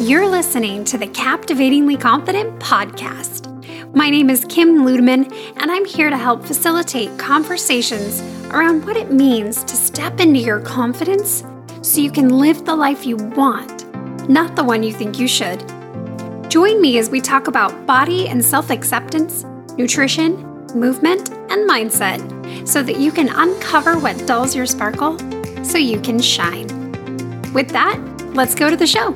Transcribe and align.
You're 0.00 0.26
listening 0.26 0.84
to 0.84 0.96
the 0.96 1.06
Captivatingly 1.06 1.98
Confident 1.98 2.58
podcast. 2.58 3.46
My 3.94 4.08
name 4.08 4.30
is 4.30 4.46
Kim 4.46 4.86
Ludeman, 4.86 5.30
and 5.60 5.70
I'm 5.70 5.84
here 5.84 6.08
to 6.08 6.16
help 6.16 6.42
facilitate 6.44 7.18
conversations 7.18 8.22
around 8.52 8.86
what 8.86 8.96
it 8.96 9.12
means 9.12 9.62
to 9.64 9.76
step 9.76 10.18
into 10.18 10.40
your 10.40 10.60
confidence 10.60 11.44
so 11.82 12.00
you 12.00 12.10
can 12.10 12.30
live 12.30 12.64
the 12.64 12.74
life 12.74 13.04
you 13.04 13.16
want, 13.16 13.86
not 14.30 14.56
the 14.56 14.64
one 14.64 14.82
you 14.82 14.94
think 14.94 15.18
you 15.18 15.28
should. 15.28 15.60
Join 16.48 16.80
me 16.80 16.96
as 16.96 17.10
we 17.10 17.20
talk 17.20 17.46
about 17.46 17.86
body 17.86 18.28
and 18.28 18.42
self 18.42 18.70
acceptance, 18.70 19.44
nutrition, 19.76 20.36
movement, 20.74 21.28
and 21.50 21.68
mindset 21.68 22.66
so 22.66 22.82
that 22.82 22.96
you 22.96 23.12
can 23.12 23.28
uncover 23.28 23.98
what 23.98 24.26
dulls 24.26 24.56
your 24.56 24.66
sparkle 24.66 25.18
so 25.62 25.76
you 25.76 26.00
can 26.00 26.18
shine. 26.18 26.66
With 27.52 27.68
that, 27.68 28.00
let's 28.32 28.54
go 28.54 28.70
to 28.70 28.76
the 28.76 28.86
show. 28.86 29.14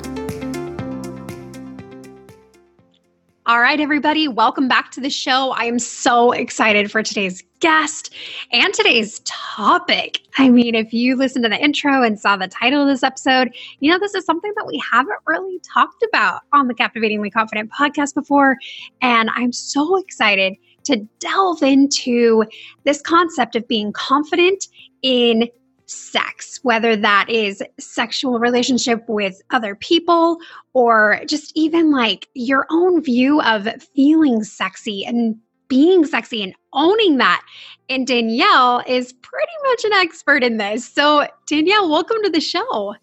All 3.47 3.61
right, 3.61 3.79
everybody, 3.79 4.27
welcome 4.27 4.67
back 4.67 4.91
to 4.91 4.99
the 4.99 5.09
show. 5.09 5.51
I 5.51 5.63
am 5.63 5.79
so 5.79 6.33
excited 6.33 6.91
for 6.91 7.01
today's 7.01 7.41
guest 7.61 8.13
and 8.51 8.73
today's 8.73 9.21
topic. 9.23 10.19
I 10.37 10.49
mean, 10.49 10.75
if 10.75 10.91
you 10.91 11.15
listened 11.15 11.43
to 11.45 11.49
the 11.49 11.57
intro 11.57 12.03
and 12.03 12.19
saw 12.19 12.35
the 12.35 12.49
title 12.49 12.81
of 12.81 12.89
this 12.89 13.03
episode, 13.03 13.55
you 13.79 13.89
know, 13.89 13.99
this 13.99 14.13
is 14.15 14.25
something 14.25 14.51
that 14.57 14.67
we 14.67 14.83
haven't 14.91 15.19
really 15.27 15.61
talked 15.73 16.03
about 16.09 16.41
on 16.51 16.67
the 16.67 16.73
Captivatingly 16.73 17.29
Confident 17.31 17.71
podcast 17.71 18.13
before. 18.13 18.57
And 19.01 19.29
I'm 19.33 19.53
so 19.53 19.95
excited 19.95 20.55
to 20.83 20.97
delve 21.19 21.63
into 21.63 22.43
this 22.83 23.01
concept 23.01 23.55
of 23.55 23.65
being 23.65 23.93
confident 23.93 24.67
in 25.03 25.47
sex, 25.87 26.59
whether 26.63 26.95
that 26.95 27.29
is 27.29 27.63
sexual 27.79 28.39
relationship 28.39 29.03
with 29.07 29.41
other 29.49 29.73
people 29.75 30.37
or 30.73 31.21
just 31.27 31.51
even 31.55 31.91
like 31.91 32.27
your 32.33 32.65
own 32.69 33.01
view 33.01 33.41
of 33.41 33.67
feeling 33.95 34.43
sexy 34.43 35.05
and 35.05 35.35
being 35.67 36.05
sexy 36.05 36.43
and 36.43 36.53
owning 36.73 37.17
that. 37.17 37.43
And 37.89 38.05
Danielle 38.05 38.83
is 38.87 39.13
pretty 39.13 39.51
much 39.63 39.85
an 39.85 39.93
expert 39.93 40.43
in 40.43 40.57
this. 40.57 40.87
So, 40.87 41.27
Danielle, 41.47 41.89
welcome 41.89 42.17
to 42.23 42.29
the 42.29 42.41
show. 42.41 42.95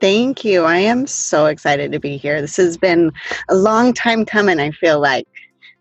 Thank 0.00 0.44
you. 0.44 0.64
I 0.64 0.78
am 0.78 1.06
so 1.06 1.46
excited 1.46 1.92
to 1.92 2.00
be 2.00 2.16
here. 2.16 2.40
This 2.40 2.56
has 2.56 2.76
been 2.76 3.10
a 3.48 3.54
long 3.54 3.94
time 3.94 4.24
coming, 4.24 4.60
I 4.60 4.70
feel 4.70 5.00
like. 5.00 5.26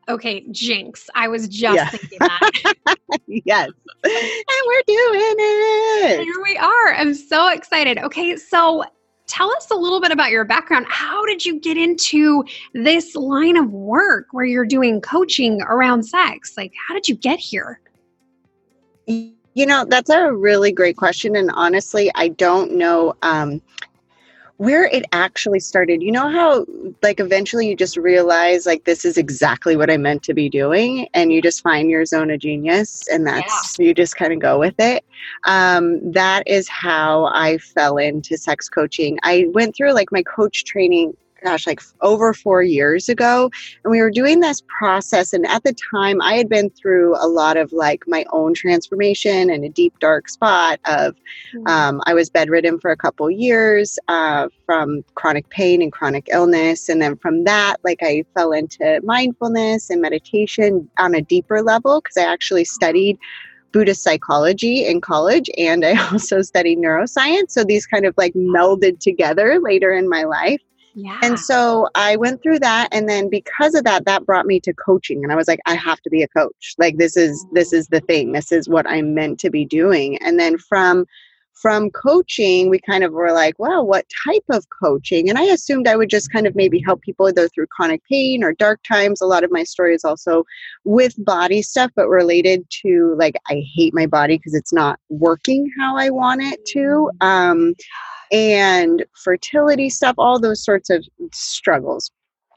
Okay, 0.10 0.46
jinx. 0.52 1.10
I 1.16 1.28
was 1.28 1.48
just 1.48 1.76
yeah. 1.76 1.90
thinking 1.90 2.20
that. 2.20 2.74
yes. 3.28 3.70
And 4.04 4.64
we're 4.68 4.84
doing 4.86 5.36
it. 5.40 6.24
Here 6.24 6.44
we 6.44 6.58
are. 6.58 6.94
I'm 6.94 7.14
so 7.14 7.50
excited. 7.50 7.98
Okay, 8.00 8.36
so 8.36 8.84
tell 9.28 9.50
us 9.52 9.72
a 9.72 9.76
little 9.76 10.02
bit 10.02 10.12
about 10.12 10.30
your 10.30 10.44
background. 10.44 10.86
How 10.90 11.26
did 11.26 11.46
you 11.46 11.60
get 11.60 11.78
into 11.78 12.44
this 12.74 13.16
line 13.16 13.56
of 13.56 13.72
work 13.72 14.28
where 14.32 14.46
you're 14.46 14.66
doing 14.66 15.00
coaching 15.00 15.62
around 15.62 16.04
sex? 16.04 16.54
Like, 16.58 16.74
how 16.88 16.94
did 16.94 17.08
you 17.08 17.16
get 17.16 17.40
here? 17.40 17.80
You 19.08 19.66
know, 19.66 19.86
that's 19.88 20.10
a 20.10 20.34
really 20.34 20.72
great 20.72 20.98
question. 20.98 21.36
And 21.36 21.50
honestly, 21.54 22.12
I 22.16 22.30
don't 22.30 22.74
know. 22.74 23.16
Um, 23.22 23.62
where 24.58 24.86
it 24.86 25.06
actually 25.12 25.60
started. 25.60 26.02
You 26.02 26.12
know 26.12 26.30
how, 26.30 26.66
like, 27.02 27.20
eventually 27.20 27.68
you 27.68 27.76
just 27.76 27.98
realize, 27.98 28.66
like, 28.66 28.86
this 28.86 29.04
is 29.04 29.18
exactly 29.18 29.76
what 29.76 29.90
I 29.90 29.98
meant 29.98 30.24
to 30.24 30.34
be 30.34 30.50
doing, 30.50 31.08
and 31.14 31.34
you 31.34 31.42
just 31.42 31.62
find 31.62 31.90
your 31.90 32.06
zone 32.06 32.30
of 32.30 32.40
genius, 32.40 33.08
and 33.10 33.26
that's 33.26 33.78
yeah. 33.80 33.88
you 33.88 33.94
just 33.94 34.16
kind 34.16 34.32
of 34.32 34.40
go 34.40 34.60
with 34.60 34.76
it. 34.80 35.04
Um, 35.46 36.12
that 36.12 36.44
is 36.48 36.70
how 36.70 37.26
I 37.34 37.58
fell 37.58 37.98
into 37.98 38.38
sex 38.38 38.70
coaching. 38.70 39.18
I 39.24 39.46
went 39.50 39.76
through 39.76 39.94
like 39.94 40.12
my 40.12 40.24
coach 40.24 40.66
training 40.66 41.16
gosh, 41.44 41.68
like 41.68 41.82
over 42.02 42.34
four 42.34 42.64
years 42.64 43.10
ago. 43.10 43.52
And 43.84 43.92
we 43.92 44.02
were 44.02 44.10
doing 44.10 44.40
this 44.40 44.62
process. 44.80 45.34
And 45.34 45.46
at 45.46 45.64
the 45.64 45.76
time, 45.92 46.22
I 46.22 46.36
had 46.36 46.50
been 46.50 46.70
through 46.70 47.16
a 47.16 47.28
lot 47.28 47.58
of 47.58 47.72
like 47.74 48.04
my 48.08 48.26
own 48.32 48.54
transformation 48.54 49.50
and 49.50 49.64
a 49.64 49.70
deep, 49.70 50.00
dark 50.00 50.30
spot 50.30 50.80
of 50.86 51.16
mm-hmm. 51.54 51.68
um, 51.68 52.02
I 52.06 52.14
was 52.14 52.30
bedridden 52.30 52.80
for 52.80 52.92
a 52.92 52.98
couple 52.98 53.30
years 53.30 54.00
uh, 54.08 54.48
from 54.66 55.04
chronic 55.16 55.50
pain 55.50 55.82
and 55.82 55.92
chronic 55.92 56.28
illness. 56.32 56.90
And 56.90 57.02
then 57.02 57.18
from 57.18 57.44
that, 57.44 57.78
like 57.84 58.00
I 58.02 58.24
fell 58.34 58.52
into 58.52 59.02
mindfulness 59.04 59.90
and 59.90 60.02
meditation 60.02 60.90
on 60.98 61.14
a 61.14 61.22
deeper 61.22 61.62
level 61.62 62.02
because 62.02 62.18
I 62.18 62.32
actually 62.32 62.66
studied. 62.66 63.18
Buddhist 63.74 64.04
psychology 64.04 64.86
in 64.86 65.02
college 65.02 65.50
and 65.58 65.84
I 65.84 66.00
also 66.12 66.44
studied 66.44 66.78
neuroscience. 66.78 67.50
So 67.50 67.64
these 67.64 67.88
kind 67.88 68.06
of 68.06 68.14
like 68.18 68.36
melded 68.36 69.00
together 69.00 69.60
later 69.60 69.92
in 69.92 70.08
my 70.08 70.26
life. 70.26 70.62
Yeah. 70.96 71.20
And 71.24 71.40
so 71.40 71.90
I 71.96 72.16
went 72.16 72.44
through 72.44 72.60
that 72.60 72.90
and 72.92 73.10
then 73.10 73.30
because 73.30 73.74
of 73.74 73.84
that 73.86 74.06
that 74.06 74.26
brought 74.26 74.46
me 74.46 74.60
to 74.62 74.74
coaching 74.74 75.24
and 75.24 75.32
I 75.32 75.36
was 75.36 75.48
like 75.48 75.60
I 75.66 75.76
have 75.76 76.00
to 76.02 76.10
be 76.10 76.22
a 76.22 76.28
coach. 76.28 76.76
Like 76.78 76.98
this 76.98 77.18
is 77.18 77.46
this 77.52 77.74
is 77.74 77.88
the 77.88 78.02
thing. 78.02 78.32
This 78.32 78.52
is 78.52 78.70
what 78.70 78.88
I'm 78.88 79.14
meant 79.14 79.40
to 79.40 79.50
be 79.50 79.66
doing. 79.66 80.18
And 80.18 80.40
then 80.40 80.58
from 80.58 81.06
from 81.64 81.90
coaching, 81.92 82.70
we 82.70 82.78
kind 82.78 83.06
of 83.06 83.14
were 83.14 83.32
like, 83.32 83.58
well, 83.58 83.88
what 83.88 84.06
type 84.28 84.44
of 84.50 84.66
coaching? 84.82 85.30
And 85.30 85.38
I 85.38 85.44
assumed 85.44 85.88
I 85.88 85.96
would 85.96 86.10
just 86.10 86.30
kind 86.30 86.46
of 86.46 86.56
maybe 86.56 86.82
help 86.86 87.02
people 87.02 87.30
either 87.30 87.48
through 87.48 87.68
chronic 87.68 88.04
pain 88.04 88.44
or 88.44 88.52
dark 88.52 88.82
times. 88.84 89.22
A 89.22 89.26
lot 89.26 89.46
of 89.46 89.52
my 89.52 89.64
story 89.64 89.96
is 89.96 90.04
also 90.04 90.44
with 90.84 91.14
body 91.24 91.62
stuff, 91.62 91.90
but 91.96 92.10
related 92.10 92.66
to 92.82 93.16
like, 93.18 93.36
I 93.50 93.64
hate 93.74 93.94
my 93.94 94.06
body 94.06 94.38
because 94.38 94.54
it's 94.54 94.74
not 94.74 95.00
working 95.08 95.72
how 95.80 95.96
I 95.96 96.10
want 96.10 96.42
it 96.42 96.66
to. 96.74 97.10
Um, 97.22 97.76
and 98.34 99.06
fertility 99.14 99.90
stuff, 99.90 100.16
all 100.18 100.40
those 100.40 100.66
sorts 100.66 100.90
of 100.90 101.06
struggles. 101.32 102.12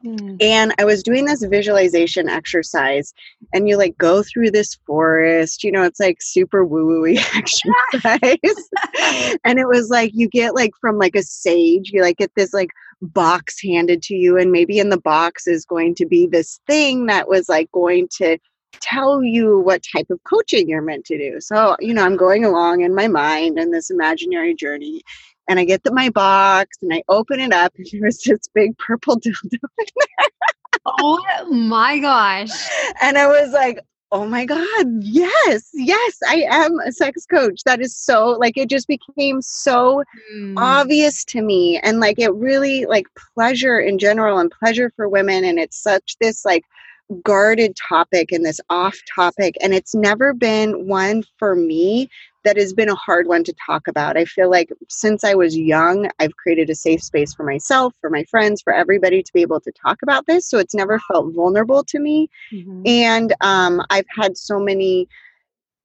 Mm. 0.05 0.43
And 0.43 0.75
I 0.79 0.85
was 0.85 1.03
doing 1.03 1.27
this 1.27 1.45
visualization 1.45 2.29
exercise, 2.29 3.13
and 3.53 3.69
you 3.69 3.77
like 3.77 3.97
go 3.99 4.23
through 4.23 4.51
this 4.51 4.75
forest, 4.87 5.63
you 5.63 5.73
know, 5.73 5.83
it's 5.83 6.01
like 6.01 6.19
super 6.21 6.65
woo 6.65 6.87
woo 6.87 7.07
exercise. 7.35 8.69
and 9.45 9.59
it 9.59 9.69
was 9.69 9.89
like 9.91 10.13
you 10.15 10.29
get 10.29 10.55
like 10.55 10.73
from 10.81 10.99
like 10.99 11.17
a 11.17 11.23
sage, 11.23 11.91
you 11.93 12.03
like 12.03 12.19
get 12.19 12.33
this 12.37 12.53
like 12.53 12.71
box 13.01 13.63
handed 13.63 14.03
to 14.05 14.15
you, 14.15 14.39
and 14.39 14.53
maybe 14.53 14.79
in 14.79 14.89
the 14.89 15.01
box 15.01 15.47
is 15.47 15.65
going 15.65 15.95
to 15.97 16.07
be 16.07 16.27
this 16.27 16.61
thing 16.67 17.07
that 17.07 17.29
was 17.29 17.49
like 17.49 17.71
going 17.73 18.09
to 18.19 18.39
tell 18.81 19.23
you 19.23 19.61
what 19.61 19.83
type 19.95 20.07
of 20.11 20.21
coaching 20.25 20.69
you're 20.69 20.83
meant 20.83 21.07
to 21.07 21.17
do. 21.17 21.41
So, 21.41 21.77
you 21.81 21.95
know, 21.95 22.05
I'm 22.05 22.17
going 22.17 22.45
along 22.45 22.83
in 22.83 22.95
my 22.95 23.09
mind 23.09 23.59
in 23.59 23.71
this 23.71 23.91
imaginary 23.91 24.55
journey 24.55 25.03
and 25.49 25.59
I 25.59 25.65
get 25.65 25.85
to 25.85 25.93
my 25.93 26.11
box 26.11 26.77
and 26.83 26.93
I 26.93 27.03
open 27.09 27.41
it 27.41 27.53
up 27.53 27.73
and 27.77 27.87
there's 28.01 28.19
this 28.19 28.49
big 28.55 28.77
purple 28.79 29.19
dildo 29.21 29.53
in 29.53 29.61
there. 29.79 30.29
oh 30.87 31.47
my 31.51 31.99
gosh. 31.99 32.69
And 33.01 33.19
I 33.19 33.27
was 33.27 33.53
like, 33.53 33.81
oh 34.13 34.27
my 34.27 34.45
God, 34.45 34.87
yes, 35.01 35.71
yes, 35.75 36.19
I 36.29 36.47
am 36.49 36.79
a 36.81 36.93
sex 36.93 37.27
coach. 37.27 37.63
That 37.65 37.81
is 37.81 37.97
so, 37.97 38.31
like, 38.31 38.57
it 38.57 38.71
just 38.71 38.87
became 38.87 39.43
so 39.43 40.05
mm. 40.33 40.55
obvious 40.57 41.25
to 41.27 41.43
me. 41.43 41.79
And 41.81 41.99
like, 41.99 42.19
it 42.19 42.33
really, 42.35 42.87
like, 42.87 43.07
pleasure 43.35 43.81
in 43.81 43.99
general 43.99 44.39
and 44.39 44.51
pleasure 44.51 44.93
for 44.95 45.09
women. 45.09 45.45
And 45.45 45.59
it's 45.59 45.83
such 45.83 46.17
this, 46.21 46.45
like, 46.45 46.63
guarded 47.23 47.77
topic 47.77 48.33
and 48.33 48.45
this 48.45 48.61
off 48.71 48.97
topic. 49.15 49.57
And 49.61 49.75
it's 49.75 49.95
never 49.95 50.33
been 50.33 50.87
one 50.87 51.23
for 51.39 51.57
me 51.57 52.09
that 52.47 52.57
has 52.57 52.73
been 52.73 52.89
a 52.89 52.95
hard 52.95 53.27
one 53.27 53.43
to 53.43 53.53
talk 53.55 53.89
about. 53.89 54.17
I 54.17 54.25
feel 54.25 54.49
like 54.49 54.71
since 54.89 55.25
I 55.25 55.35
was 55.35 55.59
young, 55.59 56.09
I've 56.21 56.37
created 56.37 56.71
a 56.71 56.77
safe 56.77 57.03
space 57.03 57.35
for 57.35 57.43
myself, 57.43 57.93
for 58.01 58.09
my 58.09 58.23
friends, 58.25 58.63
for 58.63 58.73
everybody 58.73 59.21
to 59.21 59.33
be 59.33 59.43
able 59.43 59.61
to 59.61 59.73
talk 59.73 59.99
about 60.03 60.27
this. 60.27 60.49
So 60.49 60.59
it's 60.59 60.75
never 60.75 61.01
felt 61.01 61.35
vulnerable 61.35 61.83
to 61.83 61.99
me. 61.99 62.31
Mm-hmm. 62.53 62.83
And 62.87 63.35
um, 63.41 63.83
I've 63.91 64.07
had 64.17 64.37
so 64.39 64.61
many 64.61 65.09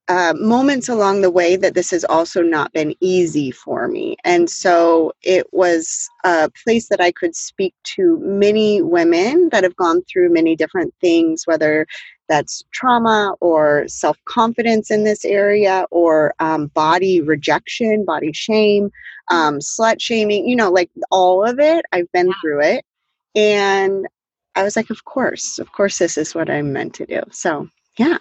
uh, 0.08 0.34
moments 0.36 0.88
along 0.88 1.20
the 1.20 1.30
way 1.30 1.56
that 1.56 1.74
this 1.74 1.90
has 1.90 2.04
also 2.04 2.42
not 2.42 2.72
been 2.72 2.94
easy 3.00 3.50
for 3.50 3.86
me. 3.88 4.16
And 4.24 4.50
so 4.50 5.12
it 5.22 5.46
was 5.52 6.08
a 6.24 6.50
place 6.64 6.88
that 6.88 7.00
I 7.00 7.12
could 7.12 7.36
speak 7.36 7.74
to 7.94 8.18
many 8.20 8.82
women 8.82 9.48
that 9.50 9.62
have 9.62 9.76
gone 9.76 10.02
through 10.02 10.32
many 10.32 10.56
different 10.56 10.92
things, 11.00 11.46
whether 11.46 11.86
that's 12.28 12.64
trauma 12.72 13.34
or 13.40 13.84
self 13.86 14.16
confidence 14.24 14.90
in 14.90 15.04
this 15.04 15.24
area 15.24 15.86
or 15.90 16.34
um, 16.40 16.66
body 16.68 17.20
rejection, 17.20 18.04
body 18.04 18.32
shame, 18.32 18.90
um, 19.28 19.58
slut 19.58 20.00
shaming, 20.00 20.48
you 20.48 20.56
know, 20.56 20.70
like 20.70 20.90
all 21.10 21.44
of 21.44 21.60
it. 21.60 21.84
I've 21.92 22.10
been 22.12 22.28
yeah. 22.28 22.34
through 22.40 22.62
it. 22.62 22.84
And 23.34 24.06
I 24.56 24.62
was 24.62 24.76
like, 24.76 24.90
of 24.90 25.04
course, 25.04 25.58
of 25.58 25.72
course, 25.72 25.98
this 25.98 26.18
is 26.18 26.34
what 26.34 26.50
I'm 26.50 26.72
meant 26.72 26.94
to 26.94 27.06
do. 27.06 27.22
So, 27.30 27.68
yeah. 27.98 28.18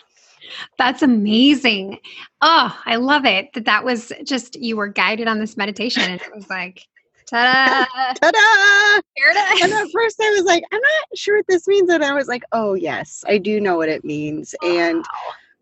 That's 0.78 1.02
amazing. 1.02 2.00
Oh, 2.42 2.78
I 2.86 2.96
love 2.96 3.26
it 3.26 3.54
that 3.54 3.66
that 3.66 3.84
was 3.84 4.12
just 4.24 4.56
you 4.60 4.78
were 4.78 4.88
guided 4.88 5.28
on 5.28 5.40
this 5.40 5.58
meditation 5.58 6.04
and 6.04 6.22
it 6.22 6.36
was 6.36 6.50
like 6.50 6.88
Ta-da! 7.32 7.86
Ta-da! 8.22 9.02
Here 9.16 9.30
it 9.30 9.54
is. 9.56 9.64
And 9.64 9.74
at 9.74 9.88
first 9.94 10.20
I 10.22 10.30
was 10.32 10.44
like, 10.44 10.64
I'm 10.72 10.82
not 10.82 11.18
sure 11.18 11.38
what 11.38 11.48
this 11.48 11.66
means. 11.66 11.90
And 11.90 12.04
I 12.04 12.14
was 12.14 12.28
like, 12.28 12.44
oh 12.52 12.74
yes, 12.74 13.24
I 13.28 13.38
do 13.38 13.62
know 13.62 13.78
what 13.78 13.88
it 13.88 14.04
means. 14.04 14.54
Wow. 14.62 14.70
And 14.70 15.06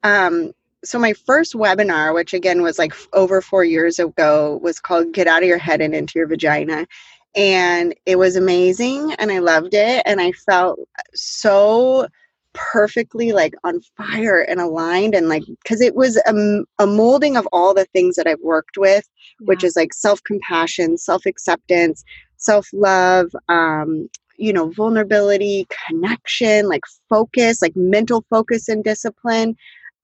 um, 0.03 0.51
so 0.83 0.97
my 0.97 1.13
first 1.13 1.53
webinar, 1.53 2.13
which 2.15 2.33
again 2.33 2.63
was 2.63 2.79
like 2.79 2.93
over 3.13 3.41
four 3.41 3.63
years 3.63 3.99
ago, 3.99 4.59
was 4.63 4.79
called 4.79 5.11
Get 5.11 5.27
Out 5.27 5.43
of 5.43 5.47
Your 5.47 5.59
Head 5.59 5.81
and 5.81 5.93
Into 5.93 6.17
Your 6.17 6.27
Vagina. 6.27 6.87
and 7.35 7.93
it 8.07 8.17
was 8.17 8.35
amazing 8.35 9.13
and 9.19 9.31
I 9.31 9.37
loved 9.39 9.73
it 9.75 10.01
and 10.05 10.19
I 10.19 10.31
felt 10.31 10.79
so 11.13 12.07
perfectly 12.53 13.31
like 13.31 13.53
on 13.63 13.79
fire 13.95 14.39
and 14.39 14.59
aligned 14.59 15.13
and 15.13 15.29
like 15.29 15.43
because 15.63 15.81
it 15.81 15.95
was 15.95 16.17
a, 16.25 16.83
a, 16.83 16.87
molding 16.87 17.37
of 17.37 17.47
all 17.53 17.73
the 17.73 17.85
things 17.85 18.15
that 18.15 18.27
I've 18.27 18.41
worked 18.41 18.77
with 18.77 19.07
yeah. 19.39 19.45
which 19.45 19.63
is 19.63 19.75
like 19.75 19.93
self-compassion 19.93 20.97
self-acceptance 20.97 22.03
self-love 22.37 23.27
um 23.49 24.09
you 24.39 24.53
know 24.53 24.69
vulnerability 24.71 25.67
connection 25.87 26.67
like 26.67 26.83
focus 27.09 27.61
like 27.61 27.75
mental 27.75 28.23
focus 28.29 28.69
and 28.69 28.83
discipline. 28.83 29.55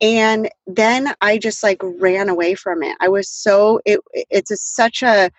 And 0.01 0.49
then 0.67 1.13
I 1.21 1.37
just 1.37 1.63
like 1.63 1.81
ran 1.81 2.27
away 2.27 2.55
from 2.55 2.83
it. 2.83 2.97
I 2.99 3.07
was 3.07 3.29
so 3.29 3.79
it 3.85 4.01
it's 4.13 4.51
a, 4.51 4.57
such 4.57 5.01
a 5.01 5.31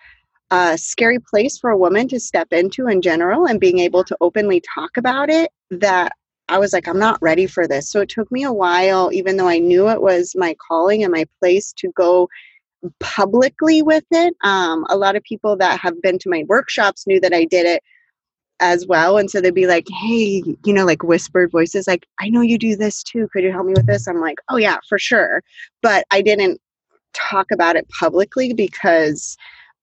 a 0.49 0.77
scary 0.77 1.19
place 1.19 1.59
for 1.59 1.69
a 1.69 1.77
woman 1.77 2.07
to 2.07 2.19
step 2.19 2.51
into 2.51 2.87
in 2.87 3.01
general 3.01 3.45
and 3.45 3.59
being 3.59 3.79
able 3.79 4.03
to 4.05 4.17
openly 4.21 4.61
talk 4.73 4.97
about 4.97 5.29
it 5.29 5.51
that 5.69 6.13
I 6.49 6.57
was 6.57 6.73
like, 6.73 6.87
I'm 6.87 6.99
not 6.99 7.21
ready 7.21 7.47
for 7.47 7.67
this. 7.67 7.89
So 7.89 8.01
it 8.01 8.09
took 8.09 8.31
me 8.31 8.43
a 8.43 8.53
while, 8.53 9.11
even 9.11 9.37
though 9.37 9.47
I 9.47 9.59
knew 9.59 9.89
it 9.89 10.01
was 10.01 10.33
my 10.35 10.55
calling 10.67 11.03
and 11.03 11.11
my 11.11 11.25
place 11.39 11.73
to 11.77 11.91
go 11.95 12.29
publicly 12.99 13.81
with 13.81 14.05
it. 14.11 14.33
Um, 14.43 14.85
a 14.89 14.97
lot 14.97 15.15
of 15.15 15.23
people 15.23 15.57
that 15.57 15.79
have 15.79 16.01
been 16.01 16.19
to 16.19 16.29
my 16.29 16.45
workshops 16.47 17.05
knew 17.07 17.19
that 17.19 17.33
I 17.33 17.43
did 17.43 17.65
it 17.65 17.83
as 18.59 18.87
well. 18.87 19.17
And 19.17 19.29
so 19.29 19.41
they'd 19.41 19.53
be 19.53 19.67
like, 19.67 19.87
hey, 19.89 20.41
you 20.65 20.73
know, 20.73 20.85
like 20.85 21.03
whispered 21.03 21.51
voices, 21.51 21.87
like, 21.87 22.07
I 22.19 22.29
know 22.29 22.41
you 22.41 22.57
do 22.57 22.75
this 22.75 23.03
too. 23.03 23.27
Could 23.33 23.43
you 23.43 23.51
help 23.51 23.65
me 23.65 23.73
with 23.75 23.85
this? 23.85 24.07
I'm 24.07 24.21
like, 24.21 24.37
oh, 24.49 24.57
yeah, 24.57 24.77
for 24.87 24.97
sure. 24.97 25.43
But 25.81 26.05
I 26.11 26.21
didn't 26.21 26.59
talk 27.13 27.51
about 27.51 27.75
it 27.75 27.87
publicly 27.89 28.53
because 28.53 29.37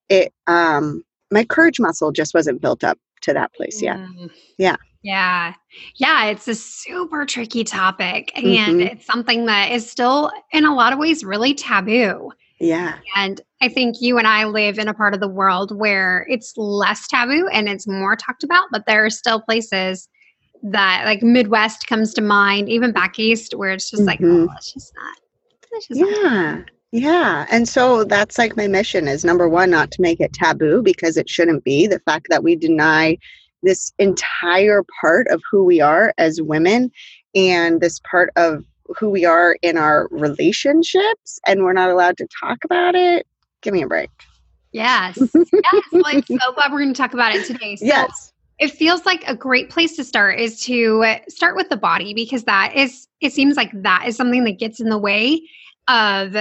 it 0.08 0.32
um 0.46 1.02
my 1.30 1.44
courage 1.44 1.80
muscle 1.80 2.12
just 2.12 2.34
wasn't 2.34 2.60
built 2.60 2.84
up 2.84 2.98
to 3.22 3.32
that 3.32 3.52
place 3.54 3.82
yet. 3.82 3.96
Mm. 3.96 4.30
Yeah. 4.58 4.76
Yeah. 5.04 5.52
Yeah. 5.96 6.24
It's 6.26 6.48
a 6.48 6.54
super 6.54 7.26
tricky 7.26 7.62
topic. 7.62 8.32
And 8.34 8.44
mm-hmm. 8.46 8.80
it's 8.80 9.06
something 9.06 9.44
that 9.46 9.70
is 9.70 9.88
still, 9.88 10.32
in 10.50 10.64
a 10.64 10.74
lot 10.74 10.92
of 10.92 10.98
ways, 10.98 11.22
really 11.22 11.54
taboo. 11.54 12.32
Yeah. 12.58 12.96
And 13.14 13.40
I 13.60 13.68
think 13.68 14.00
you 14.00 14.16
and 14.16 14.26
I 14.26 14.44
live 14.44 14.78
in 14.78 14.88
a 14.88 14.94
part 14.94 15.12
of 15.12 15.20
the 15.20 15.28
world 15.28 15.76
where 15.76 16.26
it's 16.30 16.54
less 16.56 17.06
taboo 17.06 17.46
and 17.52 17.68
it's 17.68 17.86
more 17.86 18.16
talked 18.16 18.42
about, 18.44 18.68
but 18.72 18.86
there 18.86 19.04
are 19.04 19.10
still 19.10 19.42
places 19.42 20.08
that, 20.62 21.02
like 21.04 21.22
Midwest 21.22 21.86
comes 21.86 22.14
to 22.14 22.22
mind, 22.22 22.70
even 22.70 22.90
back 22.90 23.18
east, 23.18 23.54
where 23.54 23.72
it's 23.72 23.90
just 23.90 24.04
mm-hmm. 24.04 24.06
like, 24.06 24.20
oh, 24.22 24.48
it's 24.56 24.72
just 24.72 24.92
not. 24.96 25.18
It's 25.72 25.88
just 25.88 26.00
yeah. 26.00 26.54
Not 26.54 26.70
yeah. 26.92 27.46
And 27.50 27.68
so 27.68 28.04
that's 28.04 28.38
like 28.38 28.56
my 28.56 28.68
mission 28.68 29.08
is 29.08 29.24
number 29.24 29.48
one, 29.48 29.68
not 29.68 29.90
to 29.90 30.00
make 30.00 30.20
it 30.20 30.32
taboo 30.32 30.80
because 30.80 31.16
it 31.16 31.28
shouldn't 31.28 31.64
be. 31.64 31.88
The 31.88 31.98
fact 31.98 32.28
that 32.30 32.44
we 32.44 32.54
deny 32.54 33.18
this 33.64 33.92
entire 33.98 34.84
part 35.00 35.26
of 35.28 35.42
who 35.50 35.64
we 35.64 35.80
are 35.80 36.14
as 36.18 36.40
women 36.40 36.90
and 37.34 37.80
this 37.80 38.00
part 38.08 38.30
of 38.36 38.64
who 38.98 39.10
we 39.10 39.24
are 39.24 39.56
in 39.62 39.76
our 39.76 40.08
relationships 40.10 41.40
and 41.46 41.64
we're 41.64 41.72
not 41.72 41.90
allowed 41.90 42.16
to 42.18 42.28
talk 42.40 42.64
about 42.64 42.94
it. 42.94 43.26
Give 43.62 43.72
me 43.72 43.82
a 43.82 43.86
break. 43.86 44.10
Yes. 44.72 45.18
Yes. 45.72 45.84
well, 45.92 46.02
I'm 46.06 46.22
so 46.22 46.52
glad 46.52 46.72
we're 46.72 46.80
going 46.80 46.92
to 46.92 46.98
talk 46.98 47.14
about 47.14 47.34
it 47.34 47.46
today. 47.46 47.76
So 47.76 47.86
yes. 47.86 48.32
It 48.58 48.68
feels 48.68 49.04
like 49.06 49.24
a 49.26 49.34
great 49.34 49.70
place 49.70 49.96
to 49.96 50.04
start 50.04 50.38
is 50.38 50.62
to 50.64 51.16
start 51.28 51.56
with 51.56 51.70
the 51.70 51.76
body 51.76 52.12
because 52.14 52.44
that 52.44 52.74
is, 52.76 53.08
it 53.20 53.32
seems 53.32 53.56
like 53.56 53.70
that 53.82 54.04
is 54.06 54.16
something 54.16 54.44
that 54.44 54.58
gets 54.58 54.80
in 54.80 54.90
the 54.90 54.98
way 54.98 55.40
of 55.88 56.36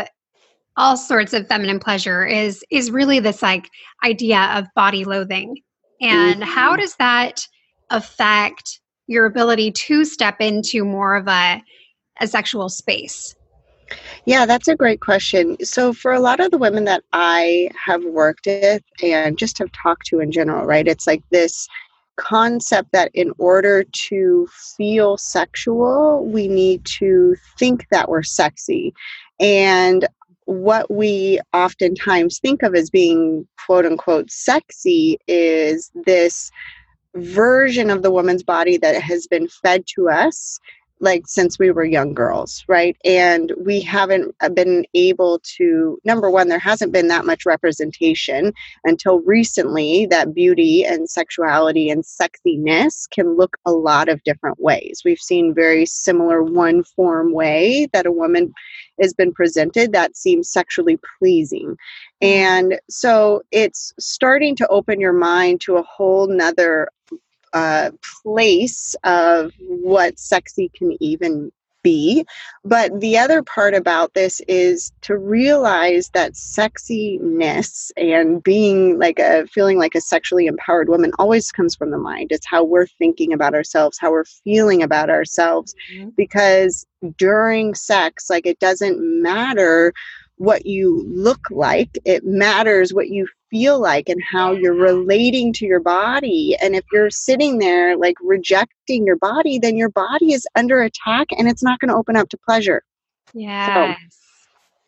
all 0.76 0.98
sorts 0.98 1.34
of 1.34 1.48
feminine 1.48 1.80
pleasure 1.80 2.26
is 2.26 2.64
is 2.70 2.92
really 2.92 3.20
this 3.20 3.42
like 3.42 3.70
idea 4.04 4.52
of 4.56 4.66
body 4.76 5.06
loathing 5.06 5.58
and 6.04 6.44
how 6.44 6.76
does 6.76 6.96
that 6.98 7.48
affect 7.90 8.80
your 9.08 9.26
ability 9.26 9.72
to 9.72 10.06
step 10.06 10.38
into 10.40 10.84
more 10.84 11.16
of 11.16 11.28
a 11.28 11.62
a 12.20 12.28
sexual 12.28 12.70
space 12.70 13.36
yeah, 14.26 14.46
that's 14.46 14.68
a 14.68 14.76
great 14.76 15.02
question. 15.02 15.58
So, 15.64 15.94
for 15.94 16.14
a 16.14 16.20
lot 16.20 16.40
of 16.40 16.52
the 16.52 16.58
women 16.58 16.86
that 16.86 17.04
I 17.12 17.70
have 17.76 18.04
worked 18.06 18.46
with 18.46 18.82
and 19.04 19.38
just 19.38 19.58
have 19.60 19.72
talked 19.72 20.08
to 20.08 20.20
in 20.20 20.32
general, 20.32 20.66
right, 20.66 20.88
it's 20.88 21.06
like 21.06 21.22
this 21.30 21.68
concept 22.16 22.92
that 22.94 23.12
in 23.14 23.32
order 23.38 23.84
to 23.84 24.48
feel 24.78 25.18
sexual, 25.18 26.26
we 26.26 26.48
need 26.48 26.86
to 26.86 27.36
think 27.58 27.88
that 27.92 28.10
we're 28.10 28.24
sexy. 28.24 28.94
And 29.40 30.08
what 30.46 30.92
we 30.92 31.40
oftentimes 31.54 32.40
think 32.40 32.64
of 32.64 32.76
as 32.76 32.90
being 32.90 33.48
quote 33.66 33.86
unquote 33.86 34.32
sexy 34.32 35.18
is 35.28 35.92
this 36.06 36.52
version 37.16 37.90
of 37.90 38.02
the 38.02 38.12
woman's 38.12 38.44
body 38.44 38.78
that 38.78 39.02
has 39.02 39.28
been 39.28 39.48
fed 39.48 39.86
to 39.86 40.10
us 40.10 40.60
like 41.00 41.24
since 41.28 41.60
we 41.60 41.72
were 41.72 41.84
young 41.84 42.14
girls, 42.14 42.64
right? 42.68 42.96
And 43.04 43.52
we 43.58 43.82
haven't 43.82 44.34
uh, 44.42 44.50
been 44.50 44.86
able 44.94 45.40
to, 45.58 46.00
number 46.06 46.30
one, 46.30 46.48
there 46.48 46.60
hasn't 46.60 46.94
been 46.94 47.08
that 47.10 47.26
much 47.26 47.46
representation 47.46 48.54
until 48.86 49.20
recently 49.22 50.06
that 50.08 50.34
beauty 50.34 50.86
and 50.86 51.10
sexuality 51.10 51.90
and 51.90 52.04
sexiness 52.04 53.10
can 53.10 53.36
look 53.36 53.58
a 53.66 53.72
lot 53.72 54.08
of 54.08 54.24
different 54.24 54.60
ways. 54.60 55.02
We've 55.04 55.20
seen 55.20 55.54
very 55.54 55.86
similar 55.86 56.42
one 56.42 56.84
form 56.84 57.34
way 57.34 57.88
that 57.92 58.06
a 58.06 58.12
woman 58.12 58.54
has 59.02 59.14
been 59.14 59.34
presented 59.34 59.92
that 59.92 60.16
seems 60.16 60.50
sexually 60.50 61.00
pleasing. 61.20 61.76
And 62.22 62.80
so 62.90 63.42
it's 63.52 63.94
starting 64.00 64.56
to 64.58 64.68
open 64.68 65.02
your 65.02 65.14
mind 65.14 65.62
to 65.62 65.78
a 65.78 65.84
whole 65.84 66.28
nother 66.28 66.90
uh, 67.54 67.92
place 68.24 68.96
of 69.04 69.54
what 69.60 70.20
sexy 70.20 70.70
can 70.76 70.98
even 71.00 71.52
be. 71.84 72.26
But 72.64 73.00
the 73.00 73.18
other 73.18 73.44
part 73.44 73.74
about 73.76 74.14
this 74.14 74.42
is 74.48 74.92
to 75.02 75.18
realize 75.18 76.10
that 76.14 76.34
sexiness 76.34 77.92
and 77.98 78.42
being 78.42 78.98
like 78.98 79.20
a 79.20 79.46
feeling 79.48 79.78
like 79.78 79.94
a 79.94 80.02
sexually 80.02 80.48
empowered 80.48 80.90
woman 80.90 81.12
always 81.20 81.52
comes 81.52 81.76
from 81.76 81.92
the 81.92 81.98
mind. 81.98 82.30
It's 82.32 82.48
how 82.48 82.64
we're 82.64 82.88
thinking 82.88 83.34
about 83.34 83.54
ourselves, 83.54 84.00
how 84.00 84.12
we're 84.12 84.24
feeling 84.24 84.82
about 84.82 85.10
ourselves. 85.10 85.76
Mm-hmm. 85.94 86.10
Because 86.16 86.86
during 87.18 87.76
sex, 87.76 88.30
like 88.30 88.46
it 88.46 88.60
doesn't 88.60 88.98
matter 89.22 89.94
what 90.44 90.66
you 90.66 91.06
look 91.08 91.50
like, 91.52 91.98
it 92.04 92.26
matters 92.26 92.94
what 92.94 93.08
you 93.08 93.26
feel 93.50 93.80
like 93.80 94.10
and 94.10 94.22
how 94.30 94.52
you're 94.52 94.74
relating 94.74 95.54
to 95.54 95.66
your 95.66 95.80
body. 95.80 96.58
And 96.62 96.76
if 96.76 96.84
you're 96.92 97.10
sitting 97.10 97.60
there 97.60 97.96
like 97.96 98.16
rejecting 98.22 99.06
your 99.06 99.16
body, 99.16 99.58
then 99.58 99.78
your 99.78 99.90
body 99.90 100.34
is 100.34 100.46
under 100.56 100.82
attack 100.82 101.28
and 101.38 101.48
it's 101.48 101.64
not 101.64 101.80
going 101.80 101.90
to 101.90 101.96
open 101.96 102.18
up 102.18 102.28
to 102.30 102.38
pleasure. 102.38 102.84
Yes. 103.34 103.74
So. 103.74 104.18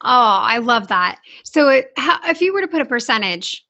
Oh, 0.03 0.39
I 0.41 0.57
love 0.57 0.89
that. 0.89 1.19
So, 1.45 1.69
it, 1.69 1.91
how, 1.95 2.19
if 2.25 2.41
you 2.41 2.53
were 2.53 2.61
to 2.61 2.67
put 2.67 2.81
a 2.81 2.85
percentage 2.85 3.65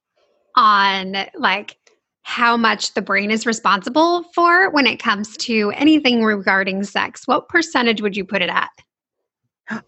on 0.56 1.16
like 1.36 1.78
how 2.24 2.58
much 2.58 2.96
the 2.96 3.02
brain 3.02 3.30
is 3.30 3.46
responsible 3.46 4.24
for 4.34 4.72
when 4.72 4.88
it 4.88 4.98
comes 4.98 5.38
to 5.38 5.72
anything 5.76 6.24
regarding 6.24 6.84
sex, 6.84 7.28
what 7.28 7.48
percentage 7.48 8.02
would 8.02 8.18
you 8.18 8.26
put 8.26 8.42
it 8.42 8.50
at? 8.50 8.70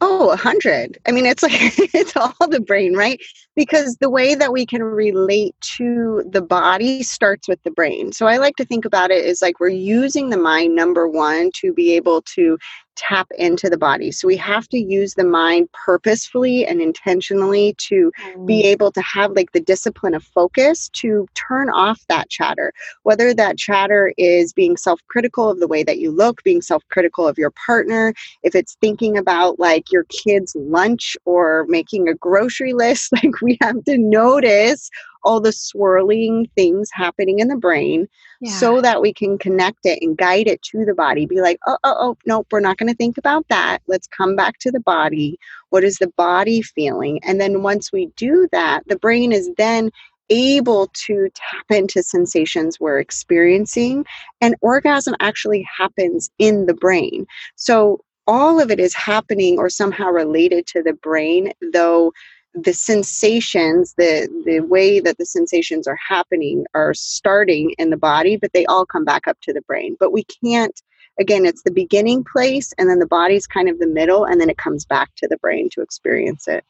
Oh, 0.01 0.31
a 0.31 0.35
hundred. 0.35 0.97
I 1.07 1.11
mean, 1.11 1.25
it's 1.25 1.43
like 1.43 1.51
it's 1.93 2.15
all 2.15 2.33
the 2.49 2.59
brain, 2.59 2.95
right? 2.95 3.19
Because 3.57 3.97
the 3.97 4.09
way 4.09 4.35
that 4.35 4.53
we 4.53 4.67
can 4.67 4.83
relate 4.83 5.55
to 5.77 6.23
the 6.31 6.43
body 6.43 7.01
starts 7.01 7.47
with 7.47 7.61
the 7.63 7.71
brain. 7.71 8.11
So 8.13 8.27
I 8.27 8.37
like 8.37 8.55
to 8.57 8.65
think 8.65 8.85
about 8.85 9.09
it 9.09 9.25
as 9.25 9.41
like 9.41 9.59
we're 9.59 9.69
using 9.69 10.29
the 10.29 10.37
mind, 10.37 10.75
number 10.75 11.07
one, 11.07 11.49
to 11.55 11.73
be 11.73 11.93
able 11.93 12.21
to 12.35 12.59
tap 12.97 13.27
into 13.37 13.69
the 13.69 13.77
body. 13.77 14.11
So 14.11 14.27
we 14.27 14.35
have 14.37 14.67
to 14.69 14.77
use 14.77 15.13
the 15.13 15.23
mind 15.23 15.69
purposefully 15.71 16.65
and 16.65 16.81
intentionally 16.81 17.75
to 17.77 18.11
be 18.45 18.63
mm. 18.63 18.65
able 18.65 18.91
to 18.91 19.01
have 19.01 19.31
like 19.31 19.51
the 19.53 19.61
discipline 19.61 20.13
of 20.13 20.23
focus 20.23 20.89
to 20.93 21.27
turn 21.35 21.69
off 21.69 22.01
that 22.09 22.29
chatter. 22.29 22.73
Whether 23.03 23.33
that 23.35 23.57
chatter 23.57 24.13
is 24.17 24.51
being 24.51 24.75
self 24.75 24.99
critical 25.07 25.49
of 25.49 25.59
the 25.59 25.67
way 25.67 25.83
that 25.83 25.99
you 25.99 26.11
look, 26.11 26.43
being 26.43 26.61
self 26.61 26.83
critical 26.89 27.27
of 27.27 27.37
your 27.37 27.51
partner, 27.51 28.13
if 28.43 28.55
it's 28.55 28.75
thinking 28.81 29.17
about 29.17 29.59
like 29.59 29.91
your 29.91 30.05
kid's 30.05 30.55
lunch 30.55 31.15
or 31.25 31.65
making 31.69 32.09
a 32.09 32.15
grocery 32.15 32.73
list, 32.73 33.13
like 33.23 33.41
we 33.47 33.57
have 33.61 33.81
to 33.85 33.97
notice 33.97 34.89
all 35.23 35.39
the 35.39 35.53
swirling 35.53 36.49
things 36.55 36.89
happening 36.91 37.39
in 37.39 37.47
the 37.47 37.55
brain 37.55 38.07
yeah. 38.41 38.51
so 38.51 38.81
that 38.81 39.01
we 39.01 39.13
can 39.13 39.37
connect 39.37 39.79
it 39.85 39.99
and 40.01 40.17
guide 40.17 40.47
it 40.47 40.61
to 40.61 40.83
the 40.83 40.93
body. 40.93 41.25
Be 41.25 41.41
like, 41.41 41.57
oh, 41.65 41.77
oh, 41.85 41.95
oh, 41.99 42.17
nope, 42.25 42.47
we're 42.51 42.59
not 42.59 42.77
going 42.77 42.91
to 42.91 42.95
think 42.95 43.17
about 43.17 43.47
that. 43.47 43.79
Let's 43.87 44.07
come 44.07 44.35
back 44.35 44.59
to 44.59 44.71
the 44.71 44.81
body. 44.81 45.39
What 45.69 45.85
is 45.85 45.97
the 45.97 46.11
body 46.17 46.61
feeling? 46.61 47.19
And 47.23 47.39
then 47.39 47.63
once 47.63 47.91
we 47.91 48.07
do 48.17 48.49
that, 48.51 48.83
the 48.87 48.97
brain 48.97 49.31
is 49.31 49.49
then 49.57 49.91
able 50.29 50.87
to 51.05 51.29
tap 51.35 51.65
into 51.69 52.03
sensations 52.03 52.81
we're 52.81 52.99
experiencing. 52.99 54.05
And 54.41 54.55
orgasm 54.59 55.15
actually 55.21 55.65
happens 55.77 56.29
in 56.37 56.65
the 56.65 56.73
brain. 56.73 57.25
So 57.55 58.01
all 58.27 58.59
of 58.59 58.69
it 58.69 58.79
is 58.79 58.93
happening 58.93 59.57
or 59.57 59.69
somehow 59.69 60.09
related 60.09 60.67
to 60.67 60.83
the 60.83 60.93
brain, 60.93 61.53
though 61.71 62.11
the 62.53 62.73
sensations 62.73 63.93
the 63.97 64.27
the 64.45 64.61
way 64.61 64.99
that 64.99 65.17
the 65.17 65.25
sensations 65.25 65.87
are 65.87 65.97
happening 65.97 66.65
are 66.73 66.93
starting 66.93 67.73
in 67.77 67.89
the 67.89 67.97
body 67.97 68.35
but 68.35 68.51
they 68.53 68.65
all 68.65 68.85
come 68.85 69.05
back 69.05 69.27
up 69.27 69.37
to 69.41 69.53
the 69.53 69.61
brain 69.61 69.95
but 69.99 70.11
we 70.11 70.23
can't 70.43 70.81
again 71.19 71.45
it's 71.45 71.63
the 71.63 71.71
beginning 71.71 72.23
place 72.23 72.73
and 72.77 72.89
then 72.89 72.99
the 72.99 73.07
body's 73.07 73.45
kind 73.45 73.69
of 73.69 73.77
the 73.79 73.87
middle 73.87 74.25
and 74.25 74.41
then 74.41 74.49
it 74.49 74.57
comes 74.57 74.85
back 74.85 75.09
to 75.15 75.27
the 75.27 75.37
brain 75.37 75.69
to 75.69 75.81
experience 75.81 76.47
it 76.47 76.63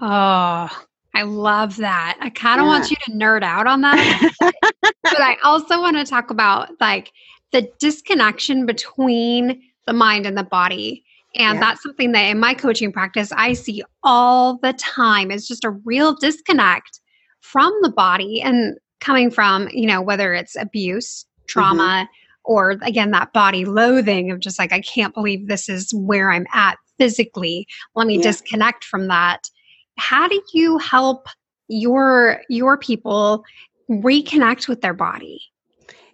oh 0.00 0.70
I 1.16 1.22
love 1.22 1.76
that. 1.76 2.18
I 2.20 2.28
kind 2.28 2.60
of 2.60 2.66
yeah. 2.66 2.72
want 2.72 2.90
you 2.90 2.96
to 3.06 3.12
nerd 3.12 3.42
out 3.42 3.66
on 3.66 3.80
that. 3.80 4.32
but 4.82 5.20
I 5.20 5.38
also 5.42 5.80
want 5.80 5.96
to 5.96 6.04
talk 6.04 6.28
about 6.28 6.78
like 6.78 7.10
the 7.52 7.70
disconnection 7.78 8.66
between 8.66 9.62
the 9.86 9.94
mind 9.94 10.26
and 10.26 10.36
the 10.36 10.44
body. 10.44 11.05
And 11.38 11.56
yeah. 11.56 11.60
that's 11.60 11.82
something 11.82 12.12
that 12.12 12.22
in 12.22 12.38
my 12.38 12.54
coaching 12.54 12.92
practice 12.92 13.32
I 13.32 13.52
see 13.52 13.82
all 14.02 14.58
the 14.58 14.72
time. 14.74 15.30
It's 15.30 15.48
just 15.48 15.64
a 15.64 15.70
real 15.70 16.14
disconnect 16.14 17.00
from 17.40 17.72
the 17.82 17.90
body 17.90 18.40
and 18.42 18.76
coming 19.00 19.30
from, 19.30 19.68
you 19.72 19.86
know, 19.86 20.00
whether 20.00 20.34
it's 20.34 20.56
abuse, 20.56 21.26
trauma, 21.48 21.82
mm-hmm. 21.82 22.52
or 22.52 22.70
again, 22.82 23.10
that 23.12 23.32
body 23.32 23.64
loathing 23.64 24.30
of 24.30 24.40
just 24.40 24.58
like, 24.58 24.72
I 24.72 24.80
can't 24.80 25.14
believe 25.14 25.46
this 25.46 25.68
is 25.68 25.92
where 25.94 26.30
I'm 26.30 26.46
at 26.52 26.78
physically. 26.98 27.66
Let 27.94 28.06
me 28.06 28.16
yeah. 28.16 28.22
disconnect 28.22 28.84
from 28.84 29.08
that 29.08 29.48
how 29.96 30.28
do 30.28 30.40
you 30.52 30.78
help 30.78 31.26
your 31.68 32.42
your 32.48 32.78
people 32.78 33.44
reconnect 33.90 34.68
with 34.68 34.80
their 34.80 34.94
body? 34.94 35.40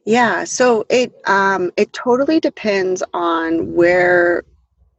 Yeah, 0.05 0.45
so 0.45 0.85
it 0.89 1.13
um, 1.27 1.71
it 1.77 1.93
totally 1.93 2.41
depends 2.41 3.03
on 3.13 3.75
where 3.75 4.45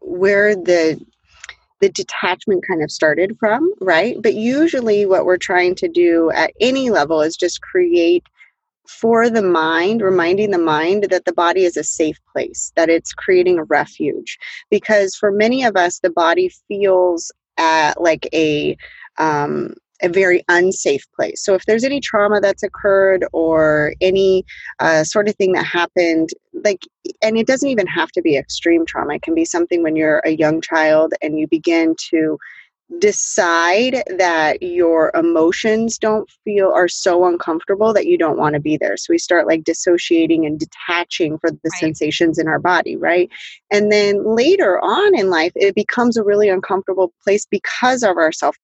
where 0.04 0.56
the 0.56 1.00
the 1.80 1.90
detachment 1.90 2.64
kind 2.66 2.82
of 2.82 2.90
started 2.90 3.36
from, 3.40 3.70
right? 3.82 4.16
But 4.22 4.36
usually, 4.36 5.06
what 5.06 5.26
we're 5.26 5.38
trying 5.38 5.76
to 5.76 5.90
do 5.90 6.32
at 6.32 6.54
any 6.62 6.90
level 6.90 7.22
is 7.22 7.36
just 7.36 7.62
create 7.62 8.24
for 8.88 9.30
the 9.30 9.42
mind, 9.42 10.02
reminding 10.02 10.52
the 10.52 10.58
mind 10.58 11.08
that 11.10 11.26
the 11.26 11.34
body 11.34 11.66
is 11.66 11.78
a 11.78 11.84
safe 11.84 12.18
place, 12.32 12.72
that 12.76 12.90
it's 12.90 13.14
creating 13.14 13.60
a 13.60 13.64
refuge. 13.66 14.38
Because 14.70 15.16
for 15.16 15.32
many 15.32 15.64
of 15.64 15.76
us, 15.76 16.00
the 16.00 16.10
body 16.10 16.50
feels 16.68 17.32
at 17.58 18.02
like 18.02 18.28
a 18.34 18.78
um, 19.18 19.74
a 20.04 20.10
very 20.10 20.44
unsafe 20.50 21.06
place. 21.16 21.44
So 21.44 21.56
if 21.56 21.66
there's 21.66 21.84
any 21.84 22.00
trauma 22.00 22.42
that's 22.42 22.64
occurred 22.64 23.26
or 23.32 23.94
any 24.02 24.46
uh, 24.80 25.04
sort 25.04 25.28
of 25.30 25.36
thing 25.36 25.54
that 25.54 25.66
happened, 25.66 26.30
like, 26.64 26.82
and 27.22 27.38
it 27.38 27.48
doesn't 27.48 27.70
even 27.70 27.88
have 27.88 28.12
to 28.12 28.22
be 28.22 28.38
extreme 28.38 28.86
trauma. 28.86 29.16
It 29.16 29.22
can 29.22 29.34
be 29.34 29.46
something 29.46 29.82
when 29.82 29.96
you're 29.96 30.22
a 30.26 30.32
young 30.32 30.62
child 30.62 31.14
and 31.22 31.40
you 31.40 31.48
begin 31.48 31.96
to 32.10 32.38
decide 33.00 34.04
that 34.18 34.62
your 34.62 35.12
emotions 35.16 35.98
don't 35.98 36.30
feel 36.44 36.72
are 36.72 36.88
so 36.88 37.26
uncomfortable 37.26 37.94
that 37.94 38.06
you 38.06 38.18
don't 38.18 38.38
want 38.38 38.54
to 38.54 38.60
be 38.60 38.78
there 38.78 38.98
so 38.98 39.06
we 39.10 39.18
start 39.18 39.48
like 39.48 39.64
dissociating 39.64 40.46
and 40.46 40.60
detaching 40.60 41.40
for 41.40 41.50
the 41.50 41.58
right. 41.64 41.80
sensations 41.80 42.38
in 42.38 42.48
our 42.48 42.60
body 42.60 42.96
right 42.96 43.32
and 43.72 43.92
then 43.92 44.24
later 44.36 44.80
on 44.80 45.18
in 45.18 45.30
life 45.30 45.54
it 45.56 45.74
becomes 45.74 46.18
a 46.18 46.24
really 46.24 46.50
uncomfortable 46.50 47.14
place 47.24 47.48
because 47.50 48.04
of 48.04 48.18
our 48.18 48.32
self 48.32 48.58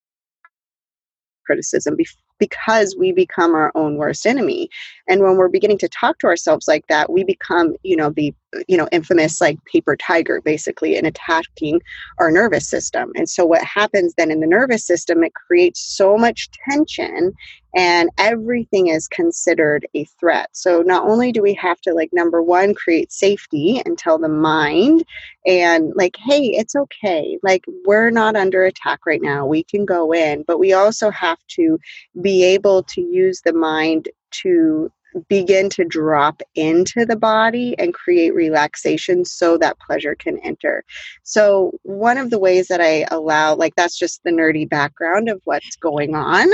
criticism 1.50 1.96
because 2.40 2.96
we 2.98 3.12
become 3.12 3.54
our 3.54 3.70
own 3.76 3.96
worst 3.96 4.26
enemy. 4.26 4.68
And 5.06 5.22
when 5.22 5.36
we're 5.36 5.48
beginning 5.48 5.78
to 5.78 5.88
talk 5.88 6.18
to 6.20 6.26
ourselves 6.26 6.66
like 6.66 6.86
that 6.88 7.12
we 7.12 7.22
become 7.22 7.76
you 7.84 7.96
know 7.96 8.10
the 8.10 8.34
you 8.66 8.76
know 8.76 8.88
infamous 8.90 9.40
like 9.40 9.64
paper 9.64 9.96
tiger 9.96 10.40
basically 10.40 10.96
in 10.96 11.06
attacking 11.06 11.80
our 12.18 12.32
nervous 12.32 12.68
system. 12.68 13.12
And 13.14 13.28
so 13.28 13.44
what 13.44 13.62
happens 13.62 14.14
then 14.16 14.30
in 14.30 14.40
the 14.40 14.46
nervous 14.46 14.84
system 14.84 15.22
it 15.22 15.34
creates 15.34 15.80
so 15.80 16.16
much 16.16 16.50
tension 16.68 17.32
and 17.76 18.10
everything 18.18 18.88
is 18.88 19.06
considered 19.06 19.86
a 19.94 20.04
threat. 20.18 20.48
So 20.52 20.82
not 20.82 21.04
only 21.04 21.30
do 21.30 21.40
we 21.40 21.54
have 21.54 21.80
to 21.82 21.94
like 21.94 22.10
number 22.12 22.42
one 22.42 22.74
create 22.74 23.12
safety 23.12 23.80
and 23.84 23.96
tell 23.96 24.18
the 24.18 24.28
mind 24.28 25.04
and 25.46 25.92
like 25.94 26.16
hey 26.24 26.46
it's 26.46 26.74
okay. 26.74 27.38
Like 27.42 27.64
we're 27.84 28.10
not 28.10 28.36
under 28.36 28.64
attack 28.64 29.06
right 29.06 29.22
now. 29.22 29.46
We 29.46 29.62
can 29.62 29.84
go 29.84 30.12
in. 30.12 30.44
But 30.46 30.58
we 30.58 30.72
also 30.72 31.10
have 31.10 31.38
to 31.48 31.78
be 32.20 32.29
able 32.30 32.82
to 32.84 33.00
use 33.00 33.40
the 33.44 33.52
mind 33.52 34.08
to 34.42 34.90
begin 35.28 35.68
to 35.70 35.84
drop 35.84 36.42
into 36.54 37.04
the 37.04 37.16
body 37.16 37.74
and 37.78 37.94
create 37.94 38.34
relaxation 38.34 39.24
so 39.24 39.58
that 39.58 39.78
pleasure 39.78 40.14
can 40.14 40.38
enter. 40.38 40.84
So, 41.22 41.72
one 41.82 42.18
of 42.18 42.30
the 42.30 42.38
ways 42.38 42.68
that 42.68 42.80
I 42.80 43.06
allow, 43.10 43.54
like, 43.54 43.74
that's 43.76 43.98
just 43.98 44.22
the 44.24 44.30
nerdy 44.30 44.68
background 44.68 45.28
of 45.28 45.40
what's 45.44 45.76
going 45.76 46.14
on. 46.14 46.48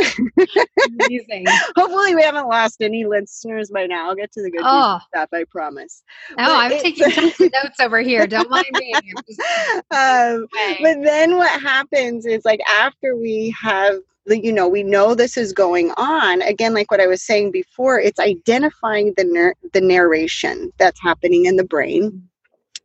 Amazing. 1.00 1.46
Hopefully, 1.76 2.14
we 2.14 2.22
haven't 2.22 2.48
lost 2.48 2.80
any 2.80 3.04
listeners 3.04 3.70
by 3.70 3.86
now. 3.86 4.08
I'll 4.08 4.16
get 4.16 4.32
to 4.32 4.42
the 4.42 4.50
good 4.50 4.62
oh. 4.64 4.98
stuff, 5.08 5.28
I 5.32 5.44
promise. 5.44 6.02
Oh, 6.32 6.34
but 6.36 6.50
I'm 6.50 6.70
taking 6.80 7.06
notes 7.40 7.80
over 7.80 8.00
here. 8.00 8.26
Don't 8.26 8.50
mind 8.50 8.66
me. 8.74 8.92
um, 9.90 10.46
but 10.82 11.02
then 11.02 11.36
what 11.36 11.60
happens 11.60 12.26
is, 12.26 12.44
like, 12.44 12.60
after 12.68 13.16
we 13.16 13.54
have 13.60 13.96
you 14.28 14.52
know 14.52 14.68
we 14.68 14.82
know 14.82 15.14
this 15.14 15.36
is 15.36 15.52
going 15.52 15.92
on 15.96 16.42
again 16.42 16.74
like 16.74 16.90
what 16.90 17.00
i 17.00 17.06
was 17.06 17.22
saying 17.22 17.50
before 17.50 18.00
it's 18.00 18.18
identifying 18.18 19.12
the 19.16 19.24
nar- 19.24 19.54
the 19.72 19.80
narration 19.80 20.72
that's 20.78 21.00
happening 21.02 21.46
in 21.46 21.56
the 21.56 21.64
brain 21.64 22.28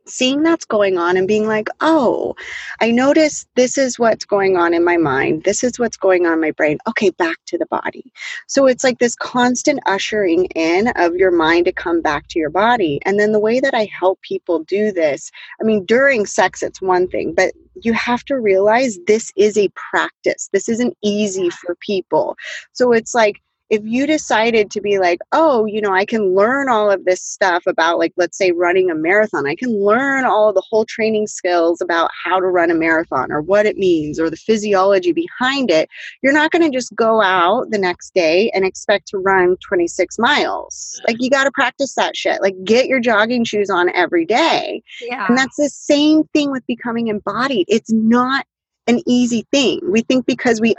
seeing 0.06 0.42
that's 0.42 0.64
going 0.64 0.98
on 0.98 1.16
and 1.16 1.28
being 1.28 1.46
like, 1.46 1.68
oh, 1.80 2.34
I 2.80 2.90
notice 2.90 3.46
this 3.54 3.78
is 3.78 3.98
what's 3.98 4.24
going 4.24 4.56
on 4.56 4.74
in 4.74 4.84
my 4.84 4.96
mind. 4.96 5.44
This 5.44 5.62
is 5.62 5.78
what's 5.78 5.96
going 5.96 6.26
on 6.26 6.34
in 6.34 6.40
my 6.40 6.50
brain. 6.50 6.78
Okay, 6.88 7.10
back 7.10 7.36
to 7.46 7.58
the 7.58 7.66
body. 7.66 8.12
So 8.46 8.66
it's 8.66 8.84
like 8.84 8.98
this 8.98 9.14
constant 9.14 9.80
ushering 9.86 10.46
in 10.46 10.88
of 10.96 11.14
your 11.14 11.30
mind 11.30 11.66
to 11.66 11.72
come 11.72 12.02
back 12.02 12.28
to 12.28 12.38
your 12.38 12.50
body. 12.50 13.00
And 13.04 13.18
then 13.18 13.32
the 13.32 13.40
way 13.40 13.60
that 13.60 13.74
I 13.74 13.88
help 13.98 14.20
people 14.22 14.64
do 14.64 14.92
this, 14.92 15.30
I 15.60 15.64
mean, 15.64 15.84
during 15.84 16.26
sex, 16.26 16.62
it's 16.62 16.82
one 16.82 17.08
thing, 17.08 17.34
but 17.34 17.52
you 17.74 17.92
have 17.92 18.24
to 18.24 18.38
realize 18.38 18.98
this 19.06 19.32
is 19.36 19.56
a 19.56 19.68
practice. 19.90 20.48
This 20.52 20.68
isn't 20.68 20.96
easy 21.02 21.50
for 21.50 21.76
people. 21.80 22.36
So 22.72 22.92
it's 22.92 23.14
like, 23.14 23.40
if 23.72 23.80
you 23.86 24.06
decided 24.06 24.70
to 24.70 24.82
be 24.82 24.98
like, 24.98 25.18
oh, 25.32 25.64
you 25.64 25.80
know, 25.80 25.94
I 25.94 26.04
can 26.04 26.34
learn 26.34 26.68
all 26.68 26.90
of 26.90 27.06
this 27.06 27.22
stuff 27.22 27.62
about, 27.66 27.98
like, 27.98 28.12
let's 28.18 28.36
say 28.36 28.52
running 28.52 28.90
a 28.90 28.94
marathon, 28.94 29.46
I 29.46 29.54
can 29.54 29.82
learn 29.82 30.26
all 30.26 30.52
the 30.52 30.62
whole 30.68 30.84
training 30.84 31.26
skills 31.26 31.80
about 31.80 32.10
how 32.22 32.38
to 32.38 32.46
run 32.48 32.70
a 32.70 32.74
marathon 32.74 33.32
or 33.32 33.40
what 33.40 33.64
it 33.64 33.78
means 33.78 34.20
or 34.20 34.28
the 34.28 34.36
physiology 34.36 35.12
behind 35.12 35.70
it, 35.70 35.88
you're 36.22 36.34
not 36.34 36.50
going 36.50 36.70
to 36.70 36.76
just 36.76 36.94
go 36.94 37.22
out 37.22 37.70
the 37.70 37.78
next 37.78 38.12
day 38.12 38.50
and 38.54 38.66
expect 38.66 39.08
to 39.08 39.16
run 39.16 39.56
26 39.66 40.18
miles. 40.18 41.00
Like, 41.08 41.16
you 41.18 41.30
got 41.30 41.44
to 41.44 41.50
practice 41.50 41.94
that 41.94 42.14
shit. 42.14 42.42
Like, 42.42 42.62
get 42.64 42.88
your 42.88 43.00
jogging 43.00 43.44
shoes 43.44 43.70
on 43.70 43.88
every 43.94 44.26
day. 44.26 44.82
Yeah. 45.00 45.24
And 45.26 45.38
that's 45.38 45.56
the 45.56 45.70
same 45.70 46.24
thing 46.34 46.50
with 46.50 46.66
becoming 46.66 47.08
embodied. 47.08 47.64
It's 47.70 47.90
not 47.90 48.44
an 48.86 49.00
easy 49.06 49.46
thing. 49.50 49.80
We 49.88 50.02
think 50.02 50.26
because 50.26 50.60
we 50.60 50.74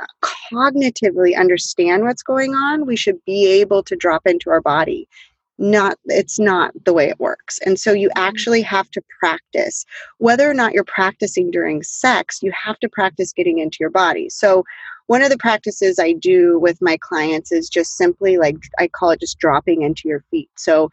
cognitively 0.52 1.38
understand 1.38 2.04
what's 2.04 2.24
going 2.24 2.54
on, 2.54 2.86
we 2.86 2.96
should 2.96 3.24
be 3.26 3.48
able 3.48 3.84
to 3.84 3.96
drop 3.96 4.24
into 4.26 4.50
our 4.50 4.62
body. 4.62 5.08
Not, 5.58 5.98
it's 6.06 6.40
not 6.40 6.74
the 6.84 6.94
way 6.94 7.08
it 7.10 7.20
works. 7.20 7.60
And 7.66 7.80
so 7.80 7.94
you 7.94 8.10
mm-hmm. 8.10 8.24
actually 8.24 8.62
have 8.64 8.90
to 8.92 9.02
practice. 9.20 9.86
Whether 10.18 10.50
or 10.50 10.54
not 10.54 10.74
you're 10.74 10.84
practicing 10.84 11.52
during 11.52 11.84
sex, 11.84 12.40
you 12.42 12.52
have 12.52 12.80
to 12.80 12.90
practice 12.90 13.32
getting 13.32 13.60
into 13.60 13.78
your 13.80 13.92
body. 13.92 14.30
So, 14.30 14.64
one 15.08 15.22
of 15.22 15.30
the 15.30 15.38
practices 15.38 16.00
I 16.00 16.14
do 16.14 16.58
with 16.60 16.82
my 16.82 16.98
clients 16.98 17.52
is 17.52 17.68
just 17.68 17.98
simply 17.98 18.38
like 18.38 18.56
I 18.80 18.88
call 18.88 19.12
it 19.12 19.20
just 19.20 19.38
dropping 19.38 19.82
into 19.82 20.04
your 20.06 20.24
feet. 20.32 20.50
So, 20.56 20.90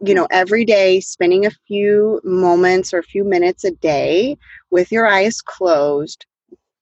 you 0.00 0.14
know, 0.14 0.28
every 0.30 0.66
day, 0.66 1.00
spending 1.00 1.46
a 1.46 1.50
few 1.66 2.20
moments 2.24 2.92
or 2.92 2.98
a 2.98 3.02
few 3.02 3.24
minutes 3.24 3.64
a 3.64 3.70
day 3.70 4.36
with 4.70 4.92
your 4.92 5.06
eyes 5.06 5.40
closed, 5.40 6.26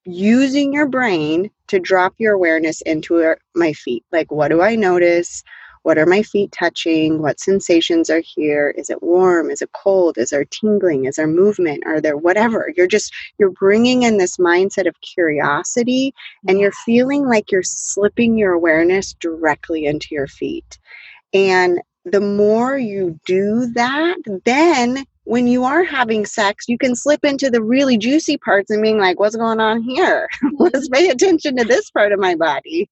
using 0.05 0.73
your 0.73 0.87
brain 0.87 1.51
to 1.69 1.79
drop 1.79 2.15
your 2.19 2.35
awareness 2.35 2.81
into 2.83 3.23
uh, 3.23 3.35
my 3.55 3.73
feet. 3.73 4.05
Like, 4.13 4.31
what 4.31 4.49
do 4.49 4.63
I 4.63 4.75
notice? 4.75 5.43
What 5.83 5.99
are 5.99 6.07
my 6.07 6.23
feet 6.23 6.53
touching? 6.53 7.21
What 7.21 7.41
sensations 7.41 8.09
are 8.09 8.23
here? 8.25 8.73
Is 8.77 8.89
it 8.89 9.03
warm? 9.03 9.51
Is 9.51 9.63
it 9.63 9.71
cold? 9.73 10.17
Is 10.17 10.31
there 10.31 10.45
tingling? 10.45 11.07
Is 11.07 11.17
there 11.17 11.27
movement? 11.27 11.83
Are 11.87 12.01
there 12.01 12.17
whatever? 12.17 12.73
You're 12.77 12.87
just, 12.87 13.13
you're 13.39 13.51
bringing 13.51 14.05
in 14.05 14.17
this 14.17 14.37
mindset 14.37 14.87
of 14.87 15.01
curiosity 15.01 16.15
and 16.47 16.61
you're 16.61 16.73
feeling 16.85 17.27
like 17.27 17.51
you're 17.51 17.65
slipping 17.65 18.39
your 18.39 18.53
awareness 18.53 19.15
directly 19.15 19.87
into 19.87 20.09
your 20.13 20.29
feet. 20.29 20.79
And 21.35 21.81
the 22.05 22.21
more 22.21 22.77
you 22.77 23.19
do 23.25 23.67
that, 23.75 24.19
then 24.45 25.05
when 25.25 25.47
you 25.47 25.65
are 25.65 25.85
having 25.85 26.27
sex, 26.27 26.65
you 26.69 26.77
can 26.77 26.97
slip 26.97 27.25
into 27.25 27.49
the 27.49 27.63
really 27.63 27.97
juicy 27.97 28.37
parts 28.37 28.71
and 28.71 28.83
being 28.83 28.99
like, 28.99 29.21
what's 29.21 29.37
going 29.37 29.61
on 29.61 29.83
here? 29.83 30.29
Let's 30.59 30.89
pay 30.89 31.09
attention 31.09 31.57
to 31.57 31.65
this 31.65 31.91
part 31.91 32.13
of 32.13 32.19
my 32.19 32.35
body. 32.35 32.89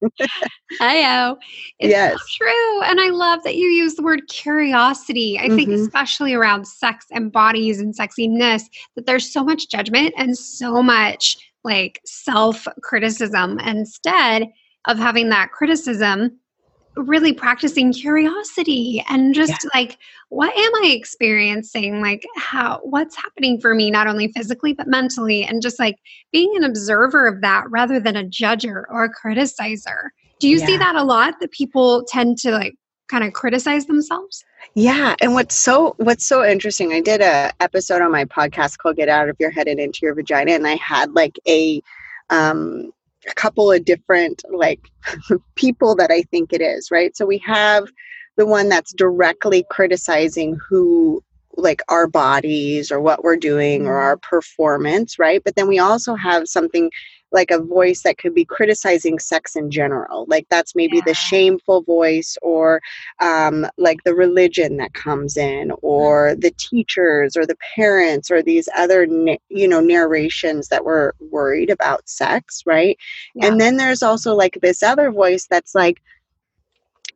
I 0.79 1.01
know. 1.01 1.37
It's 1.79 1.91
yes. 1.91 2.17
True. 2.37 2.81
And 2.83 3.01
I 3.01 3.09
love 3.09 3.43
that 3.43 3.55
you 3.55 3.67
use 3.67 3.95
the 3.95 4.03
word 4.03 4.21
curiosity. 4.29 5.37
I 5.37 5.47
mm-hmm. 5.47 5.55
think, 5.55 5.69
especially 5.71 6.33
around 6.33 6.67
sex 6.67 7.05
and 7.11 7.31
bodies 7.31 7.79
and 7.81 7.95
sexiness, 7.95 8.63
that 8.95 9.05
there's 9.05 9.31
so 9.31 9.43
much 9.43 9.69
judgment 9.69 10.13
and 10.17 10.37
so 10.37 10.81
much 10.81 11.37
like 11.63 12.01
self 12.05 12.67
criticism 12.81 13.59
instead 13.59 14.47
of 14.87 14.97
having 14.97 15.29
that 15.29 15.51
criticism 15.51 16.39
really 16.95 17.33
practicing 17.33 17.93
curiosity 17.93 19.03
and 19.07 19.33
just 19.33 19.49
yeah. 19.49 19.69
like 19.73 19.97
what 20.29 20.55
am 20.57 20.75
i 20.83 20.89
experiencing 20.89 22.01
like 22.01 22.25
how 22.35 22.79
what's 22.83 23.15
happening 23.15 23.59
for 23.59 23.73
me 23.73 23.89
not 23.89 24.07
only 24.07 24.31
physically 24.33 24.73
but 24.73 24.87
mentally 24.87 25.43
and 25.43 25.61
just 25.61 25.79
like 25.79 25.97
being 26.31 26.51
an 26.55 26.63
observer 26.63 27.27
of 27.27 27.41
that 27.41 27.63
rather 27.69 27.99
than 27.99 28.17
a 28.17 28.23
judger 28.23 28.83
or 28.89 29.05
a 29.05 29.09
criticizer 29.09 30.09
do 30.39 30.49
you 30.49 30.59
yeah. 30.59 30.65
see 30.65 30.77
that 30.77 30.95
a 30.95 31.03
lot 31.03 31.35
that 31.39 31.51
people 31.51 32.03
tend 32.07 32.37
to 32.37 32.51
like 32.51 32.75
kind 33.09 33.23
of 33.23 33.31
criticize 33.31 33.85
themselves 33.85 34.43
yeah 34.75 35.15
and 35.21 35.33
what's 35.33 35.55
so 35.55 35.95
what's 35.97 36.25
so 36.25 36.45
interesting 36.45 36.91
i 36.91 36.99
did 36.99 37.21
a 37.21 37.51
episode 37.61 38.01
on 38.01 38.11
my 38.11 38.25
podcast 38.25 38.77
called 38.77 38.97
get 38.97 39.09
out 39.09 39.29
of 39.29 39.37
your 39.39 39.51
head 39.51 39.67
and 39.67 39.79
into 39.79 39.99
your 40.01 40.13
vagina 40.13 40.51
and 40.51 40.67
i 40.67 40.75
had 40.75 41.11
like 41.13 41.37
a 41.47 41.81
um 42.29 42.91
a 43.29 43.33
couple 43.33 43.71
of 43.71 43.85
different 43.85 44.43
like 44.51 44.89
people 45.55 45.95
that 45.95 46.11
I 46.11 46.23
think 46.23 46.53
it 46.53 46.61
is, 46.61 46.91
right? 46.91 47.15
So 47.15 47.25
we 47.25 47.39
have 47.39 47.87
the 48.37 48.45
one 48.45 48.69
that's 48.69 48.93
directly 48.93 49.65
criticizing 49.69 50.57
who 50.67 51.23
like 51.57 51.81
our 51.89 52.07
bodies 52.07 52.91
or 52.91 52.99
what 52.99 53.23
we're 53.23 53.37
doing 53.37 53.85
or 53.85 53.93
mm-hmm. 53.93 54.05
our 54.05 54.17
performance, 54.17 55.19
right? 55.19 55.43
But 55.43 55.55
then 55.55 55.67
we 55.67 55.79
also 55.79 56.15
have 56.15 56.47
something 56.47 56.89
like 57.31 57.51
a 57.51 57.61
voice 57.61 58.03
that 58.03 58.17
could 58.17 58.33
be 58.33 58.45
criticizing 58.45 59.19
sex 59.19 59.55
in 59.55 59.69
general 59.71 60.25
like 60.27 60.47
that's 60.49 60.75
maybe 60.75 60.97
yeah. 60.97 61.03
the 61.05 61.13
shameful 61.13 61.81
voice 61.83 62.37
or 62.41 62.81
um, 63.19 63.65
like 63.77 64.03
the 64.03 64.15
religion 64.15 64.77
that 64.77 64.93
comes 64.93 65.37
in 65.37 65.71
or 65.81 66.29
mm-hmm. 66.29 66.39
the 66.39 66.51
teachers 66.51 67.35
or 67.35 67.45
the 67.45 67.57
parents 67.75 68.29
or 68.29 68.41
these 68.41 68.67
other 68.75 69.05
you 69.49 69.67
know 69.67 69.79
narrations 69.79 70.67
that 70.69 70.85
we're 70.85 71.11
worried 71.19 71.69
about 71.69 72.07
sex 72.09 72.63
right 72.65 72.97
yeah. 73.35 73.47
and 73.47 73.59
then 73.59 73.77
there's 73.77 74.03
also 74.03 74.35
like 74.35 74.57
this 74.61 74.83
other 74.83 75.11
voice 75.11 75.47
that's 75.49 75.75
like 75.75 76.01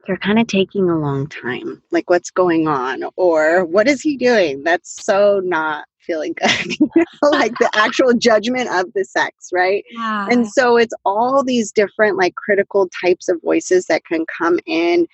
they're 0.05 0.17
kind 0.17 0.39
of 0.39 0.47
taking 0.47 0.89
a 0.89 0.97
long 0.97 1.27
time. 1.27 1.81
Like, 1.91 2.09
what's 2.09 2.31
going 2.31 2.67
on? 2.67 3.03
Or 3.15 3.65
what 3.65 3.87
is 3.87 4.01
he 4.01 4.17
doing? 4.17 4.63
That's 4.63 5.03
so 5.03 5.41
not 5.43 5.85
feeling 5.99 6.33
good. 6.41 6.77
like 7.23 7.53
the 7.57 7.69
actual 7.73 8.13
judgment 8.13 8.69
of 8.69 8.91
the 8.93 9.03
sex, 9.03 9.49
right? 9.51 9.83
Yeah. 9.91 10.27
And 10.29 10.47
so 10.47 10.77
it's 10.77 10.93
all 11.05 11.43
these 11.43 11.71
different, 11.71 12.17
like, 12.17 12.35
critical 12.35 12.89
types 13.01 13.27
of 13.29 13.41
voices 13.43 13.85
that 13.85 14.05
can 14.05 14.25
come 14.37 14.59
in 14.65 15.07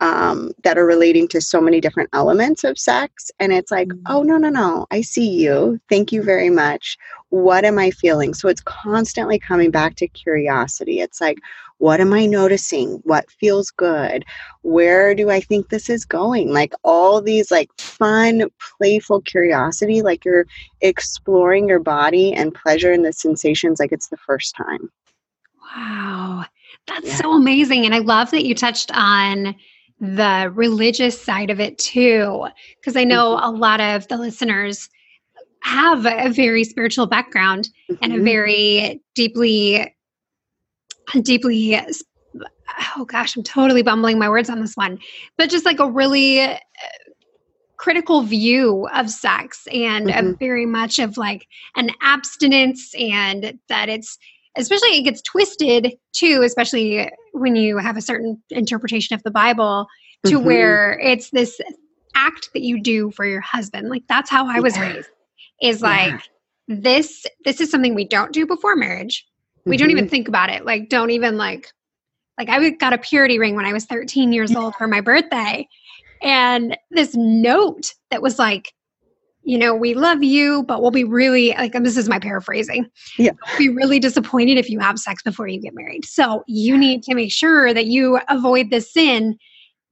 um, 0.00 0.52
that 0.62 0.76
are 0.76 0.84
relating 0.84 1.26
to 1.28 1.40
so 1.40 1.60
many 1.60 1.80
different 1.80 2.10
elements 2.12 2.64
of 2.64 2.78
sex. 2.78 3.30
And 3.40 3.52
it's 3.52 3.70
like, 3.70 3.88
mm-hmm. 3.88 4.02
oh, 4.06 4.22
no, 4.22 4.36
no, 4.36 4.50
no, 4.50 4.86
I 4.90 5.00
see 5.00 5.28
you. 5.28 5.80
Thank 5.88 6.12
you 6.12 6.22
very 6.22 6.50
much. 6.50 6.98
What 7.30 7.64
am 7.64 7.78
I 7.78 7.90
feeling? 7.90 8.34
So 8.34 8.48
it's 8.48 8.60
constantly 8.60 9.38
coming 9.38 9.70
back 9.70 9.96
to 9.96 10.08
curiosity. 10.08 11.00
It's 11.00 11.20
like, 11.20 11.38
what 11.78 12.00
am 12.00 12.12
I 12.12 12.26
noticing? 12.26 13.00
What 13.04 13.30
feels 13.30 13.70
good? 13.70 14.24
Where 14.62 15.14
do 15.14 15.30
I 15.30 15.40
think 15.40 15.68
this 15.68 15.90
is 15.90 16.04
going? 16.04 16.52
Like 16.52 16.72
all 16.84 17.20
these 17.20 17.50
like 17.50 17.70
fun, 17.78 18.44
playful 18.78 19.22
curiosity, 19.22 20.02
like 20.02 20.24
you're 20.24 20.46
exploring 20.80 21.68
your 21.68 21.80
body 21.80 22.32
and 22.32 22.54
pleasure 22.54 22.92
and 22.92 23.04
the 23.04 23.12
sensations 23.12 23.80
like 23.80 23.92
it's 23.92 24.08
the 24.08 24.16
first 24.16 24.54
time. 24.56 24.90
Wow. 25.74 26.44
That's 26.86 27.08
yeah. 27.08 27.16
so 27.16 27.32
amazing. 27.32 27.84
And 27.84 27.94
I 27.94 27.98
love 27.98 28.30
that 28.30 28.44
you 28.44 28.54
touched 28.54 28.90
on 28.94 29.54
the 30.00 30.50
religious 30.54 31.20
side 31.20 31.50
of 31.50 31.60
it 31.60 31.78
too, 31.78 32.46
because 32.80 32.96
I 32.96 33.04
know 33.04 33.36
mm-hmm. 33.36 33.46
a 33.46 33.50
lot 33.50 33.80
of 33.80 34.08
the 34.08 34.16
listeners 34.16 34.88
have 35.62 36.06
a 36.06 36.30
very 36.30 36.64
spiritual 36.64 37.06
background 37.06 37.70
mm-hmm. 37.90 38.02
and 38.02 38.12
a 38.12 38.16
mm-hmm. 38.16 38.24
very 38.24 39.02
deeply 39.14 39.92
deeply 41.22 41.80
oh 42.96 43.04
gosh 43.04 43.36
i'm 43.36 43.42
totally 43.42 43.82
bumbling 43.82 44.18
my 44.18 44.28
words 44.28 44.50
on 44.50 44.60
this 44.60 44.74
one 44.74 44.98
but 45.38 45.50
just 45.50 45.64
like 45.64 45.78
a 45.78 45.90
really 45.90 46.40
uh, 46.40 46.56
critical 47.76 48.22
view 48.22 48.88
of 48.94 49.10
sex 49.10 49.66
and 49.72 50.08
mm-hmm. 50.08 50.32
very 50.38 50.66
much 50.66 50.98
of 50.98 51.16
like 51.16 51.46
an 51.76 51.90
abstinence 52.00 52.94
and 52.94 53.58
that 53.68 53.88
it's 53.88 54.18
especially 54.56 54.98
it 54.98 55.02
gets 55.02 55.22
twisted 55.22 55.92
too 56.12 56.42
especially 56.44 57.10
when 57.32 57.56
you 57.56 57.78
have 57.78 57.96
a 57.96 58.02
certain 58.02 58.42
interpretation 58.50 59.14
of 59.14 59.22
the 59.22 59.30
bible 59.30 59.86
to 60.24 60.36
mm-hmm. 60.36 60.46
where 60.46 60.98
it's 61.00 61.30
this 61.30 61.60
act 62.14 62.48
that 62.54 62.62
you 62.62 62.82
do 62.82 63.10
for 63.10 63.24
your 63.24 63.40
husband 63.40 63.88
like 63.88 64.02
that's 64.08 64.30
how 64.30 64.46
i 64.48 64.60
was 64.60 64.76
yeah. 64.76 64.94
raised 64.94 65.08
is 65.62 65.82
like 65.82 66.12
yeah. 66.68 66.76
this 66.80 67.26
this 67.44 67.60
is 67.60 67.70
something 67.70 67.94
we 67.94 68.06
don't 68.06 68.32
do 68.32 68.46
before 68.46 68.76
marriage 68.76 69.26
we 69.66 69.74
mm-hmm. 69.74 69.82
don't 69.82 69.90
even 69.90 70.04
mm-hmm. 70.04 70.10
think 70.10 70.28
about 70.28 70.48
it. 70.48 70.64
Like, 70.64 70.88
don't 70.88 71.10
even 71.10 71.36
like, 71.36 71.70
like 72.38 72.48
I 72.48 72.70
got 72.70 72.92
a 72.92 72.98
purity 72.98 73.38
ring 73.38 73.56
when 73.56 73.66
I 73.66 73.72
was 73.72 73.84
13 73.84 74.32
years 74.32 74.54
old 74.54 74.74
for 74.76 74.86
my 74.86 75.00
birthday. 75.00 75.68
And 76.22 76.78
this 76.90 77.14
note 77.14 77.92
that 78.10 78.22
was 78.22 78.38
like, 78.38 78.72
you 79.46 79.56
know, 79.56 79.76
we 79.76 79.94
love 79.94 80.24
you, 80.24 80.64
but 80.64 80.82
we'll 80.82 80.90
be 80.90 81.04
really 81.04 81.50
like 81.50 81.72
this 81.72 81.96
is 81.96 82.08
my 82.08 82.18
paraphrasing. 82.18 82.84
Yeah. 83.16 83.30
We'll 83.46 83.58
be 83.58 83.68
really 83.68 84.00
disappointed 84.00 84.58
if 84.58 84.68
you 84.68 84.80
have 84.80 84.98
sex 84.98 85.22
before 85.22 85.46
you 85.46 85.60
get 85.60 85.72
married. 85.72 86.04
So 86.04 86.42
you 86.48 86.76
need 86.76 87.04
to 87.04 87.14
make 87.14 87.32
sure 87.32 87.72
that 87.72 87.86
you 87.86 88.18
avoid 88.28 88.70
this 88.70 88.92
sin 88.92 89.38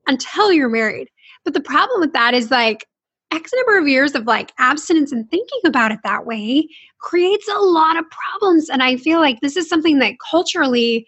until 0.09 0.53
you're 0.53 0.69
married. 0.69 1.09
But 1.45 1.55
the 1.55 1.61
problem 1.61 2.01
with 2.01 2.13
that 2.15 2.35
is 2.35 2.51
like 2.51 2.85
X 3.31 3.53
number 3.55 3.79
of 3.79 3.87
years 3.87 4.17
of 4.17 4.27
like 4.27 4.53
abstinence 4.59 5.13
and 5.13 5.31
thinking 5.31 5.61
about 5.65 5.93
it 5.93 6.01
that 6.03 6.27
way 6.27 6.69
creates 7.01 7.47
a 7.49 7.61
lot 7.61 7.97
of 7.97 8.05
problems. 8.11 8.69
And 8.69 8.83
I 8.83 8.97
feel 8.97 9.21
like 9.21 9.41
this 9.41 9.57
is 9.57 9.69
something 9.69 10.01
that 10.01 10.15
culturally 10.31 11.07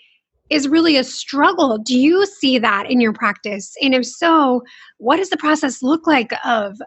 is 0.50 0.68
really 0.68 0.96
a 0.96 1.02
struggle. 1.02 1.78
Do 1.78 1.98
you 1.98 2.24
see 2.26 2.60
that 2.60 2.88
in 2.88 3.00
your 3.00 3.12
practice? 3.12 3.74
And 3.82 3.92
if 3.92 4.06
so, 4.06 4.62
what 4.98 5.16
does 5.16 5.30
the 5.30 5.36
process 5.36 5.82
look 5.82 6.06
like 6.06 6.32
of 6.44 6.80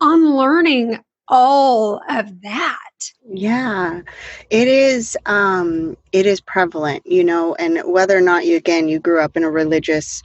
unlearning 0.00 0.98
all 1.28 2.00
of 2.08 2.42
that? 2.42 2.90
Yeah. 3.24 4.00
It 4.50 4.68
is 4.68 5.16
um 5.26 5.96
it 6.12 6.26
is 6.26 6.40
prevalent, 6.40 7.06
you 7.06 7.24
know, 7.24 7.54
and 7.54 7.80
whether 7.84 8.16
or 8.16 8.22
not 8.22 8.46
you 8.46 8.56
again 8.56 8.88
you 8.88 8.98
grew 8.98 9.20
up 9.20 9.36
in 9.36 9.44
a 9.44 9.50
religious 9.50 10.22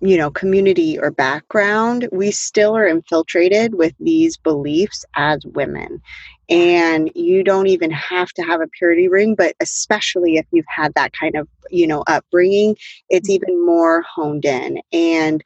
you 0.00 0.16
know 0.16 0.30
community 0.30 0.98
or 0.98 1.10
background 1.10 2.08
we 2.10 2.30
still 2.30 2.74
are 2.74 2.86
infiltrated 2.86 3.74
with 3.74 3.92
these 4.00 4.36
beliefs 4.38 5.04
as 5.16 5.44
women 5.44 6.00
and 6.48 7.10
you 7.14 7.44
don't 7.44 7.66
even 7.66 7.90
have 7.90 8.30
to 8.30 8.42
have 8.42 8.60
a 8.60 8.68
purity 8.68 9.08
ring 9.08 9.34
but 9.34 9.54
especially 9.60 10.36
if 10.36 10.46
you've 10.50 10.64
had 10.68 10.94
that 10.94 11.12
kind 11.12 11.36
of 11.36 11.46
you 11.70 11.86
know 11.86 12.02
upbringing 12.06 12.74
it's 13.10 13.28
even 13.28 13.66
more 13.66 14.02
honed 14.02 14.46
in 14.46 14.80
and 14.92 15.44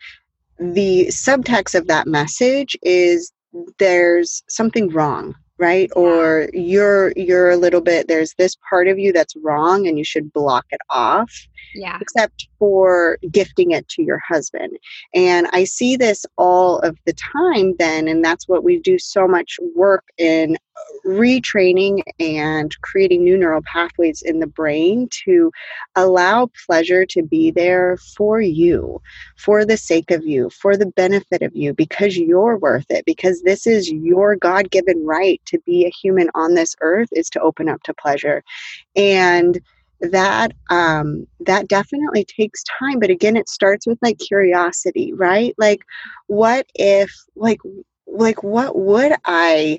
the 0.61 1.07
subtext 1.07 1.75
of 1.75 1.89
that 1.89 2.07
message 2.07 2.77
is 2.83 3.33
there's 3.79 4.43
something 4.49 4.91
wrong 4.91 5.35
right? 5.61 5.91
Or 5.95 6.49
you're 6.55 7.13
you're 7.17 7.51
a 7.51 7.57
little 7.57 7.83
bit 7.83 8.09
there's 8.09 8.35
this 8.39 8.57
part 8.69 8.89
of 8.89 8.99
you 8.99 9.13
that's 9.13 9.37
wrong 9.37 9.87
and 9.87 9.99
you 9.99 10.05
should 10.05 10.33
block 10.33 10.65
it 10.71 10.81
off 10.89 11.31
yeah. 11.75 11.99
except 12.01 12.49
for 12.59 13.19
gifting 13.31 13.71
it 13.73 13.87
to 13.89 14.03
your 14.03 14.21
husband. 14.27 14.77
And 15.15 15.47
i 15.53 15.65
see 15.65 15.97
this 15.97 16.25
all 16.39 16.79
of 16.79 16.97
the 17.05 17.13
time 17.13 17.75
then 17.79 18.09
and 18.09 18.25
that's 18.25 18.49
what 18.49 18.65
we 18.65 18.81
do 18.81 18.99
so 18.99 19.29
much 19.29 19.59
work 19.77 20.05
in 20.17 20.57
retraining 21.07 22.03
and 22.19 22.79
creating 22.83 23.25
new 23.25 23.37
neural 23.37 23.62
pathways 23.62 24.23
in 24.23 24.40
the 24.40 24.47
brain 24.47 25.09
to 25.25 25.51
allow 25.97 26.49
pleasure 26.66 27.07
to 27.07 27.23
be 27.23 27.51
there 27.51 27.97
for 28.16 28.40
you, 28.40 29.01
for 29.37 29.64
the 29.64 29.77
sake 29.77 30.11
of 30.11 30.25
you, 30.25 30.51
for 30.51 30.77
the 30.77 30.87
benefit 30.87 31.43
of 31.43 31.55
you, 31.55 31.73
because 31.75 32.16
you're 32.16 32.59
worth 32.59 32.87
it, 32.90 33.05
because 33.05 33.43
this 33.43 33.66
is 33.66 33.90
your 33.90 34.37
God 34.37 34.71
given 34.71 35.05
right 35.05 35.40
to 35.47 35.59
be 35.66 35.87
a 35.87 35.90
human 35.90 36.31
on 36.35 36.55
this 36.55 36.75
earth 36.81 37.09
is 37.12 37.31
to 37.31 37.40
open 37.40 37.69
up 37.69 37.83
to 37.85 37.95
pleasure. 37.95 38.43
And 38.97 39.61
that 40.01 40.53
um 40.71 41.27
that 41.40 41.69
definitely 41.69 42.25
takes 42.25 42.62
time 42.79 42.99
but 42.99 43.11
again 43.11 43.37
it 43.37 43.49
starts 43.49 43.87
with 43.87 43.99
like 44.01 44.19
curiosity 44.19 45.12
right 45.12 45.55
like 45.59 45.81
what 46.27 46.66
if 46.75 47.12
like 47.37 47.61
like 48.07 48.43
what 48.43 48.77
would 48.79 49.12
i 49.27 49.79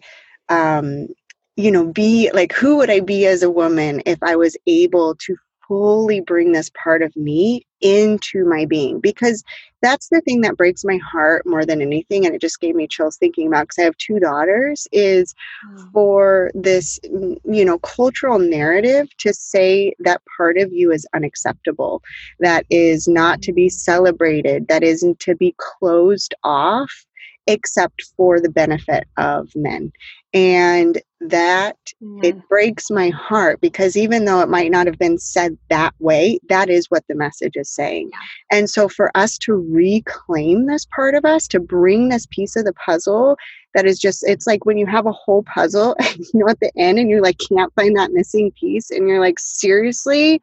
um, 0.52 1.08
you 1.56 1.72
know, 1.72 1.88
be 1.88 2.30
like, 2.34 2.54
who 2.54 2.78
would 2.78 2.90
I 2.90 3.00
be 3.00 3.26
as 3.26 3.42
a 3.42 3.50
woman 3.50 4.02
if 4.06 4.22
I 4.22 4.36
was 4.36 4.56
able 4.68 5.16
to 5.16 5.36
fully 5.68 6.20
bring 6.20 6.52
this 6.52 6.70
part 6.84 7.02
of 7.02 7.16
me 7.16 7.66
into 7.80 8.46
my 8.46 8.66
being? 8.66 9.00
Because 9.00 9.44
that's 9.82 10.10
the 10.10 10.22
thing 10.22 10.42
that 10.42 10.58
breaks 10.58 10.84
my 10.84 10.98
heart 10.98 11.46
more 11.46 11.66
than 11.66 11.82
anything. 11.82 12.26
And 12.26 12.36
it 12.36 12.42
just 12.42 12.60
gave 12.60 12.76
me 12.76 12.88
chills 12.88 13.18
thinking 13.18 13.48
about 13.48 13.64
because 13.64 13.80
I 13.80 13.84
have 13.84 13.98
two 13.98 14.20
daughters, 14.20 14.88
is 14.92 15.34
mm. 15.70 15.92
for 15.92 16.52
this, 16.54 17.00
you 17.04 17.66
know, 17.66 17.80
cultural 17.80 18.40
narrative 18.40 19.08
to 19.20 19.34
say 19.34 19.94
that 20.00 20.22
part 20.36 20.58
of 20.58 20.74
you 20.74 20.92
is 20.92 21.08
unacceptable, 21.14 22.02
that 22.40 22.66
is 22.70 23.08
not 23.08 23.42
to 23.44 23.54
be 23.54 23.70
celebrated, 23.70 24.68
that 24.68 24.84
isn't 24.84 25.20
to 25.22 25.36
be 25.36 25.56
closed 25.58 26.34
off 26.44 27.06
except 27.48 28.04
for 28.16 28.40
the 28.40 28.50
benefit 28.50 29.06
of 29.18 29.50
men. 29.56 29.92
And 30.34 31.02
that 31.20 31.78
Mm. 32.02 32.24
it 32.26 32.48
breaks 32.50 32.90
my 32.90 33.10
heart 33.10 33.62
because 33.62 33.96
even 33.96 34.26
though 34.26 34.42
it 34.42 34.50
might 34.50 34.72
not 34.72 34.88
have 34.88 34.98
been 34.98 35.18
said 35.20 35.58
that 35.70 35.94
way, 36.00 36.40
that 36.50 36.70
is 36.70 36.88
what 36.90 37.04
the 37.08 37.16
message 37.16 37.56
is 37.56 37.70
saying. 37.70 38.10
Yeah. 38.12 38.58
And 38.58 38.70
so 38.70 38.90
for 38.90 39.16
us 39.16 39.38
to 39.40 39.54
reclaim 39.54 40.66
this 40.66 40.86
part 40.86 41.14
of 41.16 41.26
us, 41.26 41.48
to 41.50 41.60
bring 41.60 42.10
this 42.10 42.26
piece 42.28 42.56
of 42.56 42.66
the 42.66 42.74
puzzle 42.74 43.38
that 43.76 43.86
is 43.86 44.00
just, 44.00 44.24
it's 44.28 44.48
like 44.48 44.66
when 44.66 44.78
you 44.78 44.86
have 44.88 45.06
a 45.06 45.12
whole 45.12 45.44
puzzle, 45.44 45.96
you 46.18 46.26
know, 46.34 46.48
at 46.50 46.60
the 46.60 46.72
end 46.78 46.98
and 47.00 47.10
you're 47.10 47.22
like 47.22 47.38
can't 47.38 47.74
find 47.76 47.96
that 47.98 48.12
missing 48.14 48.52
piece 48.60 48.90
and 48.90 49.08
you're 49.08 49.20
like, 49.22 49.38
seriously? 49.40 50.42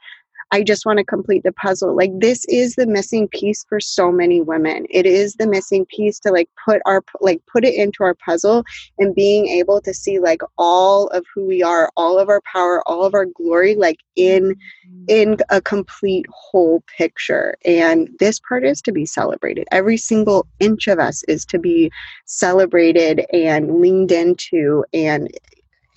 I 0.50 0.62
just 0.62 0.86
want 0.86 0.98
to 0.98 1.04
complete 1.04 1.42
the 1.42 1.52
puzzle. 1.52 1.94
Like 1.94 2.10
this 2.14 2.44
is 2.46 2.74
the 2.74 2.86
missing 2.86 3.28
piece 3.28 3.64
for 3.68 3.80
so 3.80 4.10
many 4.10 4.40
women. 4.40 4.86
It 4.88 5.04
is 5.04 5.34
the 5.34 5.46
missing 5.46 5.84
piece 5.86 6.18
to 6.20 6.30
like 6.30 6.48
put 6.64 6.80
our 6.86 7.04
like 7.20 7.42
put 7.46 7.64
it 7.64 7.74
into 7.74 8.02
our 8.02 8.14
puzzle 8.14 8.64
and 8.98 9.14
being 9.14 9.46
able 9.48 9.80
to 9.82 9.92
see 9.92 10.18
like 10.18 10.40
all 10.56 11.08
of 11.08 11.24
who 11.34 11.44
we 11.44 11.62
are, 11.62 11.90
all 11.96 12.18
of 12.18 12.28
our 12.28 12.40
power, 12.50 12.82
all 12.88 13.04
of 13.04 13.14
our 13.14 13.26
glory 13.26 13.74
like 13.74 13.98
in 14.16 14.54
mm-hmm. 14.54 15.04
in 15.08 15.36
a 15.50 15.60
complete 15.60 16.26
whole 16.30 16.82
picture. 16.96 17.56
And 17.64 18.08
this 18.18 18.40
part 18.40 18.64
is 18.64 18.80
to 18.82 18.92
be 18.92 19.04
celebrated. 19.04 19.68
Every 19.70 19.98
single 19.98 20.46
inch 20.60 20.88
of 20.88 20.98
us 20.98 21.22
is 21.24 21.44
to 21.46 21.58
be 21.58 21.90
celebrated 22.24 23.26
and 23.34 23.80
leaned 23.80 24.12
into 24.12 24.84
and 24.94 25.30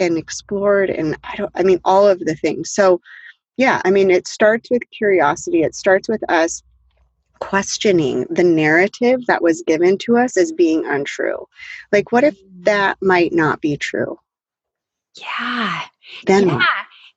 and 0.01 0.17
explored 0.17 0.89
and 0.89 1.15
I 1.23 1.35
don't 1.37 1.51
I 1.55 1.63
mean 1.63 1.79
all 1.85 2.05
of 2.05 2.19
the 2.19 2.35
things. 2.35 2.71
So 2.71 2.99
yeah, 3.57 3.81
I 3.85 3.91
mean, 3.91 4.09
it 4.09 4.27
starts 4.27 4.69
with 4.69 4.83
curiosity. 4.91 5.63
It 5.63 5.75
starts 5.75 6.07
with 6.07 6.23
us 6.29 6.63
questioning 7.39 8.25
the 8.29 8.43
narrative 8.43 9.25
that 9.25 9.41
was 9.41 9.63
given 9.65 9.97
to 9.97 10.17
us 10.17 10.37
as 10.37 10.51
being 10.51 10.85
untrue. 10.85 11.47
Like, 11.91 12.11
what 12.11 12.23
if 12.23 12.37
that 12.61 12.97
might 13.01 13.33
not 13.33 13.61
be 13.61 13.75
true? 13.77 14.17
Yeah. 15.19 15.81
Then 16.27 16.47
yeah. 16.47 16.55
what? 16.55 16.67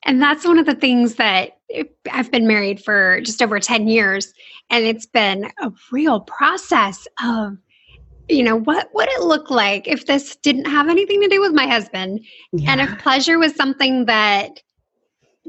And 0.06 0.20
that's 0.20 0.46
one 0.46 0.58
of 0.58 0.66
the 0.66 0.74
things 0.74 1.14
that 1.16 1.58
eh, 1.70 1.84
I've 2.10 2.30
been 2.30 2.46
married 2.46 2.82
for 2.82 3.20
just 3.22 3.42
over 3.42 3.60
10 3.60 3.88
years. 3.88 4.32
And 4.70 4.84
it's 4.84 5.06
been 5.06 5.50
a 5.62 5.72
real 5.92 6.20
process 6.20 7.06
of, 7.22 7.56
you 8.28 8.42
know, 8.42 8.56
what 8.56 8.88
would 8.94 9.08
it 9.10 9.22
look 9.22 9.50
like 9.50 9.86
if 9.86 10.06
this 10.06 10.36
didn't 10.36 10.66
have 10.66 10.88
anything 10.88 11.20
to 11.20 11.28
do 11.28 11.40
with 11.40 11.52
my 11.52 11.66
husband? 11.66 12.24
And 12.66 12.80
if 12.80 12.98
pleasure 12.98 13.38
was 13.38 13.54
something 13.54 14.06
that 14.06 14.60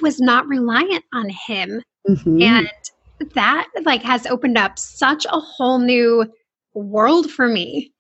was 0.02 0.20
not 0.20 0.48
reliant 0.48 1.04
on 1.14 1.30
him. 1.30 1.82
Mhm. 2.08 2.42
And 2.42 2.70
that 3.34 3.68
like 3.84 4.04
has 4.04 4.26
opened 4.26 4.58
up 4.58 4.78
such 4.78 5.26
a 5.26 5.40
whole 5.40 5.80
new 5.80 6.26
world 6.74 7.32
for 7.32 7.48
me. 7.48 7.92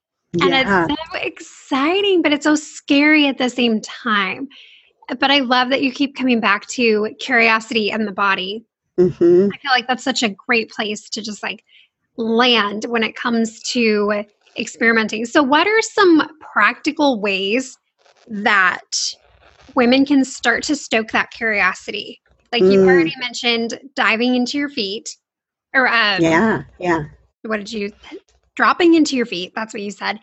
And 0.41 0.53
it's 0.53 0.69
so 0.69 1.17
exciting, 1.17 2.21
but 2.21 2.33
it's 2.33 2.43
so 2.43 2.55
scary 2.55 3.25
at 3.27 3.37
the 3.37 3.49
same 3.49 3.79
time. 3.79 4.49
But 5.19 5.31
I 5.31 5.39
love 5.39 5.69
that 5.69 5.81
you 5.81 5.91
keep 5.91 6.15
coming 6.15 6.41
back 6.41 6.67
to 6.69 7.15
curiosity 7.19 7.89
and 7.89 8.05
the 8.05 8.11
body. 8.11 8.65
Mhm. 8.99 9.49
I 9.53 9.57
feel 9.57 9.71
like 9.71 9.87
that's 9.87 10.03
such 10.03 10.23
a 10.23 10.29
great 10.29 10.69
place 10.71 11.09
to 11.09 11.21
just 11.21 11.41
like 11.41 11.63
land 12.17 12.85
when 12.85 13.03
it 13.03 13.15
comes 13.15 13.61
to 13.63 14.25
experimenting. 14.57 15.25
So, 15.25 15.43
what 15.43 15.67
are 15.67 15.81
some 15.81 16.29
practical 16.53 17.21
ways 17.21 17.77
that 18.27 18.81
women 19.75 20.05
can 20.05 20.23
start 20.23 20.63
to 20.63 20.75
stoke 20.75 21.11
that 21.11 21.31
curiosity? 21.31 22.21
Like 22.51 22.61
you 22.63 22.79
Mm. 22.79 22.87
already 22.87 23.13
mentioned, 23.19 23.79
diving 23.95 24.35
into 24.35 24.57
your 24.57 24.69
feet, 24.69 25.09
or 25.73 25.87
um, 25.87 26.21
Yeah. 26.21 26.63
Yeah. 26.79 27.05
what 27.43 27.57
did 27.57 27.71
you 27.71 27.91
dropping 28.55 28.93
into 28.95 29.15
your 29.15 29.25
feet 29.25 29.51
that's 29.55 29.73
what 29.73 29.83
you 29.83 29.91
said 29.91 30.19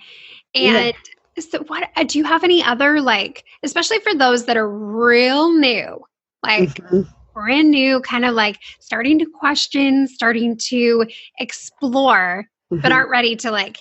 Yeah. 0.54 0.78
and 0.78 0.94
so 1.38 1.62
what 1.64 1.88
uh, 1.96 2.04
do 2.04 2.18
you 2.18 2.24
have 2.24 2.42
any 2.44 2.62
other 2.62 3.00
like 3.00 3.44
especially 3.62 3.98
for 4.00 4.14
those 4.14 4.46
that 4.46 4.56
are 4.56 4.68
real 4.68 5.52
new 5.56 6.00
like 6.42 6.80
Mhm. 6.80 7.06
brand 7.34 7.70
new 7.70 8.00
kind 8.00 8.24
of 8.24 8.34
like 8.34 8.58
starting 8.80 9.18
to 9.18 9.26
question 9.26 10.08
starting 10.08 10.56
to 10.56 11.06
explore 11.38 12.46
but 12.70 12.90
Mhm. 12.90 12.92
aren't 12.92 13.10
ready 13.10 13.36
to 13.36 13.50
like 13.50 13.78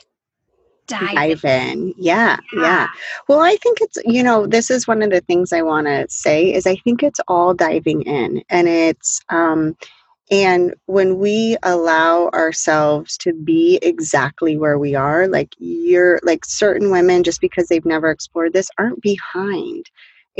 dive, 0.99 1.15
dive 1.15 1.45
in. 1.45 1.93
Yeah, 1.97 2.37
Yeah. 2.53 2.61
yeah. 2.61 2.87
Well, 3.27 3.41
I 3.41 3.55
think 3.57 3.79
it's, 3.81 3.97
you 4.05 4.23
know, 4.23 4.47
this 4.47 4.69
is 4.71 4.87
one 4.87 5.01
of 5.01 5.11
the 5.11 5.21
things 5.21 5.53
I 5.53 5.61
want 5.61 5.87
to 5.87 6.07
say 6.09 6.53
is 6.53 6.67
I 6.67 6.75
think 6.77 7.03
it's 7.03 7.21
all 7.27 7.53
diving 7.53 8.01
in 8.03 8.43
and 8.49 8.67
it's 8.67 9.21
um 9.29 9.75
and 10.31 10.73
when 10.85 11.19
we 11.19 11.57
allow 11.63 12.29
ourselves 12.29 13.17
to 13.17 13.33
be 13.33 13.79
exactly 13.81 14.57
where 14.57 14.79
we 14.79 14.95
are, 14.95 15.27
like 15.27 15.53
you're 15.59 16.19
like 16.23 16.45
certain 16.45 16.89
women 16.89 17.23
just 17.23 17.41
because 17.41 17.67
they've 17.67 17.85
never 17.85 18.09
explored 18.09 18.53
this 18.53 18.69
aren't 18.77 19.01
behind. 19.01 19.87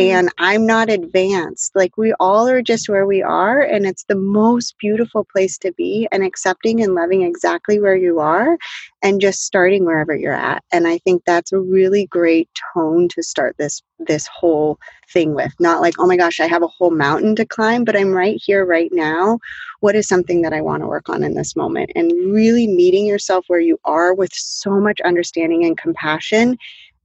Mm-hmm. 0.02 0.18
And 0.18 0.30
I'm 0.38 0.66
not 0.66 0.90
advanced. 0.90 1.76
Like 1.76 1.98
we 1.98 2.14
all 2.20 2.48
are 2.48 2.62
just 2.62 2.90
where 2.90 3.06
we 3.06 3.22
are 3.22 3.62
and 3.62 3.86
it's 3.86 4.04
the 4.06 4.16
most 4.16 4.76
beautiful 4.80 5.26
place 5.26 5.58
to 5.60 5.72
be 5.74 6.08
and 6.12 6.24
accepting 6.24 6.82
and 6.82 6.96
loving 6.96 7.24
exactly 7.24 7.80
where 7.80 7.96
you 7.96 8.20
are 8.20 8.58
and 9.02 9.22
just 9.22 9.42
starting 9.42 9.86
wherever 9.86 10.16
you're 10.16 10.34
at. 10.34 10.64
And 10.72 10.88
i 10.88 10.98
think 11.00 11.24
that's 11.26 11.52
a 11.52 11.60
really 11.60 12.08
great 12.08 12.50
tone 12.74 13.08
to 13.10 13.24
start 13.24 13.56
this 13.58 13.82
this 14.00 14.28
whole 14.28 14.80
thing 15.12 15.34
with. 15.34 15.54
Not 15.60 15.82
like 15.82 15.96
oh 16.00 16.08
my 16.08 16.18
gosh 16.18 16.40
i 16.40 16.48
have 16.48 16.64
a 16.64 16.68
whole 16.68 16.92
mountain 16.92 17.36
to 17.36 17.46
climb 17.46 17.84
but 17.84 17.96
i'm 17.96 18.12
right 18.12 18.42
here 18.44 18.66
right 18.66 18.92
now. 18.92 19.40
What 19.82 19.96
is 19.96 20.08
something 20.08 20.42
that 20.42 20.54
i 20.54 20.62
want 20.62 20.84
to 20.84 20.88
work 20.88 21.10
on 21.10 21.24
in 21.24 21.36
this 21.36 21.56
moment? 21.56 21.92
And 21.96 22.12
really 22.32 22.68
meeting 22.68 23.06
yourself 23.06 23.46
where 23.48 23.60
you 23.60 23.78
are 23.86 24.14
with 24.14 24.34
so 24.34 24.80
much 24.80 25.00
understanding 25.02 25.66
and 25.66 25.78
compassion 25.78 26.58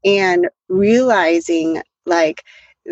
and 0.05 0.49
realizing 0.69 1.83
like 2.07 2.43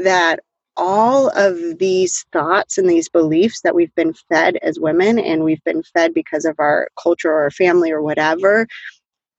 that 0.03 0.41
all 0.77 1.29
of 1.37 1.79
these 1.79 2.25
thoughts 2.33 2.79
and 2.79 2.91
these 2.91 3.09
beliefs 3.09 3.61
that 3.63 3.77
we've 3.77 3.95
been 3.95 4.13
fed 4.29 4.57
as 4.63 4.81
women 4.81 5.21
and 5.21 5.45
we've 5.45 5.63
been 5.65 5.85
fed 5.95 6.13
because 6.13 6.45
of 6.45 6.57
our 6.59 6.89
culture 7.01 7.31
or 7.31 7.43
our 7.45 7.51
family 7.51 7.93
or 7.93 8.03
whatever 8.03 8.67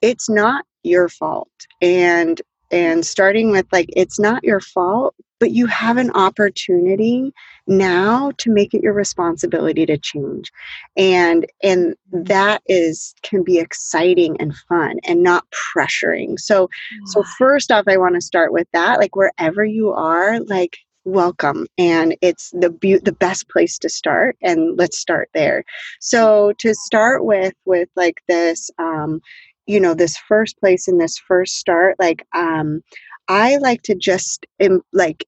it's 0.02 0.30
not 0.30 0.66
your 0.84 1.10
fault. 1.10 1.50
And 1.82 2.42
and 2.72 3.06
starting 3.06 3.52
with 3.52 3.68
like 3.72 3.90
it's 3.96 4.20
not 4.20 4.44
your 4.44 4.60
fault 4.60 5.16
but 5.46 5.52
you 5.52 5.68
have 5.68 5.98
an 5.98 6.10
opportunity 6.16 7.32
now 7.68 8.32
to 8.40 8.52
make 8.52 8.74
it 8.74 8.82
your 8.82 8.94
responsibility 8.94 9.86
to 9.86 9.96
change. 9.96 10.52
And 10.98 11.46
and 11.62 11.94
that 12.12 12.64
is 12.66 13.14
can 13.22 13.44
be 13.44 13.60
exciting 13.60 14.38
and 14.40 14.58
fun 14.68 14.98
and 15.04 15.22
not 15.22 15.46
pressuring. 15.52 16.40
So 16.40 16.68
so 17.06 17.22
first 17.38 17.72
off 17.72 17.86
i 17.88 17.96
want 17.96 18.16
to 18.16 18.22
start 18.22 18.54
with 18.54 18.68
that 18.74 18.98
like 18.98 19.16
wherever 19.16 19.64
you 19.64 19.92
are 19.92 20.40
like 20.40 20.80
welcome. 21.04 21.68
And 21.78 22.18
it's 22.24 22.50
the 22.60 22.72
be- 22.72 22.98
the 22.98 23.12
best 23.12 23.48
place 23.48 23.78
to 23.78 23.88
start 23.90 24.36
and 24.42 24.76
let's 24.80 24.98
start 24.98 25.30
there. 25.36 25.64
So 26.00 26.54
to 26.58 26.74
start 26.74 27.24
with 27.24 27.54
with 27.66 27.88
like 27.96 28.24
this 28.28 28.72
um 28.80 29.22
you 29.68 29.80
know 29.80 29.94
this 29.94 30.18
first 30.18 30.60
place 30.60 30.88
in 30.88 30.98
this 30.98 31.20
first 31.20 31.58
start 31.58 31.96
like 32.00 32.26
um 32.34 32.82
i 33.28 33.58
like 33.58 33.82
to 33.82 33.96
just 33.96 34.46
um, 34.64 34.82
like 34.94 35.26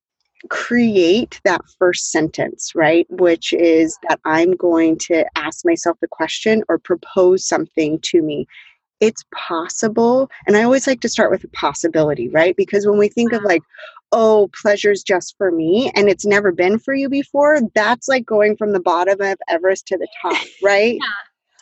create 0.47 1.39
that 1.43 1.61
first 1.77 2.11
sentence 2.11 2.73
right? 2.75 3.05
Which 3.09 3.53
is 3.53 3.97
that 4.07 4.19
i'm 4.25 4.51
going 4.51 4.97
to 4.99 5.25
ask 5.35 5.65
myself 5.65 5.97
the 6.01 6.07
question 6.07 6.63
or 6.69 6.77
propose 6.77 7.47
something 7.47 7.99
to 8.03 8.21
me. 8.21 8.47
It's 8.99 9.23
possible 9.33 10.29
and 10.47 10.57
i 10.57 10.63
always 10.63 10.87
like 10.87 11.01
to 11.01 11.09
start 11.09 11.31
with 11.31 11.43
a 11.43 11.49
possibility 11.49 12.29
right? 12.29 12.55
Because 12.55 12.87
when 12.87 12.97
we 12.97 13.09
think 13.09 13.31
of 13.33 13.39
uh-huh. 13.39 13.47
like 13.47 13.61
oh 14.11 14.49
pleasure's 14.61 15.03
just 15.03 15.35
for 15.37 15.51
me 15.51 15.91
and 15.95 16.09
it's 16.09 16.25
never 16.25 16.51
been 16.51 16.79
for 16.79 16.93
you 16.93 17.09
before 17.09 17.59
that's 17.75 18.07
like 18.07 18.25
going 18.25 18.55
from 18.55 18.71
the 18.71 18.79
bottom 18.79 19.19
of 19.21 19.37
everest 19.49 19.85
to 19.87 19.97
the 19.97 20.07
top 20.21 20.37
right? 20.63 20.99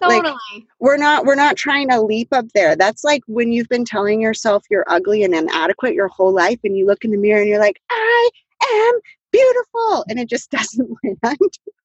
Like, 0.01 0.23
totally. 0.23 0.67
we're 0.79 0.97
not 0.97 1.25
we're 1.25 1.35
not 1.35 1.55
trying 1.55 1.89
to 1.89 2.01
leap 2.01 2.33
up 2.33 2.45
there. 2.53 2.75
That's 2.75 3.03
like 3.03 3.21
when 3.27 3.51
you've 3.51 3.69
been 3.69 3.85
telling 3.85 4.21
yourself 4.21 4.65
you're 4.69 4.85
ugly 4.87 5.23
and 5.23 5.33
inadequate 5.33 5.93
your 5.93 6.09
whole 6.09 6.33
life 6.33 6.59
and 6.63 6.77
you 6.77 6.85
look 6.85 7.05
in 7.05 7.11
the 7.11 7.17
mirror 7.17 7.39
and 7.39 7.49
you're 7.49 7.59
like 7.59 7.81
i 7.89 8.29
am 8.63 8.99
beautiful 9.31 10.05
and 10.09 10.19
it 10.19 10.29
just 10.29 10.51
doesn't 10.51 10.89
land 11.03 11.39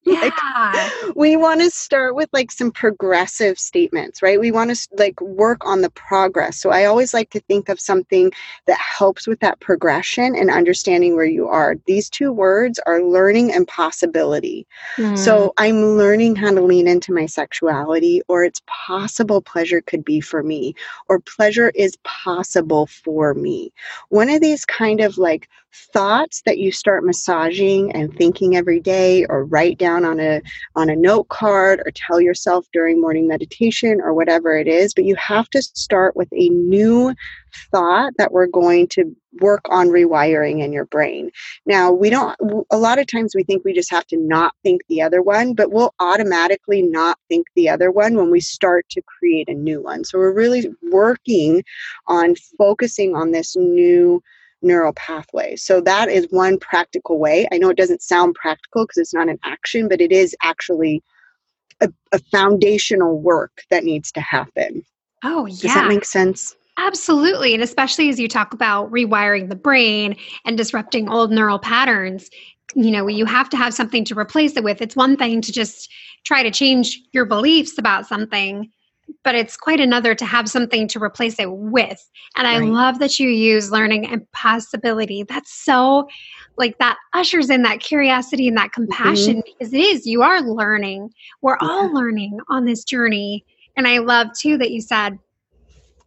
like, 0.06 0.32
yeah. 0.36 0.90
we 1.16 1.36
want 1.36 1.60
to 1.60 1.70
start 1.70 2.14
with 2.14 2.28
like 2.32 2.50
some 2.50 2.70
progressive 2.70 3.58
statements 3.58 4.20
right? 4.22 4.40
We 4.40 4.50
want 4.50 4.74
to 4.74 4.88
like 4.96 5.20
work 5.20 5.64
on 5.66 5.82
the 5.82 5.90
progress. 5.90 6.60
So 6.60 6.70
i 6.70 6.84
always 6.84 7.14
like 7.14 7.30
to 7.30 7.40
think 7.40 7.68
of 7.68 7.80
something 7.80 8.32
that 8.66 8.78
helps 8.78 9.26
with 9.26 9.40
that 9.40 9.60
progression 9.60 10.34
and 10.36 10.50
understanding 10.50 11.16
where 11.16 11.24
you 11.24 11.48
are. 11.48 11.76
These 11.86 12.10
two 12.10 12.32
words 12.32 12.78
are 12.86 13.02
learning 13.02 13.52
and 13.52 13.66
possibility. 13.66 14.66
Mm. 14.96 15.18
so 15.18 15.52
I'm 15.56 15.96
learning 15.96 16.36
how 16.36 16.52
to 16.52 16.60
lean 16.60 16.88
into 16.88 17.12
my 17.12 17.26
sexuality, 17.26 18.22
or 18.28 18.44
it's 18.44 18.62
possible 18.66 19.40
pleasure 19.40 19.80
could 19.80 20.04
be 20.04 20.20
for 20.20 20.42
me, 20.42 20.74
or 21.08 21.20
pleasure 21.20 21.70
is 21.74 21.96
possible 22.04 22.86
for 22.86 23.34
me. 23.34 23.72
One 24.08 24.30
of 24.30 24.40
these 24.40 24.64
kind 24.64 25.00
of 25.00 25.18
like 25.18 25.48
thoughts 25.72 26.42
that 26.42 26.58
you 26.58 26.72
start 26.72 27.04
massaging 27.04 27.92
and 27.92 28.14
thinking 28.16 28.56
every 28.56 28.80
day, 28.80 29.24
or 29.26 29.44
write 29.44 29.78
down 29.78 29.89
down 29.90 30.04
on 30.04 30.20
a 30.20 30.40
on 30.76 30.90
a 30.90 30.96
note 30.96 31.28
card 31.28 31.80
or 31.84 31.90
tell 31.94 32.20
yourself 32.20 32.66
during 32.72 33.00
morning 33.00 33.26
meditation 33.26 34.00
or 34.00 34.14
whatever 34.14 34.56
it 34.56 34.68
is 34.68 34.94
but 34.94 35.04
you 35.04 35.14
have 35.16 35.48
to 35.50 35.62
start 35.62 36.16
with 36.16 36.28
a 36.32 36.48
new 36.50 37.14
thought 37.72 38.12
that 38.16 38.32
we're 38.32 38.46
going 38.46 38.86
to 38.86 39.14
work 39.40 39.62
on 39.68 39.88
rewiring 39.88 40.62
in 40.62 40.72
your 40.72 40.84
brain. 40.84 41.30
Now 41.66 41.90
we 41.90 42.10
don't 42.10 42.36
a 42.70 42.78
lot 42.78 42.98
of 42.98 43.06
times 43.06 43.34
we 43.34 43.44
think 43.44 43.64
we 43.64 43.72
just 43.72 43.90
have 43.90 44.06
to 44.08 44.16
not 44.16 44.54
think 44.62 44.82
the 44.88 45.02
other 45.02 45.22
one 45.22 45.54
but 45.54 45.72
we'll 45.72 45.94
automatically 46.00 46.82
not 46.82 47.18
think 47.28 47.46
the 47.54 47.68
other 47.68 47.90
one 47.90 48.16
when 48.16 48.30
we 48.30 48.40
start 48.40 48.88
to 48.90 49.02
create 49.02 49.48
a 49.48 49.54
new 49.54 49.82
one. 49.82 50.04
So 50.04 50.18
we're 50.18 50.32
really 50.32 50.70
working 50.90 51.62
on 52.06 52.34
focusing 52.58 53.14
on 53.14 53.32
this 53.32 53.56
new 53.56 54.22
neural 54.62 54.92
pathway. 54.94 55.56
So 55.56 55.80
that 55.82 56.08
is 56.08 56.26
one 56.30 56.58
practical 56.58 57.18
way. 57.18 57.48
I 57.52 57.58
know 57.58 57.70
it 57.70 57.76
doesn't 57.76 58.02
sound 58.02 58.34
practical 58.34 58.84
because 58.84 58.98
it's 58.98 59.14
not 59.14 59.28
an 59.28 59.38
action, 59.44 59.88
but 59.88 60.00
it 60.00 60.12
is 60.12 60.34
actually 60.42 61.02
a, 61.80 61.90
a, 62.12 62.18
foundational 62.30 63.18
work 63.18 63.62
that 63.70 63.84
needs 63.84 64.12
to 64.12 64.20
happen. 64.20 64.84
Oh, 65.24 65.46
yeah. 65.46 65.62
Does 65.62 65.74
that 65.74 65.88
make 65.88 66.04
sense? 66.04 66.54
Absolutely. 66.76 67.54
And 67.54 67.62
especially 67.62 68.08
as 68.08 68.18
you 68.18 68.28
talk 68.28 68.54
about 68.54 68.90
rewiring 68.90 69.48
the 69.48 69.56
brain 69.56 70.16
and 70.44 70.56
disrupting 70.56 71.08
old 71.08 71.30
neural 71.30 71.58
patterns, 71.58 72.30
you 72.74 72.90
know, 72.90 73.06
you 73.06 73.26
have 73.26 73.50
to 73.50 73.56
have 73.56 73.74
something 73.74 74.04
to 74.06 74.18
replace 74.18 74.56
it 74.56 74.64
with. 74.64 74.80
It's 74.80 74.96
one 74.96 75.16
thing 75.16 75.40
to 75.42 75.52
just 75.52 75.90
try 76.24 76.42
to 76.42 76.50
change 76.50 77.00
your 77.12 77.26
beliefs 77.26 77.78
about 77.78 78.06
something 78.06 78.70
but 79.24 79.34
it's 79.34 79.56
quite 79.56 79.80
another 79.80 80.14
to 80.14 80.24
have 80.24 80.48
something 80.48 80.88
to 80.88 81.02
replace 81.02 81.38
it 81.38 81.50
with. 81.50 82.08
And 82.36 82.46
I 82.46 82.58
right. 82.58 82.68
love 82.68 82.98
that 82.98 83.18
you 83.18 83.28
use 83.28 83.70
learning 83.70 84.06
and 84.06 84.30
possibility. 84.32 85.22
That's 85.22 85.52
so 85.52 86.08
like 86.56 86.78
that 86.78 86.98
ushers 87.12 87.50
in 87.50 87.62
that 87.62 87.80
curiosity 87.80 88.48
and 88.48 88.56
that 88.56 88.72
compassion 88.72 89.36
mm-hmm. 89.36 89.52
because 89.58 89.72
it 89.72 89.80
is, 89.80 90.06
you 90.06 90.22
are 90.22 90.42
learning. 90.42 91.10
We're 91.42 91.56
yeah. 91.60 91.68
all 91.68 91.94
learning 91.94 92.38
on 92.48 92.64
this 92.64 92.84
journey. 92.84 93.44
And 93.76 93.88
I 93.88 93.98
love 93.98 94.28
too 94.38 94.58
that 94.58 94.70
you 94.70 94.80
said, 94.80 95.18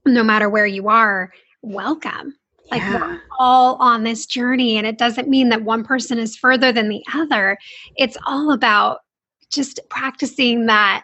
no 0.06 0.24
matter 0.24 0.50
where 0.50 0.66
you 0.66 0.90
are, 0.90 1.32
welcome. 1.62 2.36
Like 2.72 2.82
yeah. 2.82 3.00
we're 3.00 3.22
all 3.40 3.76
on 3.76 4.04
this 4.04 4.26
journey. 4.26 4.78
And 4.78 4.86
it 4.86 4.98
doesn't 4.98 5.30
mean 5.30 5.50
that 5.50 5.64
one 5.64 5.84
person 5.84 6.18
is 6.18 6.36
further 6.36 6.72
than 6.72 6.90
the 6.90 7.04
other. 7.14 7.58
It's 7.96 8.18
all 8.26 8.52
about 8.52 9.00
just 9.50 9.80
practicing 9.90 10.66
that 10.66 11.04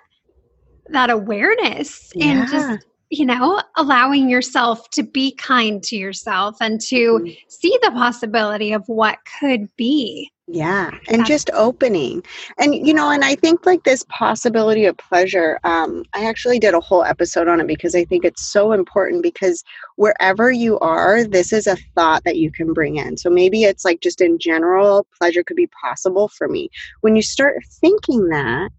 that 0.92 1.10
awareness 1.10 2.12
yeah. 2.16 2.26
and 2.26 2.50
just 2.50 2.86
you 3.10 3.26
know 3.26 3.62
allowing 3.76 4.30
yourself 4.30 4.90
to 4.92 5.04
be 5.04 5.34
kind 5.36 5.84
to 5.84 5.96
yourself 5.96 6.58
and 6.62 6.80
to 6.80 6.96
mm-hmm. 6.96 7.34
see 7.48 7.78
the 7.82 7.92
possibility 7.92 8.72
of 8.72 8.84
what 8.88 9.18
could 9.40 9.68
be 9.76 10.32
yeah 10.52 10.90
and 11.08 11.22
That's- 11.22 11.28
just 11.28 11.50
opening 11.54 12.24
and 12.58 12.74
you 12.76 12.94
know 12.94 13.10
and 13.12 13.24
i 13.24 13.36
think 13.36 13.66
like 13.66 13.84
this 13.84 14.04
possibility 14.10 14.86
of 14.86 14.98
pleasure 14.98 15.60
um, 15.64 16.04
i 16.14 16.26
actually 16.26 16.60
did 16.60 16.74
a 16.74 16.80
whole 16.80 17.04
episode 17.04 17.48
on 17.48 17.62
it 17.62 17.68
because 17.68 17.96
i 17.96 18.04
think 18.04 18.26
it's 18.26 18.44
so 18.44 18.72
important 18.72 19.22
because 19.22 19.64
wherever 19.96 20.52
you 20.52 20.80
are 20.80 21.24
this 21.24 21.54
is 21.54 21.68
a 21.68 21.78
thought 21.96 22.24
that 22.24 22.38
you 22.38 22.52
can 22.52 22.74
bring 22.74 22.98
in 22.98 23.16
so 23.16 23.30
maybe 23.30 23.64
it's 23.64 23.86
like 23.86 24.02
just 24.02 24.22
in 24.22 24.40
general 24.40 25.06
pleasure 25.20 25.44
could 25.44 25.58
be 25.58 25.68
possible 25.68 26.28
for 26.28 26.48
me 26.48 26.70
when 27.02 27.16
you 27.16 27.22
start 27.22 27.58
thinking 27.80 28.28
that 28.30 28.70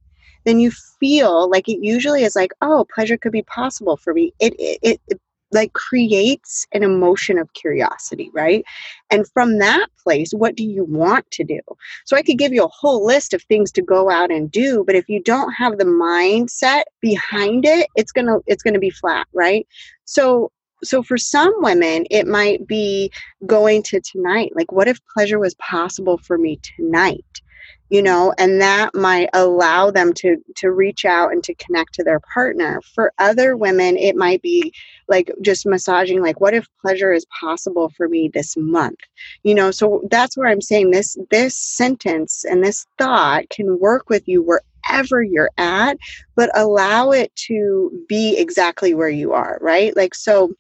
then 0.45 0.61
you 0.61 0.71
feel 0.71 1.49
like 1.51 1.69
it 1.69 1.79
usually 1.83 2.25
is 2.25 2.37
like, 2.37 2.53
oh, 2.63 2.87
pleasure 2.95 3.17
could 3.17 3.33
be 3.33 3.43
possible 3.43 3.97
for 3.97 4.15
me. 4.15 4.33
It, 4.41 4.55
it, 4.59 5.01
it, 5.09 5.21
like 5.53 5.73
creates 5.73 6.67
an 6.73 6.83
emotion 6.83 7.39
of 7.39 7.53
curiosity, 7.55 8.31
right? 8.33 8.65
And 9.11 9.27
from 9.33 9.59
that 9.59 9.89
place, 10.03 10.31
what 10.33 10.55
do 10.55 10.65
you 10.65 10.85
want 10.85 11.29
to 11.33 11.45
do? 11.45 11.61
So 12.05 12.17
I 12.17 12.23
could 12.23 12.39
give 12.39 12.53
you 12.53 12.65
a 12.65 12.69
whole 12.69 13.05
list 13.05 13.35
of 13.35 13.43
things 13.43 13.73
to 13.73 13.83
go 13.83 14.11
out 14.11 14.31
and 14.31 14.51
do, 14.51 14.85
but 14.87 14.95
if 14.95 15.09
you 15.09 15.23
don't 15.23 15.53
have 15.53 15.79
the 15.79 15.85
mindset 15.85 16.83
behind 17.01 17.65
it, 17.65 17.89
it's 17.97 18.13
going 18.13 18.27
to 18.27 18.41
it's 18.47 18.63
going 18.63 18.75
to 18.75 18.81
be 18.81 18.91
flat, 18.91 19.27
right? 19.33 19.67
So 20.05 20.53
so 20.83 21.03
for 21.03 21.19
some 21.19 21.53
women 21.59 22.07
it 22.11 22.27
might 22.27 22.67
be 22.67 23.13
going 23.47 23.83
to 23.83 24.01
tonight 24.01 24.51
like 24.55 24.73
what 24.73 24.89
if 24.89 24.99
pleasure 25.15 25.39
was 25.39 25.55
possible 25.57 26.19
for 26.19 26.39
me 26.39 26.59
tonight 26.77 27.43
you 27.89 28.03
know 28.03 28.33
and 28.39 28.61
that 28.61 28.95
might 28.95 29.29
allow 29.33 29.91
them 29.91 30.13
to 30.15 30.37
to 30.57 30.71
reach 30.71 31.05
out 31.05 31.33
and 31.33 31.43
to 31.45 31.55
connect 31.55 31.95
to 31.95 32.05
their 32.05 32.21
partner. 32.33 32.81
For 32.95 33.13
other 33.19 33.57
women 33.57 33.97
it 33.97 34.17
might 34.17 34.43
be 34.43 34.73
like 35.09 35.31
just 35.43 35.67
massaging 35.67 36.23
like 36.23 36.41
what 36.41 36.55
if 36.55 36.69
pleasure 36.81 37.13
is 37.13 37.27
possible 37.41 37.91
for 37.97 38.09
me 38.09 38.31
this 38.33 38.57
month? 38.57 38.99
You 39.43 39.55
know 39.55 39.71
so 39.71 40.03
that's 40.11 40.37
where 40.37 40.49
i'm 40.49 40.61
saying 40.61 40.91
this 40.91 41.17
this 41.31 41.57
sentence 41.57 42.45
and 42.45 42.65
this 42.65 42.87
thought 42.99 43.49
can 43.51 43.79
work 43.79 44.09
with 44.09 44.27
you 44.27 44.43
wherever 44.43 45.23
you're 45.23 45.51
at 45.59 45.99
but 46.37 46.57
allow 46.57 47.11
it 47.11 47.35
to 47.37 48.05
be 48.09 48.37
exactly 48.39 48.95
where 48.95 49.09
you 49.09 49.33
are 49.33 49.59
right? 49.61 49.97
Like 49.97 50.15
so 50.15 50.55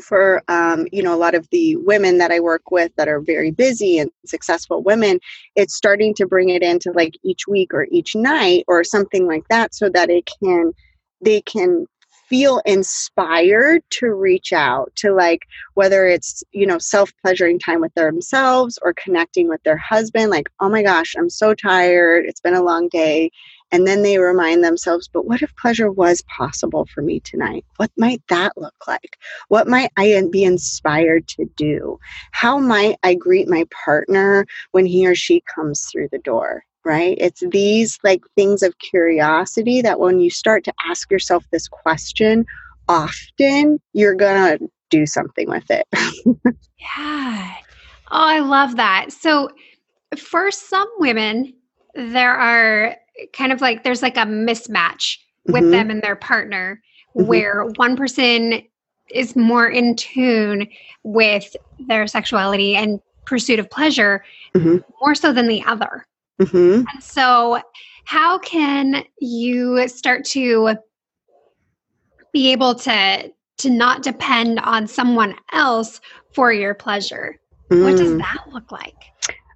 for 0.00 0.42
um, 0.48 0.86
you 0.92 1.02
know 1.02 1.14
a 1.14 1.16
lot 1.16 1.34
of 1.34 1.48
the 1.50 1.76
women 1.76 2.18
that 2.18 2.30
i 2.30 2.40
work 2.40 2.70
with 2.70 2.92
that 2.96 3.08
are 3.08 3.20
very 3.20 3.50
busy 3.50 3.98
and 3.98 4.10
successful 4.24 4.82
women 4.82 5.18
it's 5.54 5.74
starting 5.74 6.14
to 6.14 6.26
bring 6.26 6.50
it 6.50 6.62
into 6.62 6.92
like 6.92 7.14
each 7.22 7.46
week 7.48 7.72
or 7.72 7.86
each 7.90 8.14
night 8.14 8.64
or 8.68 8.84
something 8.84 9.26
like 9.26 9.44
that 9.48 9.74
so 9.74 9.88
that 9.88 10.10
it 10.10 10.28
can 10.42 10.72
they 11.20 11.40
can 11.42 11.86
feel 12.28 12.60
inspired 12.66 13.82
to 13.90 14.12
reach 14.12 14.52
out 14.52 14.92
to 14.96 15.12
like 15.12 15.46
whether 15.74 16.06
it's 16.06 16.42
you 16.52 16.66
know 16.66 16.78
self 16.78 17.12
pleasuring 17.22 17.58
time 17.58 17.80
with 17.80 17.94
themselves 17.94 18.78
or 18.82 18.94
connecting 18.94 19.48
with 19.48 19.62
their 19.62 19.76
husband 19.76 20.30
like 20.30 20.48
oh 20.60 20.68
my 20.68 20.82
gosh 20.82 21.14
i'm 21.18 21.30
so 21.30 21.54
tired 21.54 22.24
it's 22.26 22.40
been 22.40 22.54
a 22.54 22.62
long 22.62 22.88
day 22.88 23.30
and 23.72 23.86
then 23.86 24.02
they 24.02 24.18
remind 24.18 24.62
themselves, 24.62 25.08
but 25.08 25.26
what 25.26 25.42
if 25.42 25.54
pleasure 25.56 25.90
was 25.90 26.22
possible 26.22 26.86
for 26.86 27.02
me 27.02 27.20
tonight? 27.20 27.64
What 27.76 27.90
might 27.96 28.22
that 28.28 28.52
look 28.56 28.86
like? 28.86 29.18
What 29.48 29.66
might 29.66 29.90
I 29.96 30.22
be 30.30 30.44
inspired 30.44 31.26
to 31.28 31.46
do? 31.56 31.98
How 32.30 32.58
might 32.58 32.96
I 33.02 33.14
greet 33.14 33.48
my 33.48 33.66
partner 33.84 34.46
when 34.70 34.86
he 34.86 35.06
or 35.06 35.14
she 35.14 35.42
comes 35.52 35.84
through 35.90 36.08
the 36.12 36.18
door? 36.18 36.64
Right? 36.86 37.18
It's 37.20 37.42
these 37.50 37.98
like 38.04 38.22
things 38.36 38.62
of 38.62 38.78
curiosity 38.78 39.82
that 39.82 39.98
when 39.98 40.20
you 40.20 40.30
start 40.30 40.62
to 40.64 40.72
ask 40.88 41.10
yourself 41.10 41.44
this 41.50 41.66
question 41.66 42.46
often, 42.88 43.80
you're 43.92 44.14
going 44.14 44.58
to 44.58 44.70
do 44.88 45.04
something 45.04 45.50
with 45.50 45.68
it. 45.68 45.84
yeah. 46.78 47.54
Oh, 48.12 48.24
I 48.28 48.38
love 48.38 48.76
that. 48.76 49.06
So, 49.10 49.50
for 50.16 50.52
some 50.52 50.88
women, 50.98 51.52
there 51.96 52.34
are 52.34 52.94
kind 53.32 53.50
of 53.50 53.60
like 53.60 53.82
there's 53.82 54.02
like 54.02 54.16
a 54.16 54.20
mismatch 54.20 55.18
with 55.46 55.62
mm-hmm. 55.62 55.70
them 55.72 55.90
and 55.90 56.02
their 56.02 56.14
partner 56.14 56.80
mm-hmm. 57.16 57.26
where 57.26 57.64
one 57.76 57.96
person 57.96 58.62
is 59.10 59.34
more 59.34 59.68
in 59.68 59.96
tune 59.96 60.68
with 61.02 61.56
their 61.88 62.06
sexuality 62.06 62.76
and 62.76 63.00
pursuit 63.24 63.58
of 63.58 63.68
pleasure 63.70 64.24
mm-hmm. 64.54 64.76
more 65.00 65.16
so 65.16 65.32
than 65.32 65.48
the 65.48 65.64
other. 65.64 66.06
Mm-hmm. 66.40 66.84
And 66.92 67.02
so, 67.02 67.60
how 68.04 68.38
can 68.38 69.04
you 69.18 69.88
start 69.88 70.24
to 70.26 70.76
be 72.32 72.52
able 72.52 72.74
to 72.74 73.32
to 73.58 73.70
not 73.70 74.02
depend 74.02 74.60
on 74.60 74.86
someone 74.86 75.34
else 75.52 76.00
for 76.34 76.52
your 76.52 76.74
pleasure? 76.74 77.36
What 77.68 77.96
does 77.96 78.12
mm. 78.12 78.18
that 78.18 78.44
look 78.52 78.70
like? 78.70 78.94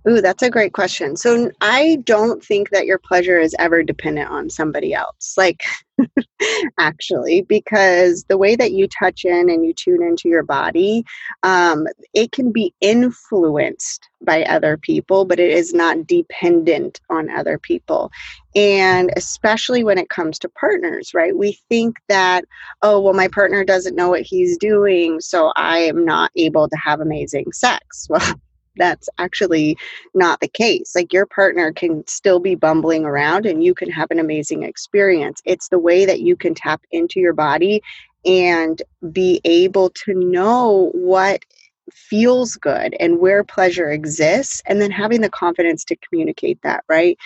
Ooh, 0.09 0.23
that's 0.23 0.43
a 0.43 0.51
great 0.51 0.73
question. 0.73 1.15
So 1.17 1.51
I 1.61 1.99
don't 2.05 2.43
think 2.43 2.71
that 2.71 2.87
your 2.87 2.99
pleasure 2.99 3.39
is 3.39 3.55
ever 3.59 3.83
dependent 3.83 4.31
on 4.31 4.49
somebody 4.49 4.95
else. 4.95 5.35
Like 5.37 5.63
actually, 6.79 7.43
because 7.43 8.25
the 8.29 8.39
way 8.39 8.57
that 8.57 8.73
you 8.73 8.89
touch 8.89 9.25
in 9.25 9.51
and 9.51 9.65
you 9.65 9.75
tune 9.75 10.03
into 10.03 10.29
your 10.29 10.43
body, 10.43 11.05
um, 11.43 11.87
it 12.15 12.33
can 12.33 12.51
be 12.51 12.73
influenced 12.81 14.09
by 14.23 14.43
other 14.45 14.79
people, 14.79 15.27
but 15.27 15.39
it 15.39 15.51
is 15.51 15.75
not 15.75 16.07
dependent 16.07 17.01
on 17.11 17.29
other 17.31 17.59
people. 17.59 18.11
And 18.55 19.13
especially 19.17 19.85
when 19.85 19.99
it 19.99 20.09
comes 20.09 20.39
to 20.41 20.49
partners, 20.49 21.13
right? 21.15 21.37
We 21.37 21.59
think 21.69 21.97
that, 22.09 22.45
oh, 22.83 23.01
well, 23.01 23.15
my 23.15 23.29
partner 23.29 23.65
doesn't 23.65 23.97
know 23.97 24.11
what 24.11 24.23
he's 24.23 24.57
doing, 24.57 25.21
so 25.21 25.53
I 25.57 25.79
am 25.81 26.05
not 26.05 26.31
able 26.37 26.69
to 26.69 26.77
have 26.77 27.01
amazing 27.01 27.53
sex. 27.53 28.09
Well, 28.21 28.41
that's 28.77 29.09
actually 29.19 29.77
not 30.15 30.41
the 30.41 30.49
case. 30.49 30.93
Like 30.95 31.13
your 31.13 31.27
partner 31.27 31.73
can 31.73 32.07
still 32.07 32.41
be 32.41 32.55
bumbling 32.55 33.05
around 33.05 33.47
and 33.47 33.63
you 33.65 33.75
can 33.75 33.91
have 33.91 34.11
an 34.11 34.19
amazing 34.19 34.63
experience. 34.63 35.43
It's 35.45 35.69
the 35.69 35.79
way 35.79 36.05
that 36.05 36.21
you 36.21 36.37
can 36.37 36.55
tap 36.55 36.83
into 36.91 37.21
your 37.21 37.33
body 37.33 37.83
and 38.25 38.83
be 39.13 39.41
able 39.45 39.91
to 39.91 40.15
know 40.15 40.91
what 40.95 41.45
feels 41.93 42.57
good 42.57 42.95
and 43.01 43.19
where 43.19 43.43
pleasure 43.43 43.91
exists 43.91 44.63
and 44.67 44.81
then 44.81 44.91
having 44.91 45.21
the 45.21 45.31
confidence 45.31 45.85
to 45.85 45.97
communicate 45.97 46.61
that 46.63 46.85
right 46.89 47.19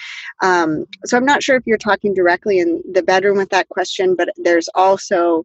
um, 0.43 0.87
so 1.05 1.19
i'm 1.19 1.25
not 1.25 1.43
sure 1.43 1.57
if 1.57 1.67
you're 1.67 1.77
talking 1.77 2.15
directly 2.15 2.59
in 2.59 2.83
the 2.93 3.03
bedroom 3.03 3.37
with 3.37 3.51
that 3.51 3.69
question 3.69 4.15
but 4.15 4.31
there's 4.37 4.69
also 4.75 5.45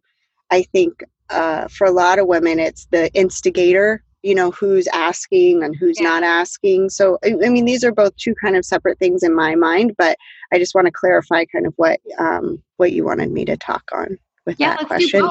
i 0.50 0.62
think 0.62 1.04
uh, 1.28 1.68
for 1.68 1.86
a 1.86 1.90
lot 1.90 2.18
of 2.18 2.26
women 2.26 2.58
it's 2.58 2.86
the 2.86 3.12
instigator 3.12 4.02
you 4.22 4.34
know 4.34 4.50
who's 4.50 4.86
asking 4.88 5.62
and 5.62 5.74
who's 5.76 6.00
yeah. 6.00 6.08
not 6.08 6.22
asking. 6.22 6.90
So 6.90 7.18
I, 7.24 7.34
I, 7.44 7.48
mean 7.48 7.64
these 7.64 7.84
are 7.84 7.92
both 7.92 8.14
two 8.16 8.34
kind 8.34 8.56
of 8.56 8.64
separate 8.64 8.98
things 8.98 9.22
in 9.22 9.34
my 9.34 9.54
mind 9.54 9.94
but 9.98 10.16
i 10.52 10.58
just 10.58 10.74
want 10.74 10.86
to 10.86 10.92
clarify 10.92 11.44
kind 11.46 11.66
of 11.66 11.74
what 11.76 12.00
um 12.18 12.62
what 12.76 12.92
you 12.92 13.04
wanted 13.04 13.30
me 13.30 13.44
to 13.44 13.56
talk 13.56 13.82
on 13.92 14.18
with 14.46 14.58
yeah, 14.58 14.76
that 14.76 14.86
question. 14.86 15.22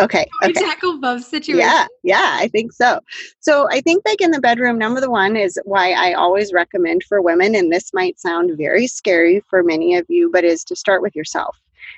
okay 0.00 0.26
okay. 0.42 0.52
tackle 0.52 0.98
both 1.00 1.24
situations? 1.24 1.70
Yeah 1.70 1.86
yeah 2.02 2.36
i 2.40 2.48
think 2.48 2.72
so. 2.72 3.00
So 3.40 3.68
i 3.70 3.80
think 3.80 4.02
like 4.06 4.20
in 4.20 4.30
the 4.30 4.40
bedroom 4.40 4.78
number 4.78 5.08
one 5.10 5.36
is 5.36 5.58
why 5.64 5.92
i 5.92 6.12
always 6.12 6.52
recommend 6.52 7.02
for 7.04 7.22
women 7.22 7.54
and 7.54 7.72
this 7.72 7.92
might 7.92 8.18
sound 8.18 8.56
very 8.56 8.86
scary 8.86 9.42
for 9.48 9.62
many 9.62 9.96
of 9.96 10.06
you 10.08 10.30
but 10.32 10.44
is 10.44 10.64
to 10.64 10.76
start 10.76 11.02
with 11.02 11.14
yourself 11.16 11.56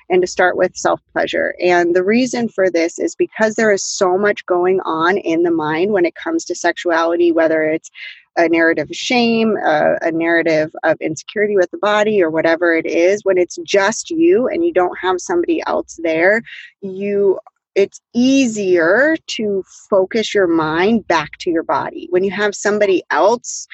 and 0.09 0.21
to 0.21 0.27
start 0.27 0.57
with 0.57 0.75
self 0.75 1.01
pleasure. 1.13 1.55
And 1.61 1.95
the 1.95 2.03
reason 2.03 2.49
for 2.49 2.69
this 2.69 2.99
is 2.99 3.15
because 3.15 3.55
there 3.55 3.71
is 3.71 3.83
so 3.83 4.17
much 4.17 4.45
going 4.45 4.79
on 4.81 5.17
in 5.17 5.43
the 5.43 5.51
mind 5.51 5.91
when 5.91 6.05
it 6.05 6.15
comes 6.15 6.45
to 6.45 6.55
sexuality, 6.55 7.31
whether 7.31 7.63
it's 7.63 7.89
a 8.37 8.47
narrative 8.47 8.89
of 8.89 8.95
shame, 8.95 9.57
uh, 9.63 9.95
a 10.01 10.11
narrative 10.11 10.73
of 10.83 10.97
insecurity 11.01 11.55
with 11.55 11.69
the 11.71 11.77
body, 11.77 12.21
or 12.21 12.29
whatever 12.29 12.73
it 12.73 12.85
is, 12.85 13.23
when 13.23 13.37
it's 13.37 13.57
just 13.65 14.09
you 14.09 14.47
and 14.47 14.63
you 14.65 14.71
don't 14.71 14.97
have 14.99 15.19
somebody 15.19 15.61
else 15.67 15.99
there, 16.01 16.41
you 16.81 17.39
it's 17.75 18.01
easier 18.13 19.15
to 19.27 19.63
focus 19.89 20.33
your 20.33 20.47
mind 20.47 21.07
back 21.07 21.37
to 21.39 21.49
your 21.49 21.63
body. 21.63 22.07
When 22.09 22.23
you 22.23 22.31
have 22.31 22.53
somebody 22.53 23.01
else 23.11 23.67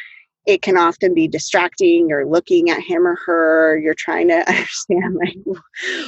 it 0.48 0.62
can 0.62 0.78
often 0.78 1.14
be 1.14 1.28
distracting. 1.28 2.08
You're 2.08 2.26
looking 2.26 2.70
at 2.70 2.82
him 2.82 3.06
or 3.06 3.18
her. 3.26 3.78
You're 3.78 3.94
trying 3.94 4.30
to 4.30 4.36
understand 4.50 5.16
like 5.16 5.58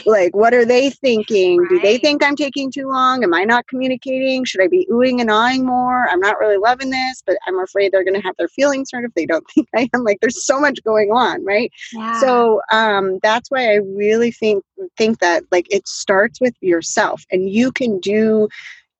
like 0.06 0.36
what 0.36 0.54
are 0.54 0.66
they 0.66 0.90
thinking? 0.90 1.60
Right. 1.60 1.70
do 1.70 1.80
they 1.82 1.98
think 1.98 2.24
i'm 2.24 2.36
taking 2.36 2.72
too 2.72 2.88
long? 2.88 3.24
Am 3.24 3.34
i 3.34 3.44
not 3.44 3.68
communicating? 3.68 4.46
Should 4.46 4.62
i 4.62 4.68
be 4.68 4.88
oohing 4.92 5.20
and 5.20 5.30
awing 5.30 5.66
more? 5.66 6.08
I'm 6.10 6.20
not 6.22 6.40
really 6.40 6.58
loving 6.58 6.90
this 6.90 7.22
but 7.26 7.38
i'm 7.48 7.60
afraid 7.60 7.92
they're 7.92 8.04
going 8.04 8.20
to 8.20 8.26
have 8.26 8.36
their 8.38 8.48
feelings 8.48 8.90
hurt 8.92 9.06
if 9.06 9.14
they 9.14 9.26
don't 9.26 9.46
think 9.54 9.68
i 9.76 9.90
am. 9.94 10.04
Like 10.04 10.20
there's 10.22 10.46
so 10.46 10.60
much 10.60 10.82
going 10.84 11.12
on 11.12 11.44
right? 11.44 11.72
Yeah. 11.94 12.20
so 12.22 12.62
um, 12.72 13.20
that's 13.22 13.52
why 13.52 13.74
i 13.74 13.76
really 13.76 14.32
think 14.32 14.64
think 14.98 15.20
that 15.20 15.44
like 15.52 15.68
it 15.70 15.88
starts 15.88 16.40
with 16.40 16.54
yourself 16.62 17.24
and 17.32 17.50
you 17.50 17.72
can 17.72 18.00
do 18.00 18.48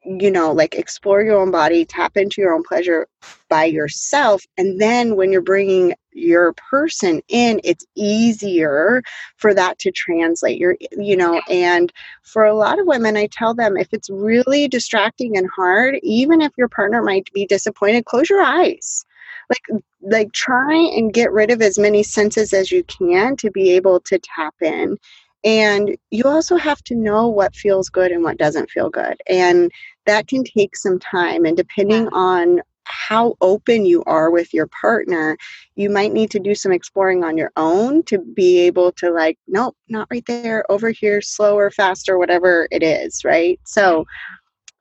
you 0.06 0.32
know, 0.32 0.52
like 0.52 0.76
explore 0.76 1.22
your 1.22 1.40
own 1.40 1.52
body, 1.52 1.86
tap 1.86 2.16
into 2.16 2.42
your 2.42 2.54
own 2.54 2.64
pleasure 2.64 3.08
by 3.50 3.66
yourself. 3.66 4.46
And 4.58 4.80
then 4.80 5.16
when 5.16 5.32
you're 5.32 5.42
bringing 5.42 5.94
your 6.14 6.54
person 6.54 7.22
in, 7.28 7.60
it's 7.64 7.86
easier 7.96 9.04
for 9.38 9.54
that 9.54 9.78
to 9.80 9.92
translate. 9.92 10.58
You're, 10.58 10.78
you 10.92 11.18
know, 11.18 11.42
and 11.50 11.92
for 12.24 12.46
a 12.46 12.56
lot 12.56 12.80
of 12.80 12.88
women, 12.88 13.18
I 13.18 13.28
tell 13.32 13.54
them 13.54 13.78
if 13.78 13.90
it's 13.92 14.10
really 14.10 14.68
distracting 14.68 15.38
and 15.38 15.50
hard, 15.54 16.00
even 16.02 16.42
if 16.42 16.54
your 16.58 16.70
partner 16.70 17.02
might 17.04 17.30
be 17.34 17.46
disappointed, 17.46 18.06
close 18.06 18.30
your 18.30 18.42
eyes. 18.42 19.06
Like, 19.50 19.82
like 20.02 20.32
try 20.32 20.76
and 20.76 21.14
get 21.14 21.32
rid 21.32 21.50
of 21.50 21.62
as 21.62 21.80
many 21.80 22.04
senses 22.04 22.54
as 22.54 22.72
you 22.72 22.84
can 22.84 23.36
to 23.38 23.50
be 23.50 23.72
able 23.72 24.00
to 24.02 24.20
tap 24.20 24.54
in 24.62 24.98
and 25.44 25.96
you 26.12 26.24
also 26.26 26.58
have 26.58 26.84
to 26.84 26.96
know 26.96 27.28
what 27.28 27.56
feels 27.56 27.90
good 27.90 28.12
and 28.12 28.24
what 28.24 28.38
doesn't 28.38 28.70
feel 28.70 28.90
good. 28.90 29.22
And 29.28 29.72
that 30.06 30.28
can 30.28 30.44
take 30.44 30.76
some 30.76 31.00
time. 31.00 31.46
And 31.46 31.56
depending 31.56 32.08
on 32.10 32.62
how 32.84 33.36
open 33.40 33.86
you 33.86 34.04
are 34.06 34.32
with 34.32 34.54
your 34.54 34.68
partner, 34.68 35.38
you 35.76 35.90
might 35.90 36.12
need 36.12 36.32
to 36.32 36.40
do 36.40 36.56
some 36.56 36.72
exploring 36.72 37.24
on 37.24 37.38
your 37.38 37.52
own 37.56 38.04
to 38.04 38.18
be 38.18 38.60
able 38.60 38.92
to, 38.94 39.12
like, 39.12 39.38
nope, 39.48 39.78
not 39.88 40.08
right 40.10 40.26
there, 40.26 40.70
over 40.72 40.90
here, 40.90 41.22
slower, 41.22 41.70
faster, 41.70 42.18
whatever 42.18 42.68
it 42.72 42.82
is, 42.82 43.24
right? 43.24 43.60
So 43.66 44.06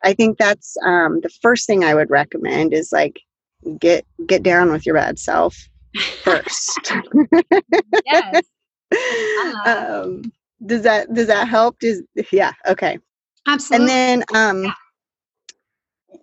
I 0.05 0.13
think 0.15 0.39
that's 0.39 0.77
um, 0.85 1.21
the 1.21 1.31
first 1.43 1.67
thing 1.67 1.85
I 1.85 1.95
would 1.95 2.11
recommend 2.11 2.73
is 2.73 2.93
like 2.93 3.21
get 3.79 4.07
get 4.27 4.43
down 4.43 4.71
with 4.71 4.87
your 4.87 4.95
bad 4.95 5.19
self 5.19 5.57
first. 6.23 6.93
yes. 8.07 8.43
um, 9.67 10.23
does 10.67 10.83
that 10.83 11.13
does 11.15 11.27
that 11.27 11.49
help? 11.49 11.79
Does 11.79 12.03
yeah 12.33 12.53
okay. 12.67 12.99
Absolutely. 13.47 13.85
and 13.85 13.89
then 13.89 14.25
um 14.35 14.65
yeah. 14.65 14.73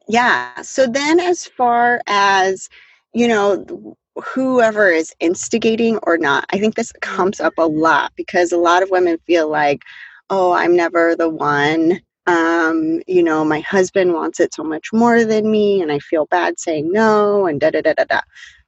yeah 0.08 0.62
so 0.62 0.86
then 0.86 1.20
as 1.20 1.46
far 1.46 2.02
as 2.08 2.70
you 3.14 3.28
know 3.28 3.96
whoever 4.24 4.90
is 4.90 5.14
instigating 5.20 5.98
or 6.04 6.18
not 6.18 6.46
i 6.52 6.60
think 6.60 6.76
this 6.76 6.92
comes 7.02 7.40
up 7.40 7.54
a 7.58 7.66
lot 7.66 8.12
because 8.16 8.52
a 8.52 8.58
lot 8.58 8.84
of 8.84 8.90
women 8.92 9.18
feel 9.26 9.50
like 9.50 9.82
oh 10.30 10.52
i'm 10.54 10.76
never 10.76 11.16
the 11.16 11.30
one. 11.30 12.00
Um, 12.28 13.04
you 13.06 13.22
know, 13.22 13.46
my 13.46 13.60
husband 13.60 14.14
wants 14.14 14.40
it 14.40 14.52
so 14.52 14.64
much 14.64 14.92
more 14.92 15.26
than 15.26 15.52
me, 15.52 15.80
and 15.80 15.92
I 15.92 16.00
feel 16.00 16.26
bad 16.26 16.60
saying 16.60 16.92
no, 16.92 17.46
and 17.46 17.60
da 17.60 17.70
da 17.70 17.82
da 17.82 17.94
da 17.94 18.04
da 18.06 18.22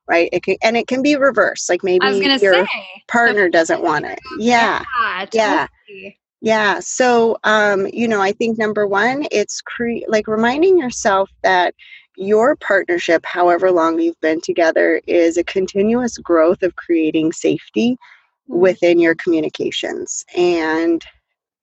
right? 0.08 0.30
It 0.32 0.44
can, 0.44 0.58
and 0.64 0.78
it 0.78 0.88
can 0.88 1.02
be 1.02 1.16
reversed. 1.16 1.70
Like 1.70 1.84
maybe 1.84 2.06
your 2.42 2.66
say, 2.66 2.68
partner 3.08 3.50
doesn't 3.50 3.82
want 3.82 4.06
it. 4.06 4.20
Yeah. 4.40 4.84
Yeah. 4.94 5.26
Totally. 5.26 6.08
yeah. 6.08 6.12
Yeah. 6.40 6.80
So, 6.80 7.38
um, 7.44 7.88
you 7.92 8.08
know, 8.08 8.22
I 8.22 8.32
think 8.32 8.58
number 8.58 8.86
one, 8.86 9.26
it's 9.32 9.62
cre- 9.62 10.06
like 10.08 10.28
reminding 10.28 10.78
yourself 10.78 11.32
that 11.42 11.74
your 12.16 12.56
partnership, 12.56 13.26
however 13.26 13.72
long 13.72 14.00
you've 14.00 14.20
been 14.22 14.42
together, 14.42 15.02
is 15.08 15.38
a 15.38 15.44
continuous 15.44 16.18
growth 16.18 16.64
of 16.64 16.76
creating 16.76 17.32
safety 17.32 17.94
mm-hmm. 17.94 18.60
within 18.60 19.00
your 19.00 19.16
communications. 19.16 20.26
And 20.36 21.04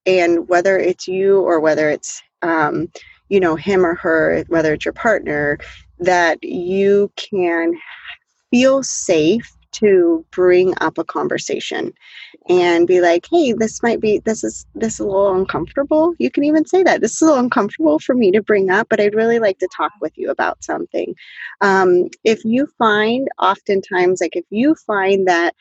and 0.07 0.49
whether 0.49 0.79
it's 0.79 1.09
you 1.09 1.41
or 1.41 1.61
whether 1.61 1.89
it's 1.89 2.23
um, 2.43 2.91
you 3.29 3.41
know 3.41 3.57
him 3.57 3.87
or 3.87 3.95
her, 3.95 4.45
whether 4.49 4.75
it's 4.75 4.85
your 4.85 4.93
partner, 4.93 5.59
that 5.99 6.43
you 6.43 7.11
can 7.17 7.75
feel 8.55 8.85
safe 8.85 9.51
to 9.73 10.25
bring 10.31 10.75
up 10.81 10.97
a 10.97 11.03
conversation 11.03 11.93
and 12.49 12.87
be 12.87 13.01
like 13.01 13.27
hey 13.29 13.53
this 13.53 13.83
might 13.83 14.01
be 14.01 14.21
this 14.21 14.45
is 14.45 14.65
this 14.77 14.95
is 14.95 15.01
a 15.01 15.05
little 15.05 15.35
uncomfortable. 15.35 16.15
You 16.21 16.31
can 16.31 16.45
even 16.45 16.65
say 16.65 16.85
that. 16.85 17.01
This 17.01 17.15
is 17.15 17.23
a 17.23 17.25
little 17.25 17.41
uncomfortable 17.41 17.99
for 17.99 18.15
me 18.15 18.31
to 18.31 18.41
bring 18.41 18.71
up 18.71 18.87
but 18.89 19.01
i'd 19.01 19.17
really 19.17 19.41
like 19.41 19.59
to 19.59 19.69
talk 19.77 19.91
with 20.01 20.13
you 20.15 20.31
about 20.31 20.63
something. 20.63 21.17
Um, 21.63 22.11
if 22.23 22.45
you 22.45 22.69
find 22.79 23.27
oftentimes 23.41 24.21
like 24.21 24.37
if 24.37 24.45
you 24.51 24.77
find 24.87 25.27
that 25.27 25.57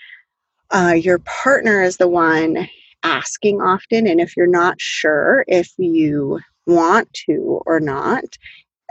uh, 0.69 0.93
your 0.93 1.17
partner 1.19 1.81
is 1.81 1.97
the 1.97 2.07
one 2.07 2.69
asking 3.01 3.59
often 3.59 4.05
and 4.05 4.21
if 4.21 4.37
you're 4.37 4.45
not 4.45 4.79
sure 4.79 5.45
if 5.47 5.73
you 5.79 6.39
want 6.67 7.11
to 7.25 7.59
or 7.65 7.79
not 7.79 8.37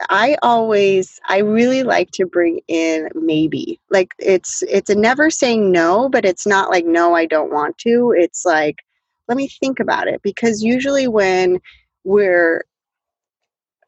I 0.09 0.37
always 0.42 1.20
I 1.28 1.38
really 1.38 1.83
like 1.83 2.11
to 2.12 2.26
bring 2.26 2.61
in 2.68 3.09
maybe. 3.14 3.81
Like 3.90 4.14
it's 4.18 4.62
it's 4.68 4.90
a 4.90 4.94
never 4.94 5.31
saying 5.31 5.70
no, 5.70 6.09
but 6.09 6.24
it's 6.24 6.46
not 6.46 6.70
like 6.70 6.87
no 6.87 7.14
I 7.14 7.26
don't 7.26 7.52
want 7.52 7.78
to. 7.78 8.14
It's 8.16 8.44
like 8.44 8.78
let 9.28 9.37
me 9.37 9.48
think 9.48 9.81
about 9.81 10.09
it 10.09 10.20
because 10.22 10.62
usually 10.62 11.09
when 11.09 11.61
we're 12.05 12.64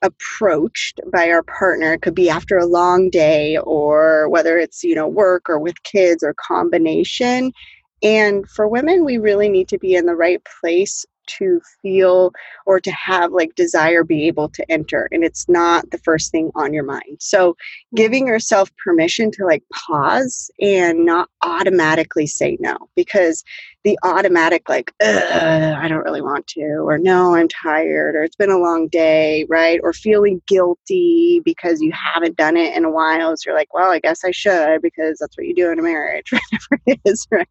approached 0.02 1.00
by 1.12 1.30
our 1.30 1.42
partner 1.42 1.94
it 1.94 2.02
could 2.02 2.14
be 2.14 2.28
after 2.28 2.58
a 2.58 2.66
long 2.66 3.08
day 3.08 3.56
or 3.58 4.28
whether 4.28 4.58
it's 4.58 4.84
you 4.84 4.94
know 4.94 5.08
work 5.08 5.48
or 5.48 5.58
with 5.58 5.82
kids 5.82 6.22
or 6.22 6.34
combination 6.34 7.50
and 8.02 8.48
for 8.50 8.68
women 8.68 9.04
we 9.04 9.16
really 9.16 9.48
need 9.48 9.66
to 9.66 9.78
be 9.78 9.94
in 9.94 10.04
the 10.04 10.14
right 10.14 10.42
place 10.60 11.06
to 11.26 11.60
feel 11.82 12.32
or 12.66 12.80
to 12.80 12.90
have 12.92 13.32
like 13.32 13.54
desire 13.54 14.04
be 14.04 14.26
able 14.26 14.48
to 14.48 14.64
enter 14.70 15.08
and 15.12 15.24
it's 15.24 15.48
not 15.48 15.90
the 15.90 15.98
first 15.98 16.30
thing 16.30 16.50
on 16.54 16.72
your 16.72 16.84
mind. 16.84 17.18
So 17.20 17.56
giving 17.94 18.24
mm-hmm. 18.24 18.28
yourself 18.28 18.70
permission 18.82 19.30
to 19.32 19.44
like 19.44 19.62
pause 19.72 20.50
and 20.60 21.04
not 21.04 21.28
automatically 21.42 22.26
say 22.26 22.56
no 22.60 22.76
because 22.96 23.44
the 23.84 23.98
automatic 24.02 24.68
like 24.68 24.92
i 25.02 25.86
don't 25.88 26.04
really 26.04 26.22
want 26.22 26.46
to 26.46 26.62
or 26.62 26.98
no 26.98 27.34
i'm 27.34 27.48
tired 27.48 28.16
or 28.16 28.22
it's 28.22 28.36
been 28.36 28.50
a 28.50 28.58
long 28.58 28.88
day 28.88 29.46
right? 29.48 29.80
Or 29.82 29.92
feeling 29.92 30.42
guilty 30.46 31.40
because 31.44 31.80
you 31.80 31.92
haven't 31.92 32.36
done 32.36 32.56
it 32.56 32.76
in 32.76 32.84
a 32.84 32.90
while 32.90 33.36
so 33.36 33.50
you're 33.50 33.58
like 33.58 33.72
well 33.74 33.90
i 33.90 33.98
guess 33.98 34.24
i 34.24 34.30
should 34.30 34.80
because 34.82 35.18
that's 35.18 35.36
what 35.36 35.46
you 35.46 35.54
do 35.54 35.70
in 35.70 35.78
a 35.78 35.82
marriage 35.82 36.32
whatever 36.32 36.82
it 36.86 37.00
is 37.04 37.26
right? 37.30 37.48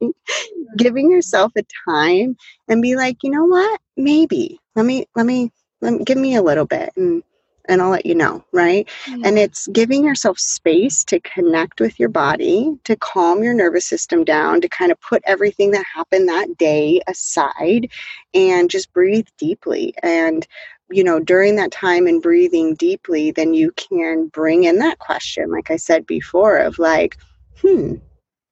Giving 0.78 1.12
yourself 1.12 1.52
a 1.58 1.63
time 1.89 2.36
and 2.67 2.82
be 2.82 2.96
like 2.96 3.17
you 3.24 3.32
know 3.32 3.46
what? 3.46 3.80
Maybe. 3.98 4.60
Let 4.76 4.86
me 4.86 5.06
let 5.15 5.26
me 5.26 5.52
let 5.82 5.93
me 5.93 6.04
give 6.04 6.17
me 6.17 6.36
a 6.36 6.41
little 6.41 6.65
bit 6.65 6.91
and 6.96 7.24
and 7.69 7.82
I'll 7.82 7.89
let 7.89 8.06
you 8.06 8.15
know, 8.15 8.43
right? 8.52 8.88
Mm-hmm. 9.06 9.26
And 9.26 9.39
it's 9.39 9.67
giving 9.67 10.04
yourself 10.04 10.39
space 10.39 11.04
to 11.06 11.19
connect 11.21 11.80
with 11.80 11.99
your 11.99 12.10
body, 12.10 12.78
to 12.84 12.95
calm 12.95 13.43
your 13.43 13.54
nervous 13.54 13.86
system 13.86 14.23
down, 14.23 14.62
to 14.62 14.69
kind 14.69 14.91
of 14.91 14.99
put 15.02 15.23
everything 15.26 15.71
that 15.71 15.86
happened 15.86 16.28
that 16.30 16.58
day 16.58 17.02
aside 17.08 17.90
and 18.33 18.69
just 18.69 18.92
breathe 18.94 19.27
deeply. 19.38 19.94
And, 20.04 20.46
you 20.90 21.04
know, 21.04 21.19
during 21.19 21.56
that 21.56 21.71
time 21.71 22.08
and 22.08 22.21
breathing 22.21 22.75
deeply, 22.75 23.31
then 23.31 23.54
you 23.54 23.71
can 23.71 24.27
bring 24.27 24.65
in 24.65 24.79
that 24.79 25.00
question, 25.00 25.52
like 25.52 25.71
I 25.71 25.77
said 25.77 26.06
before, 26.06 26.58
of 26.58 26.79
like, 26.79 27.17
hmm, 27.62 27.96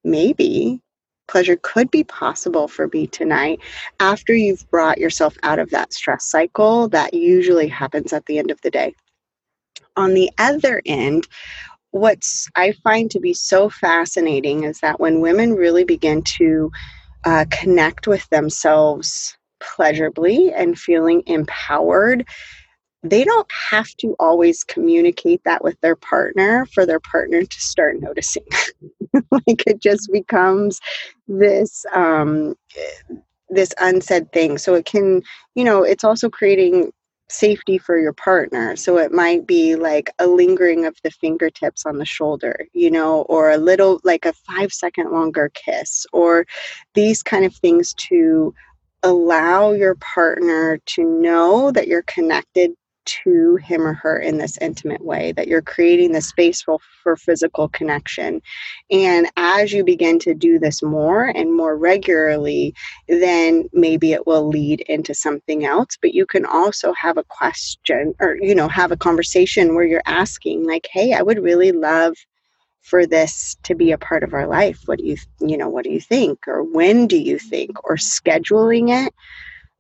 maybe 0.04 0.82
pleasure 1.32 1.58
could 1.62 1.90
be 1.90 2.04
possible 2.04 2.68
for 2.68 2.90
me 2.94 3.08
tonight 3.08 3.60
after 4.02 4.34
you've 4.34 4.70
brought 4.70 4.98
yourself 4.98 5.36
out 5.44 5.60
of 5.60 5.70
that 5.70 5.94
stress 5.94 6.26
cycle 6.26 6.90
that 6.90 7.14
usually 7.14 7.70
happens 7.70 8.12
at 8.12 8.26
the 8.26 8.38
end 8.38 8.52
of 8.52 8.60
the 8.62 8.70
day. 8.70 8.94
On 9.96 10.14
the 10.14 10.30
other 10.38 10.82
end, 10.86 11.28
what's 11.92 12.50
I 12.56 12.74
find 12.84 13.10
to 13.12 13.20
be 13.20 13.34
so 13.34 13.70
fascinating 13.70 14.66
is 14.66 14.82
that 14.82 15.00
when 15.00 15.22
women 15.22 15.54
really 15.54 15.86
begin 15.86 16.22
to 16.24 16.70
uh, 17.24 17.46
connect 17.50 18.08
with 18.08 18.28
themselves 18.30 19.38
pleasurably 19.62 20.52
and 20.52 20.78
feeling 20.78 21.24
empowered, 21.28 22.28
they 23.04 23.24
don't 23.24 23.52
have 23.52 23.90
to 23.98 24.16
always 24.20 24.64
communicate 24.64 25.42
that 25.46 25.64
with 25.64 25.80
their 25.82 25.96
partner 25.96 26.66
for 26.74 26.86
their 26.86 27.00
partner 27.00 27.44
to 27.44 27.62
start 27.62 28.00
noticing. 28.02 28.46
like 29.32 29.64
it 29.68 29.82
just 29.82 30.12
becomes 30.12 30.80
this 31.28 31.86
um, 31.94 32.56
this 33.50 33.74
unsaid 33.80 34.32
thing. 34.32 34.58
So 34.58 34.74
it 34.76 34.86
can, 34.86 35.22
you 35.56 35.64
know, 35.64 35.84
it's 35.84 36.04
also 36.04 36.30
creating 36.30 36.92
safety 37.30 37.78
for 37.78 37.98
your 37.98 38.14
partner. 38.14 38.76
So 38.76 38.98
it 38.98 39.12
might 39.12 39.48
be 39.48 39.76
like 39.76 40.10
a 40.20 40.28
lingering 40.28 40.86
of 40.86 40.96
the 41.04 41.12
fingertips 41.12 41.86
on 41.86 41.98
the 41.98 42.06
shoulder, 42.06 42.66
you 42.74 42.92
know, 42.92 43.22
or 43.24 43.52
a 43.52 43.58
little 43.58 44.02
like 44.04 44.26
a 44.26 44.34
five 44.34 44.72
second 44.74 45.12
longer 45.12 45.52
kiss, 45.54 46.06
or 46.14 46.46
these 46.94 47.24
kind 47.24 47.46
of 47.46 47.56
things 47.56 47.94
to 48.10 48.54
allow 49.04 49.72
your 49.72 49.96
partner 49.96 50.80
to 50.86 51.04
know 51.04 51.72
that 51.72 51.88
you're 51.88 52.04
connected 52.04 52.72
to 53.06 53.56
him 53.58 53.82
or 53.82 53.94
her 53.94 54.20
in 54.20 54.38
this 54.38 54.58
intimate 54.60 55.04
way, 55.04 55.32
that 55.34 55.48
you're 55.48 55.62
creating 55.62 56.12
the 56.12 56.22
space 56.22 56.62
for, 56.62 56.80
for 57.04 57.16
physical 57.16 57.70
connection. 57.70 58.42
And 58.90 59.30
as 59.38 59.74
you 59.74 59.84
begin 59.84 60.20
to 60.20 60.34
do 60.34 60.60
this 60.60 60.82
more 60.84 61.26
and 61.26 61.56
more 61.56 61.78
regularly, 61.78 62.74
then 63.08 63.70
maybe 63.74 64.14
it 64.14 64.28
will 64.28 64.48
lead 64.48 64.82
into 64.82 65.14
something 65.14 65.66
else. 65.66 65.98
But 66.02 66.14
you 66.14 66.26
can 66.26 66.46
also 66.46 66.94
have 66.94 67.18
a 67.18 67.24
question 67.24 68.14
or, 68.20 68.38
you 68.42 68.56
know, 68.56 68.68
have 68.68 68.92
a 68.92 68.98
conversation 68.98 69.76
where 69.76 69.86
you're 69.86 70.04
asking, 70.06 70.66
like, 70.66 70.88
hey, 70.92 71.14
I 71.14 71.22
would 71.22 71.44
really 71.44 71.72
love 71.72 72.16
for 72.82 73.06
this 73.06 73.56
to 73.64 73.76
be 73.76 73.92
a 73.92 73.98
part 73.98 74.24
of 74.24 74.34
our 74.34 74.48
life 74.48 74.82
what 74.86 74.98
do 74.98 75.06
you 75.06 75.16
you 75.40 75.56
know 75.56 75.70
what 75.70 75.84
do 75.84 75.92
you 75.92 76.00
think 76.00 76.48
or 76.48 76.64
when 76.64 77.08
do 77.08 77.18
you 77.18 77.38
think 77.38 77.72
or 77.88 77.96
scheduling 77.96 78.90
it 79.06 79.14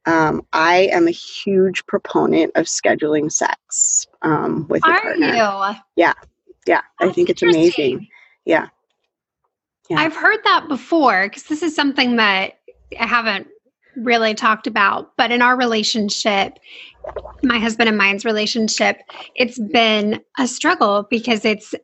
um, 0.05 0.45
I 0.53 0.89
am 0.91 1.07
a 1.07 1.11
huge 1.11 1.85
proponent 1.85 2.51
of 2.55 2.65
scheduling 2.65 3.31
sex 3.31 4.07
um, 4.21 4.67
with 4.67 4.83
your 4.85 4.95
Are 4.95 5.01
partner. 5.01 5.27
you? 5.27 5.33
Yeah, 5.95 6.13
yeah. 6.65 6.81
That's 6.99 7.11
I 7.11 7.11
think 7.11 7.29
it's 7.29 7.41
amazing. 7.41 8.07
Yeah. 8.45 8.67
Yeah. 9.89 9.99
I've 9.99 10.15
heard 10.15 10.39
that 10.45 10.67
before 10.67 11.25
because 11.27 11.43
this 11.43 11.61
is 11.61 11.75
something 11.75 12.15
that 12.15 12.59
I 12.99 13.05
haven't 13.05 13.47
really 13.97 14.33
talked 14.33 14.67
about. 14.67 15.15
But 15.17 15.31
in 15.31 15.41
our 15.41 15.57
relationship, 15.57 16.57
my 17.43 17.59
husband 17.59 17.89
and 17.89 17.97
mine's 17.97 18.23
relationship, 18.25 19.01
it's 19.35 19.59
been 19.59 20.21
a 20.39 20.47
struggle 20.47 21.05
because 21.09 21.45
it's 21.45 21.75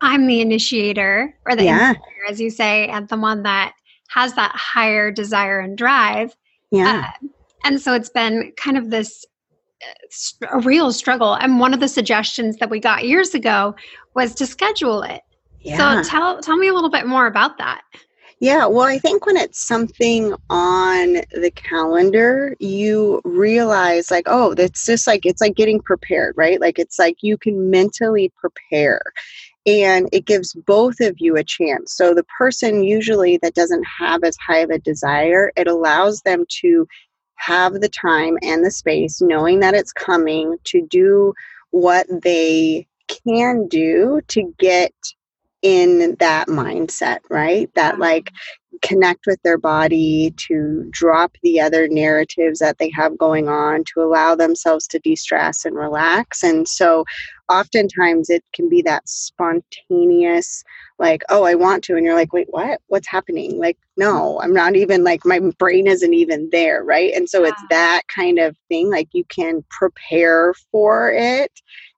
I'm 0.00 0.26
the 0.26 0.40
initiator 0.42 1.34
or 1.46 1.56
the 1.56 1.64
Yeah. 1.64 1.90
initiator, 1.90 2.04
as 2.28 2.40
you 2.40 2.50
say, 2.50 2.86
and 2.88 3.08
the 3.08 3.16
one 3.16 3.44
that 3.44 3.72
has 4.08 4.34
that 4.34 4.52
higher 4.54 5.10
desire 5.10 5.58
and 5.60 5.78
drive. 5.78 6.36
Yeah. 6.70 7.10
Uh, 7.22 7.28
and 7.64 7.80
so 7.80 7.94
it's 7.94 8.10
been 8.10 8.52
kind 8.56 8.76
of 8.76 8.90
this 8.90 9.24
uh, 9.82 10.46
a 10.52 10.60
real 10.60 10.92
struggle. 10.92 11.34
And 11.34 11.58
one 11.58 11.74
of 11.74 11.80
the 11.80 11.88
suggestions 11.88 12.56
that 12.58 12.70
we 12.70 12.80
got 12.80 13.04
years 13.04 13.34
ago 13.34 13.74
was 14.14 14.34
to 14.36 14.46
schedule 14.46 15.02
it. 15.02 15.22
yeah. 15.60 16.02
So 16.02 16.08
tell 16.08 16.40
tell 16.40 16.56
me 16.56 16.68
a 16.68 16.74
little 16.74 16.90
bit 16.90 17.06
more 17.06 17.26
about 17.26 17.58
that. 17.58 17.82
Yeah, 18.40 18.66
well, 18.66 18.84
I 18.84 18.98
think 18.98 19.24
when 19.24 19.36
it's 19.36 19.64
something 19.64 20.34
on 20.50 21.14
the 21.32 21.52
calendar, 21.54 22.54
you 22.58 23.22
realize, 23.24 24.10
like, 24.10 24.24
oh, 24.26 24.54
it's 24.58 24.84
just 24.84 25.06
like, 25.06 25.24
it's 25.24 25.40
like 25.40 25.54
getting 25.54 25.80
prepared, 25.80 26.34
right? 26.36 26.60
Like, 26.60 26.78
it's 26.78 26.98
like 26.98 27.16
you 27.22 27.38
can 27.38 27.70
mentally 27.70 28.32
prepare 28.36 29.00
and 29.66 30.08
it 30.12 30.26
gives 30.26 30.52
both 30.52 31.00
of 31.00 31.14
you 31.18 31.36
a 31.36 31.44
chance. 31.44 31.94
So, 31.94 32.12
the 32.12 32.24
person 32.24 32.84
usually 32.84 33.38
that 33.38 33.54
doesn't 33.54 33.84
have 33.84 34.24
as 34.24 34.36
high 34.36 34.58
of 34.58 34.70
a 34.70 34.78
desire, 34.78 35.52
it 35.56 35.68
allows 35.68 36.20
them 36.22 36.44
to 36.60 36.86
have 37.36 37.74
the 37.74 37.88
time 37.88 38.38
and 38.42 38.64
the 38.64 38.70
space, 38.70 39.20
knowing 39.20 39.60
that 39.60 39.74
it's 39.74 39.92
coming, 39.92 40.56
to 40.64 40.86
do 40.86 41.34
what 41.70 42.06
they 42.22 42.86
can 43.08 43.66
do 43.68 44.20
to 44.28 44.54
get 44.58 44.92
in 45.62 46.14
that 46.20 46.46
mindset, 46.46 47.18
right? 47.30 47.70
That 47.74 47.94
mm-hmm. 47.94 48.02
like 48.02 48.30
connect 48.82 49.26
with 49.26 49.40
their 49.42 49.56
body, 49.56 50.32
to 50.36 50.86
drop 50.90 51.36
the 51.42 51.60
other 51.60 51.88
narratives 51.88 52.58
that 52.58 52.78
they 52.78 52.90
have 52.90 53.16
going 53.16 53.48
on, 53.48 53.82
to 53.84 54.02
allow 54.02 54.34
themselves 54.34 54.86
to 54.88 54.98
de 54.98 55.16
stress 55.16 55.64
and 55.64 55.74
relax. 55.74 56.42
And 56.42 56.68
so 56.68 57.04
oftentimes 57.48 58.30
it 58.30 58.44
can 58.54 58.68
be 58.68 58.82
that 58.82 59.08
spontaneous, 59.08 60.64
like, 60.98 61.22
oh, 61.28 61.44
I 61.44 61.54
want 61.54 61.84
to. 61.84 61.96
And 61.96 62.04
you're 62.04 62.14
like, 62.14 62.32
wait, 62.32 62.48
what? 62.50 62.80
What's 62.86 63.08
happening? 63.08 63.58
Like, 63.58 63.78
no, 63.96 64.40
I'm 64.40 64.52
not 64.54 64.76
even 64.76 65.04
like, 65.04 65.24
my 65.24 65.40
brain 65.58 65.86
isn't 65.86 66.14
even 66.14 66.48
there, 66.50 66.84
right? 66.84 67.12
And 67.14 67.28
so 67.28 67.44
it's 67.44 67.62
that 67.70 68.02
kind 68.14 68.38
of 68.38 68.56
thing. 68.68 68.90
Like, 68.90 69.08
you 69.12 69.24
can 69.24 69.64
prepare 69.70 70.54
for 70.70 71.10
it. 71.12 71.52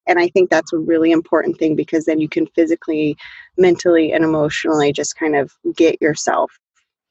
And 0.08 0.18
I 0.18 0.28
think 0.28 0.50
that's 0.50 0.72
a 0.72 0.78
really 0.78 1.10
important 1.10 1.58
thing 1.58 1.74
because 1.74 2.04
then 2.04 2.20
you 2.20 2.28
can 2.28 2.46
physically, 2.48 3.16
mentally, 3.58 4.12
and 4.12 4.24
emotionally 4.24 4.92
just 4.92 5.16
kind 5.16 5.36
of 5.36 5.52
get 5.76 6.00
yourself 6.00 6.52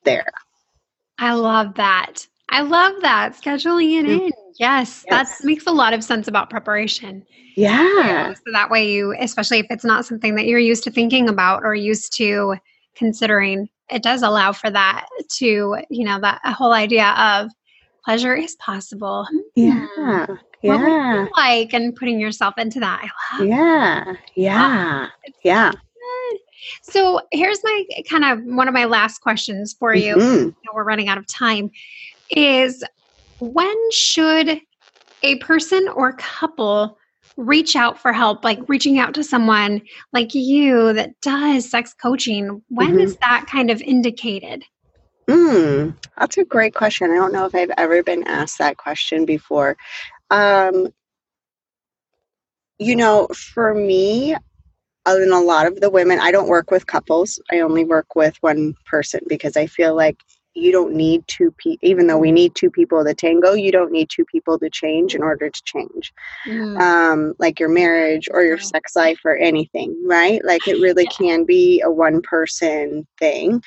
there. 0.04 0.32
I 1.18 1.34
love 1.34 1.76
that. 1.76 2.28
I 2.50 2.62
love 2.62 3.02
that. 3.02 3.34
Scheduling 3.34 4.00
it 4.00 4.06
Mm. 4.06 4.22
in. 4.28 4.32
Yes, 4.58 5.06
that 5.10 5.28
Yes. 5.28 5.44
makes 5.44 5.66
a 5.68 5.72
lot 5.72 5.94
of 5.94 6.04
sense 6.04 6.28
about 6.28 6.50
preparation. 6.50 7.24
Yeah. 7.56 8.34
So 8.34 8.52
that 8.54 8.70
way 8.70 8.90
you, 8.92 9.14
especially 9.20 9.60
if 9.60 9.66
it's 9.70 9.84
not 9.86 10.06
something 10.06 10.36
that 10.36 10.46
you're 10.46 10.60
used 10.60 10.84
to 10.86 10.92
thinking 10.92 11.28
about 11.30 11.64
or 11.64 11.76
used 11.76 12.16
to 12.18 12.56
considering, 12.96 13.68
it 13.90 14.02
does 14.04 14.22
allow 14.24 14.52
for 14.54 14.70
that 14.70 15.06
to, 15.38 15.78
you 15.90 16.06
know, 16.06 16.20
that 16.22 16.42
whole 16.46 16.74
idea 16.74 17.10
of 17.18 17.50
pleasure 18.04 18.36
is 18.36 18.56
possible. 18.58 19.26
Hmm. 19.30 19.38
Yeah. 19.56 20.26
What 20.62 20.80
would 20.80 20.88
Yeah. 20.88 21.24
you 21.24 21.30
like 21.38 21.74
and 21.74 21.96
putting 21.96 22.20
yourself 22.20 22.56
into 22.58 22.80
that. 22.80 23.02
I 23.04 23.38
love 23.40 23.48
Yeah. 23.48 24.14
Yeah. 24.36 25.08
Yeah. 25.44 25.72
it. 25.72 26.42
So 26.82 27.22
here's 27.32 27.64
my 27.64 27.84
kind 28.10 28.26
of 28.26 28.40
one 28.56 28.68
of 28.68 28.74
my 28.74 28.86
last 28.86 29.20
questions 29.20 29.76
for 29.78 29.94
you. 29.94 30.16
Mhm. 30.16 30.42
I 30.42 30.46
know 30.66 30.72
we're 30.74 30.84
running 30.84 31.08
out 31.10 31.18
of 31.18 31.28
time. 31.28 31.70
Is 32.32 32.84
when 33.40 33.92
should 33.92 34.60
a 35.24 35.36
person 35.40 35.88
or 35.90 36.14
couple 36.14 36.98
reach 37.38 37.76
out 37.76 38.00
for 38.00 38.14
help? 38.14 38.44
Like 38.44 38.60
reaching 38.68 39.00
out 39.00 39.14
to 39.16 39.24
someone 39.24 39.82
like 40.14 40.34
you 40.34 40.94
that 40.94 41.20
does 41.22 41.70
sex 41.70 41.94
coaching. 41.94 42.62
When 42.70 43.00
is 43.00 43.18
that 43.18 43.48
kind 43.50 43.70
of 43.70 43.82
indicated? 43.82 44.64
Mm, 45.28 45.96
that's 46.18 46.38
a 46.38 46.46
great 46.46 46.76
question. 46.76 47.12
I 47.12 47.16
don't 47.16 47.34
know 47.34 47.46
if 47.46 47.56
I've 47.56 47.72
ever 47.78 48.04
been 48.04 48.24
asked 48.28 48.60
that 48.60 48.78
question 48.78 49.26
before. 49.26 49.76
Um, 50.30 50.94
you 52.78 52.96
know, 52.96 53.28
for 53.28 53.74
me, 53.74 54.36
other 55.06 55.22
than 55.22 55.32
a 55.32 55.40
lot 55.40 55.68
of 55.68 55.82
the 55.82 55.90
women, 55.90 56.20
I 56.20 56.32
don't 56.32 56.48
work 56.48 56.72
with 56.72 56.88
couples. 56.88 57.40
I 57.52 57.60
only 57.60 57.86
work 57.86 58.16
with 58.16 58.38
one 58.42 58.76
person 58.86 59.22
because 59.28 59.56
I 59.56 59.68
feel 59.68 59.96
like 59.96 60.18
you 60.56 60.72
don't 60.72 60.94
need 60.94 61.28
two 61.28 61.52
people, 61.52 61.88
even 61.88 62.08
though 62.08 62.18
we 62.18 62.32
need 62.32 62.56
two 62.56 62.72
people 62.72 63.04
to 63.04 63.14
tango, 63.14 63.54
you 63.54 63.72
don't 63.72 63.92
need 63.92 64.10
two 64.10 64.26
people 64.26 64.58
to 64.60 64.70
change 64.70 65.14
in 65.14 65.22
order 65.22 65.50
to 65.50 65.62
change. 65.66 66.14
Mm, 66.48 66.80
Um, 66.80 67.34
like 67.40 67.60
your 67.60 67.70
marriage 67.70 68.28
or 68.32 68.44
your 68.44 68.58
sex 68.58 68.96
life 68.96 69.20
or 69.26 69.36
anything, 69.38 69.96
right? 70.06 70.44
Like 70.44 70.68
it 70.68 70.80
really 70.80 71.04
Yeah. 71.04 71.12
can 71.18 71.46
be 71.46 71.82
a 71.82 71.92
one 71.92 72.22
person 72.22 73.06
thing. 73.20 73.62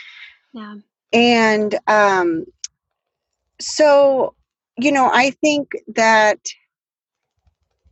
yeah. 0.53 0.77
And 1.13 1.79
um, 1.87 2.45
so, 3.61 4.35
you 4.79 4.93
know, 4.93 5.11
I 5.13 5.31
think 5.31 5.69
that 5.95 6.39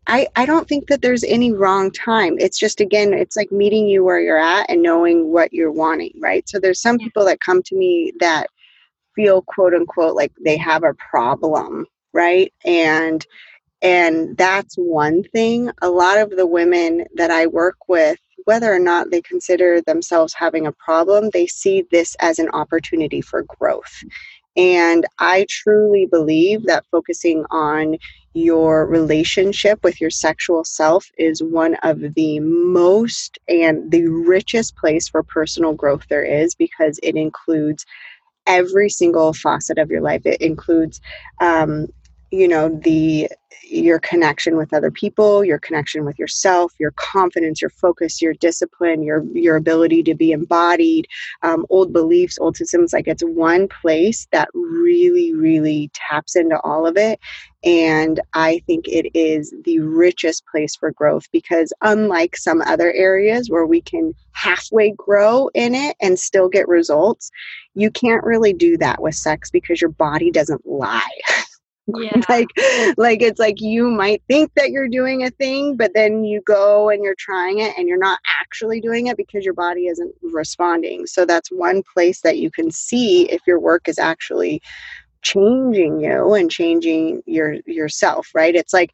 I, 0.08 0.28
I 0.36 0.46
don't 0.46 0.68
think 0.68 0.86
that 0.86 1.02
there's 1.02 1.24
any 1.24 1.52
wrong 1.52 1.90
time. 1.90 2.36
It's 2.38 2.58
just, 2.58 2.80
again, 2.80 3.12
it's 3.12 3.36
like 3.36 3.50
meeting 3.50 3.88
you 3.88 4.04
where 4.04 4.20
you're 4.20 4.38
at 4.38 4.70
and 4.70 4.82
knowing 4.82 5.32
what 5.32 5.52
you're 5.52 5.72
wanting, 5.72 6.12
right? 6.20 6.48
So 6.48 6.60
there's 6.60 6.80
some 6.80 6.98
Yeah. 6.98 7.06
people 7.06 7.24
that 7.24 7.40
come 7.40 7.62
to 7.64 7.76
me 7.76 8.12
that 8.20 8.46
feel 9.16 9.42
quote 9.42 9.74
unquote 9.74 10.14
like 10.16 10.32
they 10.44 10.58
have 10.58 10.84
a 10.84 10.94
problem, 11.10 11.86
right? 12.14 12.52
And 12.64 13.26
and 13.82 14.36
that's 14.36 14.74
one 14.76 15.22
thing. 15.24 15.70
A 15.82 15.90
lot 15.90 16.18
of 16.18 16.30
the 16.30 16.46
women 16.46 17.04
that 17.16 17.30
I 17.30 17.46
work 17.46 17.76
with, 17.88 18.18
whether 18.44 18.72
or 18.72 18.78
not 18.78 19.10
they 19.10 19.22
consider 19.22 19.80
themselves 19.82 20.34
having 20.34 20.66
a 20.66 20.72
problem, 20.72 21.30
they 21.32 21.46
see 21.46 21.84
this 21.90 22.16
as 22.20 22.38
an 22.38 22.48
opportunity 22.50 23.20
for 23.20 23.44
growth. 23.58 24.02
And 24.56 25.04
I 25.18 25.46
truly 25.50 26.06
believe 26.06 26.64
that 26.66 26.86
focusing 26.90 27.44
on 27.50 27.98
your 28.32 28.86
relationship 28.86 29.82
with 29.82 30.00
your 30.00 30.10
sexual 30.10 30.64
self 30.64 31.10
is 31.18 31.42
one 31.42 31.74
of 31.82 32.00
the 32.14 32.40
most 32.40 33.38
and 33.48 33.90
the 33.90 34.06
richest 34.06 34.76
place 34.76 35.08
for 35.08 35.22
personal 35.22 35.72
growth 35.74 36.06
there 36.08 36.24
is 36.24 36.54
because 36.54 37.00
it 37.02 37.16
includes 37.16 37.86
every 38.46 38.88
single 38.88 39.32
facet 39.32 39.78
of 39.78 39.90
your 39.90 40.00
life. 40.00 40.22
It 40.24 40.40
includes 40.40 41.00
um, 41.40 41.88
you 42.30 42.48
know 42.48 42.68
the 42.82 43.28
your 43.68 43.98
connection 43.98 44.56
with 44.56 44.72
other 44.72 44.90
people, 44.90 45.44
your 45.44 45.58
connection 45.58 46.04
with 46.04 46.18
yourself, 46.18 46.72
your 46.78 46.92
confidence, 46.92 47.60
your 47.60 47.70
focus, 47.70 48.22
your 48.22 48.34
discipline, 48.34 49.02
your 49.02 49.24
your 49.32 49.56
ability 49.56 50.02
to 50.04 50.14
be 50.14 50.32
embodied, 50.32 51.06
um, 51.42 51.66
old 51.70 51.92
beliefs, 51.92 52.38
old 52.40 52.56
systems. 52.56 52.92
Like 52.92 53.08
it's 53.08 53.22
one 53.22 53.68
place 53.68 54.26
that 54.32 54.48
really, 54.54 55.32
really 55.34 55.90
taps 55.94 56.36
into 56.36 56.60
all 56.60 56.86
of 56.86 56.96
it. 56.96 57.18
And 57.66 58.20
I 58.34 58.62
think 58.68 58.86
it 58.86 59.10
is 59.12 59.52
the 59.64 59.80
richest 59.80 60.44
place 60.46 60.76
for 60.76 60.92
growth 60.92 61.24
because, 61.32 61.72
unlike 61.82 62.36
some 62.36 62.62
other 62.62 62.92
areas 62.92 63.50
where 63.50 63.66
we 63.66 63.80
can 63.80 64.14
halfway 64.32 64.92
grow 64.92 65.50
in 65.52 65.74
it 65.74 65.96
and 66.00 66.16
still 66.16 66.48
get 66.48 66.68
results, 66.68 67.28
you 67.74 67.90
can't 67.90 68.22
really 68.22 68.52
do 68.52 68.76
that 68.78 69.02
with 69.02 69.16
sex 69.16 69.50
because 69.50 69.80
your 69.80 69.90
body 69.90 70.30
doesn't 70.30 70.64
lie. 70.64 71.02
Yeah. 71.94 72.20
like 72.28 72.48
like 72.96 73.22
it's 73.22 73.38
like 73.38 73.60
you 73.60 73.88
might 73.88 74.20
think 74.26 74.50
that 74.56 74.70
you're 74.70 74.88
doing 74.88 75.22
a 75.22 75.30
thing 75.30 75.76
but 75.76 75.92
then 75.94 76.24
you 76.24 76.40
go 76.40 76.88
and 76.90 77.04
you're 77.04 77.14
trying 77.16 77.60
it 77.60 77.78
and 77.78 77.86
you're 77.86 77.96
not 77.96 78.18
actually 78.40 78.80
doing 78.80 79.06
it 79.06 79.16
because 79.16 79.44
your 79.44 79.54
body 79.54 79.86
isn't 79.86 80.12
responding 80.20 81.06
so 81.06 81.24
that's 81.24 81.48
one 81.52 81.84
place 81.94 82.22
that 82.22 82.38
you 82.38 82.50
can 82.50 82.72
see 82.72 83.30
if 83.30 83.40
your 83.46 83.60
work 83.60 83.86
is 83.86 84.00
actually 84.00 84.60
changing 85.26 86.00
you 86.00 86.34
and 86.34 86.50
changing 86.50 87.22
your 87.26 87.54
yourself 87.66 88.28
right 88.34 88.54
it's 88.54 88.72
like 88.72 88.92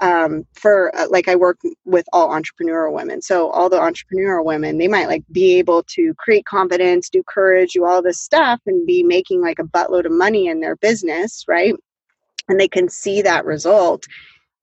um, 0.00 0.44
for 0.54 0.90
uh, 0.96 1.06
like 1.10 1.28
I 1.28 1.36
work 1.36 1.60
with 1.84 2.04
all 2.12 2.30
entrepreneurial 2.30 2.92
women. 2.92 3.22
So 3.22 3.50
all 3.50 3.68
the 3.68 3.78
entrepreneurial 3.78 4.44
women, 4.44 4.78
they 4.78 4.88
might 4.88 5.06
like 5.06 5.22
be 5.30 5.58
able 5.58 5.84
to 5.90 6.12
create 6.14 6.44
confidence, 6.44 7.08
do 7.08 7.22
courage, 7.24 7.74
do 7.74 7.86
all 7.86 8.02
this 8.02 8.20
stuff, 8.20 8.58
and 8.66 8.84
be 8.84 9.04
making 9.04 9.42
like 9.42 9.60
a 9.60 9.62
buttload 9.62 10.06
of 10.06 10.10
money 10.12 10.48
in 10.48 10.58
their 10.58 10.74
business, 10.74 11.44
right? 11.46 11.76
and 12.50 12.60
they 12.60 12.68
can 12.68 12.88
see 12.88 13.22
that 13.22 13.46
result. 13.46 14.04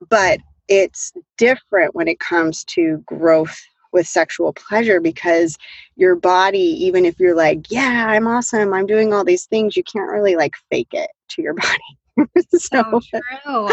But 0.10 0.40
it's 0.68 1.14
different 1.38 1.96
when 1.96 2.08
it 2.08 2.20
comes 2.20 2.64
to 2.66 3.02
growth 3.06 3.58
with 3.98 4.08
sexual 4.08 4.54
pleasure 4.54 5.02
because 5.02 5.58
your 5.96 6.16
body, 6.16 6.60
even 6.60 7.04
if 7.04 7.20
you're 7.20 7.36
like, 7.36 7.72
yeah, 7.72 8.06
I'm 8.08 8.28
awesome, 8.28 8.74
I'm 8.74 8.86
doing 8.86 9.12
all 9.12 9.26
these 9.26 9.46
things, 9.46 9.76
you 9.76 9.84
can't 9.84 10.12
really 10.12 10.36
like 10.36 10.54
fake 10.70 10.94
it 10.94 11.10
to 11.30 11.42
your 11.42 11.54
body. 11.56 12.30
so, 12.58 13.00
so, 13.46 13.70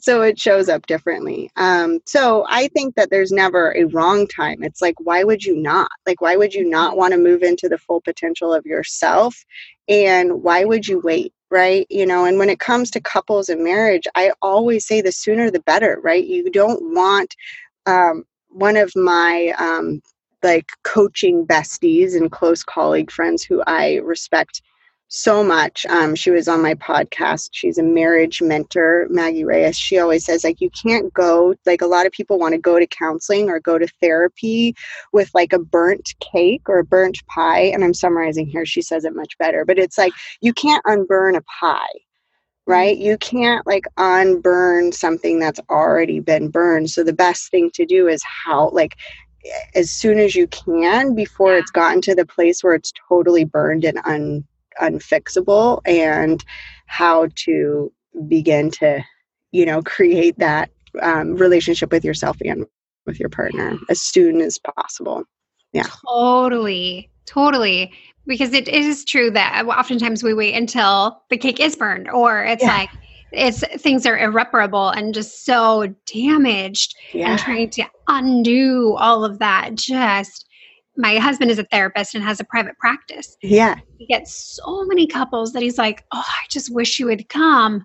so, 0.00 0.22
it 0.22 0.38
shows 0.38 0.68
up 0.68 0.86
differently. 0.86 1.50
Um, 1.56 2.00
so 2.04 2.44
I 2.48 2.68
think 2.68 2.94
that 2.94 3.10
there's 3.10 3.30
never 3.30 3.72
a 3.76 3.84
wrong 3.84 4.26
time. 4.26 4.62
It's 4.62 4.82
like, 4.82 4.96
why 4.98 5.22
would 5.24 5.44
you 5.44 5.56
not? 5.56 5.90
Like, 6.06 6.20
why 6.20 6.36
would 6.36 6.54
you 6.54 6.68
not 6.68 6.96
want 6.96 7.12
to 7.12 7.18
move 7.18 7.42
into 7.42 7.68
the 7.68 7.78
full 7.78 8.00
potential 8.00 8.52
of 8.52 8.66
yourself? 8.66 9.44
And 9.88 10.42
why 10.42 10.64
would 10.64 10.86
you 10.86 11.00
wait? 11.00 11.32
right 11.48 11.86
you 11.90 12.04
know 12.04 12.24
and 12.24 12.40
when 12.40 12.50
it 12.50 12.58
comes 12.58 12.90
to 12.90 13.00
couples 13.00 13.48
and 13.48 13.62
marriage 13.62 14.02
i 14.16 14.32
always 14.42 14.84
say 14.84 15.00
the 15.00 15.12
sooner 15.12 15.48
the 15.48 15.60
better 15.60 16.00
right 16.02 16.24
you 16.24 16.50
don't 16.50 16.92
want 16.92 17.36
um, 17.86 18.24
one 18.56 18.76
of 18.76 18.90
my 18.96 19.54
um, 19.58 20.00
like 20.42 20.70
coaching 20.82 21.46
besties 21.46 22.16
and 22.16 22.32
close 22.32 22.62
colleague 22.62 23.10
friends 23.10 23.42
who 23.42 23.62
i 23.66 23.96
respect 23.96 24.62
so 25.08 25.44
much. 25.44 25.86
Um, 25.86 26.14
she 26.14 26.30
was 26.30 26.48
on 26.48 26.62
my 26.62 26.74
podcast. 26.74 27.50
She's 27.52 27.78
a 27.78 27.82
marriage 27.82 28.42
mentor, 28.42 29.06
Maggie 29.08 29.44
Reyes. 29.44 29.78
She 29.78 29.98
always 29.98 30.24
says, 30.24 30.42
like, 30.42 30.60
you 30.60 30.70
can't 30.70 31.12
go, 31.14 31.54
like, 31.64 31.80
a 31.80 31.86
lot 31.86 32.06
of 32.06 32.12
people 32.12 32.38
want 32.38 32.54
to 32.54 32.60
go 32.60 32.78
to 32.78 32.86
counseling 32.86 33.48
or 33.48 33.60
go 33.60 33.78
to 33.78 33.86
therapy 34.00 34.74
with 35.12 35.30
like 35.32 35.52
a 35.52 35.58
burnt 35.58 36.14
cake 36.20 36.62
or 36.68 36.78
a 36.78 36.84
burnt 36.84 37.24
pie. 37.28 37.62
And 37.62 37.84
I'm 37.84 37.94
summarizing 37.94 38.46
here. 38.46 38.66
She 38.66 38.82
says 38.82 39.04
it 39.04 39.14
much 39.14 39.38
better, 39.38 39.64
but 39.64 39.78
it's 39.78 39.98
like, 39.98 40.12
you 40.40 40.52
can't 40.52 40.82
unburn 40.86 41.36
a 41.36 41.42
pie 41.42 41.86
right? 42.66 42.96
You 42.96 43.16
can't 43.18 43.66
like 43.66 43.84
unburn 43.96 44.92
something 44.92 45.38
that's 45.38 45.60
already 45.70 46.20
been 46.20 46.48
burned. 46.48 46.90
So 46.90 47.04
the 47.04 47.12
best 47.12 47.50
thing 47.50 47.70
to 47.74 47.86
do 47.86 48.08
is 48.08 48.22
how 48.24 48.70
like 48.70 48.96
as 49.74 49.90
soon 49.90 50.18
as 50.18 50.34
you 50.34 50.48
can 50.48 51.14
before 51.14 51.56
it's 51.56 51.70
gotten 51.70 52.00
to 52.02 52.14
the 52.14 52.26
place 52.26 52.64
where 52.64 52.74
it's 52.74 52.92
totally 53.08 53.44
burned 53.44 53.84
and 53.84 53.98
un 54.04 54.44
unfixable 54.80 55.80
and 55.86 56.44
how 56.86 57.28
to 57.34 57.90
begin 58.28 58.70
to 58.70 59.02
you 59.52 59.64
know 59.64 59.80
create 59.82 60.38
that 60.38 60.70
um, 61.00 61.34
relationship 61.36 61.90
with 61.92 62.04
yourself 62.04 62.36
and 62.44 62.66
with 63.06 63.20
your 63.20 63.28
partner 63.28 63.78
as 63.88 64.02
soon 64.02 64.40
as 64.40 64.58
possible. 64.58 65.24
Yeah. 65.72 65.86
Totally 66.06 67.08
totally 67.26 67.92
because 68.26 68.52
it 68.52 68.68
is 68.68 69.04
true 69.04 69.30
that 69.30 69.64
uh, 69.64 69.68
oftentimes 69.68 70.22
we 70.22 70.34
wait 70.34 70.54
until 70.54 71.22
the 71.30 71.36
cake 71.36 71.60
is 71.60 71.76
burned 71.76 72.10
or 72.10 72.44
it's 72.44 72.62
yeah. 72.62 72.76
like 72.76 72.90
it's 73.32 73.62
things 73.82 74.06
are 74.06 74.18
irreparable 74.18 74.88
and 74.90 75.14
just 75.14 75.44
so 75.44 75.92
damaged 76.06 76.94
yeah. 77.12 77.30
and 77.30 77.40
trying 77.40 77.70
to 77.70 77.84
undo 78.08 78.94
all 78.98 79.24
of 79.24 79.38
that 79.38 79.74
just 79.74 80.46
my 80.96 81.18
husband 81.18 81.50
is 81.50 81.58
a 81.58 81.64
therapist 81.64 82.14
and 82.14 82.24
has 82.24 82.40
a 82.40 82.44
private 82.44 82.78
practice. 82.78 83.36
Yeah. 83.42 83.76
He 83.98 84.06
gets 84.06 84.56
so 84.56 84.82
many 84.86 85.06
couples 85.06 85.52
that 85.52 85.62
he's 85.62 85.76
like, 85.76 86.02
oh, 86.12 86.24
I 86.26 86.46
just 86.48 86.72
wish 86.74 86.98
you 86.98 87.04
would 87.04 87.28
come 87.28 87.84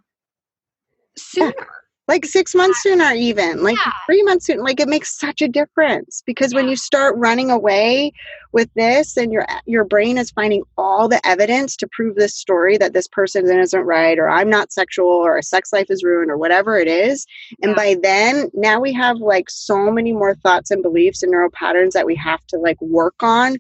sooner. 1.17 1.53
Yeah 1.57 1.65
like 2.07 2.25
six 2.25 2.55
months 2.55 2.81
sooner 2.81 3.11
even 3.13 3.63
like 3.63 3.77
yeah. 3.77 3.91
three 4.05 4.23
months 4.23 4.47
sooner 4.47 4.61
like 4.61 4.79
it 4.79 4.87
makes 4.87 5.17
such 5.17 5.41
a 5.41 5.47
difference 5.47 6.23
because 6.25 6.51
yeah. 6.51 6.59
when 6.59 6.67
you 6.67 6.75
start 6.75 7.15
running 7.17 7.51
away 7.51 8.11
with 8.53 8.69
this 8.75 9.17
and 9.17 9.31
your 9.31 9.45
your 9.65 9.83
brain 9.83 10.17
is 10.17 10.31
finding 10.31 10.63
all 10.77 11.07
the 11.07 11.25
evidence 11.25 11.75
to 11.75 11.87
prove 11.91 12.15
this 12.15 12.35
story 12.35 12.77
that 12.77 12.93
this 12.93 13.07
person 13.07 13.47
isn't 13.47 13.83
right 13.83 14.17
or 14.17 14.29
i'm 14.29 14.49
not 14.49 14.73
sexual 14.73 15.07
or 15.07 15.37
a 15.37 15.43
sex 15.43 15.71
life 15.71 15.87
is 15.89 16.03
ruined 16.03 16.31
or 16.31 16.37
whatever 16.37 16.77
it 16.77 16.87
is 16.87 17.25
yeah. 17.59 17.67
and 17.67 17.75
by 17.75 17.95
then 18.01 18.49
now 18.53 18.79
we 18.79 18.91
have 18.91 19.17
like 19.17 19.49
so 19.49 19.91
many 19.91 20.11
more 20.11 20.35
thoughts 20.35 20.71
and 20.71 20.81
beliefs 20.81 21.21
and 21.21 21.31
neural 21.31 21.51
patterns 21.51 21.93
that 21.93 22.05
we 22.05 22.15
have 22.15 22.45
to 22.47 22.57
like 22.57 22.81
work 22.81 23.21
on 23.21 23.57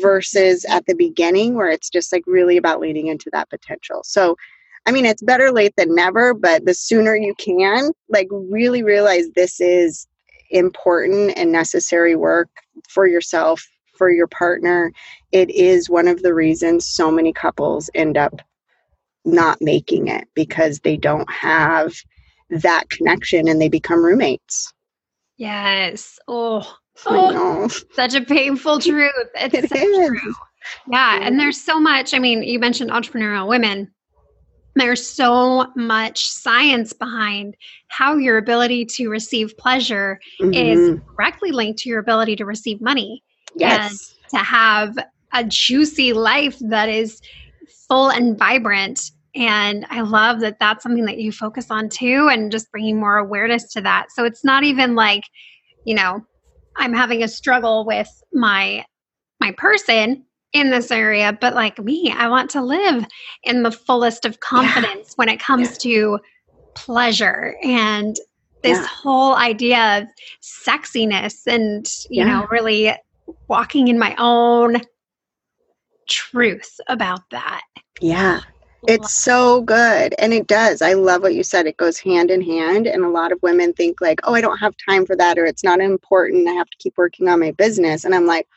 versus 0.00 0.64
at 0.66 0.86
the 0.86 0.94
beginning 0.94 1.54
where 1.54 1.70
it's 1.70 1.90
just 1.90 2.12
like 2.12 2.22
really 2.26 2.56
about 2.56 2.80
leaning 2.80 3.08
into 3.08 3.28
that 3.32 3.50
potential 3.50 4.00
so 4.04 4.36
I 4.90 4.92
mean, 4.92 5.06
it's 5.06 5.22
better 5.22 5.52
late 5.52 5.72
than 5.76 5.94
never, 5.94 6.34
but 6.34 6.64
the 6.64 6.74
sooner 6.74 7.14
you 7.14 7.32
can, 7.36 7.92
like, 8.08 8.26
really 8.32 8.82
realize 8.82 9.30
this 9.36 9.60
is 9.60 10.08
important 10.50 11.32
and 11.36 11.52
necessary 11.52 12.16
work 12.16 12.48
for 12.88 13.06
yourself, 13.06 13.64
for 13.96 14.10
your 14.10 14.26
partner. 14.26 14.90
It 15.30 15.48
is 15.50 15.88
one 15.88 16.08
of 16.08 16.22
the 16.22 16.34
reasons 16.34 16.88
so 16.88 17.08
many 17.08 17.32
couples 17.32 17.88
end 17.94 18.18
up 18.18 18.40
not 19.24 19.62
making 19.62 20.08
it 20.08 20.26
because 20.34 20.80
they 20.80 20.96
don't 20.96 21.30
have 21.30 21.94
that 22.50 22.90
connection 22.90 23.46
and 23.46 23.62
they 23.62 23.68
become 23.68 24.04
roommates. 24.04 24.74
Yes. 25.36 26.18
Oh, 26.26 26.68
oh 27.06 27.68
such 27.92 28.16
a 28.16 28.22
painful 28.22 28.80
truth. 28.80 29.12
It's 29.36 29.54
it 29.54 29.68
so 29.68 29.76
is. 29.76 30.08
true. 30.08 30.34
Yeah. 30.90 31.20
And 31.22 31.38
there's 31.38 31.62
so 31.62 31.78
much. 31.78 32.12
I 32.12 32.18
mean, 32.18 32.42
you 32.42 32.58
mentioned 32.58 32.90
entrepreneurial 32.90 33.46
women 33.46 33.92
there's 34.76 35.06
so 35.06 35.66
much 35.76 36.28
science 36.28 36.92
behind 36.92 37.56
how 37.88 38.16
your 38.16 38.38
ability 38.38 38.84
to 38.84 39.08
receive 39.08 39.56
pleasure 39.58 40.20
mm-hmm. 40.40 40.54
is 40.54 41.00
directly 41.16 41.50
linked 41.50 41.80
to 41.80 41.88
your 41.88 41.98
ability 41.98 42.36
to 42.36 42.44
receive 42.44 42.80
money 42.80 43.22
yes. 43.54 44.14
to 44.30 44.38
have 44.38 44.96
a 45.32 45.44
juicy 45.44 46.12
life 46.12 46.58
that 46.60 46.88
is 46.88 47.20
full 47.88 48.10
and 48.10 48.38
vibrant 48.38 49.10
and 49.34 49.86
i 49.90 50.00
love 50.00 50.40
that 50.40 50.58
that's 50.58 50.82
something 50.82 51.04
that 51.04 51.18
you 51.18 51.30
focus 51.30 51.70
on 51.70 51.88
too 51.88 52.28
and 52.30 52.50
just 52.50 52.70
bringing 52.72 52.98
more 52.98 53.16
awareness 53.18 53.72
to 53.72 53.80
that 53.80 54.06
so 54.10 54.24
it's 54.24 54.44
not 54.44 54.64
even 54.64 54.94
like 54.94 55.22
you 55.84 55.94
know 55.94 56.24
i'm 56.76 56.92
having 56.92 57.22
a 57.22 57.28
struggle 57.28 57.84
with 57.84 58.08
my 58.32 58.84
my 59.40 59.52
person 59.52 60.24
in 60.52 60.70
this 60.70 60.90
area, 60.90 61.36
but 61.40 61.54
like 61.54 61.78
me, 61.78 62.12
I 62.16 62.28
want 62.28 62.50
to 62.50 62.62
live 62.62 63.04
in 63.44 63.62
the 63.62 63.70
fullest 63.70 64.24
of 64.24 64.40
confidence 64.40 65.08
yeah. 65.10 65.14
when 65.16 65.28
it 65.28 65.38
comes 65.38 65.84
yeah. 65.84 65.92
to 65.92 66.18
pleasure 66.74 67.56
and 67.62 68.16
this 68.62 68.78
yeah. 68.78 68.86
whole 68.86 69.34
idea 69.36 69.98
of 69.98 70.08
sexiness 70.42 71.46
and, 71.46 71.86
you 72.10 72.24
know, 72.24 72.46
really 72.50 72.92
walking 73.48 73.88
in 73.88 73.98
my 73.98 74.14
own 74.18 74.76
truth 76.08 76.78
about 76.88 77.20
that. 77.30 77.62
Yeah. 78.00 78.40
It's 78.88 79.14
so 79.14 79.60
good. 79.60 80.14
And 80.18 80.32
it 80.32 80.46
does. 80.46 80.82
I 80.82 80.94
love 80.94 81.22
what 81.22 81.34
you 81.34 81.42
said. 81.42 81.66
It 81.66 81.76
goes 81.76 81.98
hand 81.98 82.30
in 82.30 82.40
hand. 82.40 82.86
And 82.86 83.04
a 83.04 83.10
lot 83.10 83.30
of 83.30 83.38
women 83.42 83.72
think, 83.74 84.00
like, 84.00 84.20
oh, 84.24 84.34
I 84.34 84.40
don't 84.40 84.56
have 84.58 84.74
time 84.88 85.04
for 85.04 85.14
that, 85.16 85.38
or 85.38 85.44
it's 85.44 85.62
not 85.62 85.80
important. 85.80 86.48
I 86.48 86.52
have 86.52 86.70
to 86.70 86.78
keep 86.78 86.94
working 86.96 87.28
on 87.28 87.40
my 87.40 87.50
business. 87.52 88.04
And 88.04 88.14
I'm 88.14 88.26
like, 88.26 88.48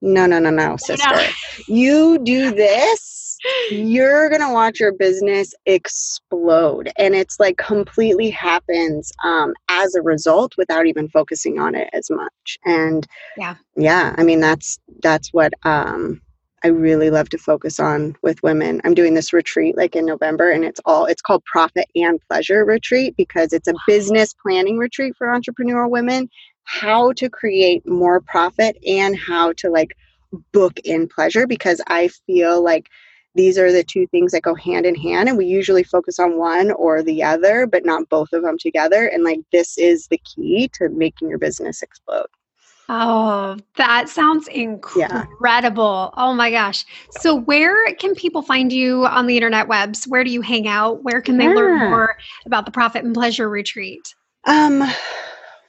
no, 0.00 0.26
no, 0.26 0.38
no, 0.38 0.50
no, 0.50 0.76
sister. 0.78 1.08
No. 1.10 1.28
You 1.66 2.18
do 2.22 2.54
this, 2.54 3.38
you're 3.70 4.28
going 4.28 4.40
to 4.40 4.52
watch 4.52 4.80
your 4.80 4.92
business 4.92 5.54
explode. 5.66 6.90
And 6.96 7.14
it's 7.14 7.38
like 7.38 7.56
completely 7.56 8.30
happens 8.30 9.12
um, 9.24 9.54
as 9.68 9.94
a 9.94 10.02
result 10.02 10.54
without 10.56 10.86
even 10.86 11.08
focusing 11.08 11.58
on 11.58 11.74
it 11.74 11.88
as 11.92 12.10
much. 12.10 12.58
And 12.64 13.06
yeah, 13.36 13.56
yeah, 13.76 14.14
I 14.18 14.24
mean, 14.24 14.40
that's, 14.40 14.78
that's 15.02 15.32
what, 15.32 15.52
um, 15.64 16.20
I 16.64 16.68
really 16.68 17.10
love 17.10 17.28
to 17.30 17.38
focus 17.38 17.78
on 17.78 18.16
with 18.22 18.42
women. 18.42 18.80
I'm 18.84 18.94
doing 18.94 19.14
this 19.14 19.32
retreat 19.32 19.76
like 19.76 19.94
in 19.94 20.04
November 20.04 20.50
and 20.50 20.64
it's 20.64 20.80
all 20.84 21.06
it's 21.06 21.22
called 21.22 21.44
Profit 21.44 21.86
and 21.94 22.20
Pleasure 22.28 22.64
Retreat 22.64 23.14
because 23.16 23.52
it's 23.52 23.68
a 23.68 23.74
business 23.86 24.34
planning 24.34 24.76
retreat 24.76 25.14
for 25.16 25.28
entrepreneurial 25.28 25.88
women, 25.88 26.28
how 26.68 27.12
to 27.12 27.30
create 27.30 27.86
more 27.88 28.20
profit 28.20 28.76
and 28.86 29.18
how 29.18 29.52
to 29.54 29.70
like 29.70 29.96
book 30.52 30.78
in 30.80 31.08
pleasure 31.08 31.46
because 31.46 31.80
I 31.86 32.08
feel 32.26 32.62
like 32.62 32.90
these 33.34 33.56
are 33.56 33.72
the 33.72 33.82
two 33.82 34.06
things 34.08 34.32
that 34.32 34.42
go 34.42 34.54
hand 34.54 34.84
in 34.84 34.94
hand 34.94 35.30
and 35.30 35.38
we 35.38 35.46
usually 35.46 35.82
focus 35.82 36.18
on 36.18 36.36
one 36.36 36.70
or 36.72 37.02
the 37.02 37.22
other 37.22 37.66
but 37.66 37.86
not 37.86 38.10
both 38.10 38.34
of 38.34 38.42
them 38.42 38.58
together 38.58 39.06
and 39.06 39.24
like 39.24 39.40
this 39.50 39.78
is 39.78 40.08
the 40.08 40.18
key 40.18 40.68
to 40.74 40.90
making 40.90 41.30
your 41.30 41.38
business 41.38 41.80
explode 41.80 42.26
Oh, 42.90 43.58
that 43.76 44.08
sounds 44.08 44.48
incredible. 44.48 46.10
Yeah. 46.16 46.22
Oh 46.22 46.32
my 46.32 46.50
gosh. 46.50 46.86
So, 47.10 47.34
where 47.34 47.94
can 47.96 48.14
people 48.14 48.40
find 48.40 48.72
you 48.72 49.04
on 49.04 49.26
the 49.26 49.36
internet 49.36 49.68
webs? 49.68 50.06
Where 50.06 50.24
do 50.24 50.30
you 50.30 50.40
hang 50.40 50.66
out? 50.66 51.04
Where 51.04 51.20
can 51.20 51.38
yeah. 51.38 51.48
they 51.48 51.54
learn 51.54 51.90
more 51.90 52.16
about 52.46 52.64
the 52.64 52.72
Profit 52.72 53.04
and 53.04 53.12
Pleasure 53.12 53.50
Retreat? 53.50 54.14
Um, 54.46 54.82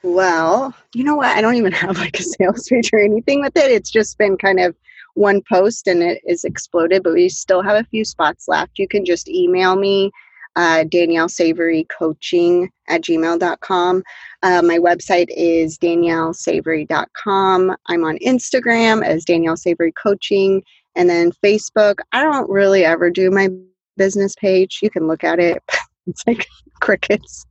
well, 0.02 0.74
you 0.94 1.04
know 1.04 1.16
what? 1.16 1.36
I 1.36 1.40
don't 1.40 1.56
even 1.56 1.72
have 1.84 1.98
like 1.98 2.18
a 2.18 2.22
sales 2.22 2.68
page 2.68 2.90
or 2.92 3.00
anything 3.00 3.40
with 3.40 3.56
it. 3.56 3.70
It's 3.70 3.90
just 3.90 4.18
been 4.18 4.36
kind 4.36 4.60
of 4.60 4.74
one 5.14 5.42
post 5.48 5.86
and 5.86 6.02
it 6.02 6.22
is 6.26 6.44
exploded, 6.44 7.02
but 7.02 7.14
we 7.14 7.28
still 7.28 7.62
have 7.62 7.76
a 7.76 7.88
few 7.88 8.04
spots 8.04 8.48
left. 8.48 8.78
You 8.78 8.88
can 8.88 9.04
just 9.04 9.28
email 9.28 9.76
me 9.76 10.10
uh, 10.56 10.84
Danielle 10.84 11.28
Savory 11.28 11.86
Coaching 11.96 12.70
at 12.88 13.02
gmail.com. 13.02 14.02
Uh, 14.42 14.62
my 14.62 14.78
website 14.78 15.28
is 15.30 15.78
daniellesavory.com. 15.78 17.76
I'm 17.86 18.04
on 18.04 18.18
Instagram 18.18 19.04
as 19.04 19.24
Danielle 19.24 19.56
Savory 19.56 19.92
Coaching. 19.92 20.62
And 20.96 21.08
then 21.08 21.32
Facebook, 21.44 22.00
I 22.12 22.22
don't 22.22 22.50
really 22.50 22.84
ever 22.84 23.10
do 23.10 23.30
my 23.30 23.48
business 23.96 24.34
page. 24.34 24.80
You 24.82 24.90
can 24.90 25.06
look 25.06 25.22
at 25.22 25.38
it, 25.38 25.62
it's 26.06 26.22
like 26.26 26.46
crickets. 26.80 27.46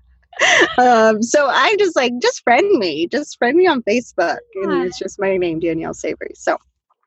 Um, 0.77 1.21
so 1.21 1.47
I 1.47 1.75
just 1.77 1.95
like, 1.95 2.13
just 2.21 2.43
friend 2.43 2.67
me, 2.79 3.07
just 3.07 3.37
friend 3.37 3.57
me 3.57 3.67
on 3.67 3.83
Facebook. 3.83 4.37
And 4.55 4.83
it's 4.83 4.99
just 4.99 5.19
my 5.19 5.37
name, 5.37 5.59
Danielle 5.59 5.93
Savory. 5.93 6.31
So, 6.35 6.53
oh, 6.53 6.59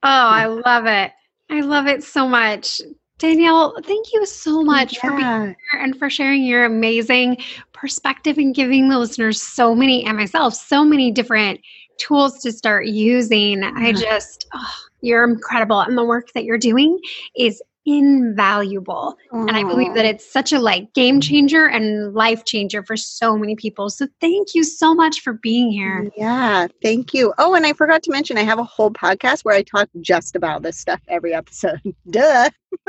I 0.02 0.46
love 0.46 0.86
it. 0.86 1.12
I 1.50 1.60
love 1.60 1.86
it 1.86 2.02
so 2.02 2.28
much. 2.28 2.80
Danielle, 3.18 3.80
thank 3.82 4.12
you 4.12 4.26
so 4.26 4.62
much 4.62 4.94
yeah. 4.94 5.00
for 5.00 5.16
being 5.16 5.56
here 5.70 5.80
and 5.80 5.96
for 5.96 6.10
sharing 6.10 6.42
your 6.42 6.64
amazing 6.64 7.36
perspective 7.72 8.36
and 8.36 8.54
giving 8.54 8.88
the 8.88 8.98
listeners 8.98 9.40
so 9.40 9.74
many 9.74 10.04
and 10.04 10.16
myself 10.16 10.54
so 10.54 10.84
many 10.84 11.12
different 11.12 11.60
tools 11.98 12.40
to 12.40 12.50
start 12.50 12.86
using. 12.86 13.62
I 13.62 13.92
just, 13.92 14.46
oh, 14.54 14.74
you're 15.02 15.22
incredible. 15.22 15.80
And 15.80 15.96
the 15.96 16.04
work 16.04 16.32
that 16.32 16.44
you're 16.44 16.58
doing 16.58 16.98
is 17.36 17.62
invaluable. 17.84 19.16
Aww. 19.32 19.48
And 19.48 19.56
I 19.56 19.64
believe 19.64 19.94
that 19.94 20.04
it's 20.04 20.30
such 20.30 20.52
a 20.52 20.58
like 20.58 20.92
game 20.94 21.20
changer 21.20 21.66
and 21.66 22.14
life 22.14 22.44
changer 22.44 22.82
for 22.82 22.96
so 22.96 23.36
many 23.36 23.56
people. 23.56 23.90
So 23.90 24.06
thank 24.20 24.54
you 24.54 24.64
so 24.64 24.94
much 24.94 25.20
for 25.20 25.34
being 25.34 25.70
here. 25.70 26.10
Yeah, 26.16 26.68
thank 26.82 27.12
you. 27.14 27.32
Oh, 27.38 27.54
and 27.54 27.66
I 27.66 27.72
forgot 27.72 28.02
to 28.04 28.10
mention 28.10 28.38
I 28.38 28.42
have 28.42 28.58
a 28.58 28.64
whole 28.64 28.90
podcast 28.90 29.44
where 29.44 29.54
I 29.54 29.62
talk 29.62 29.88
just 30.00 30.36
about 30.36 30.62
this 30.62 30.78
stuff 30.78 31.00
every 31.08 31.34
episode. 31.34 31.80
Duh. 32.10 32.50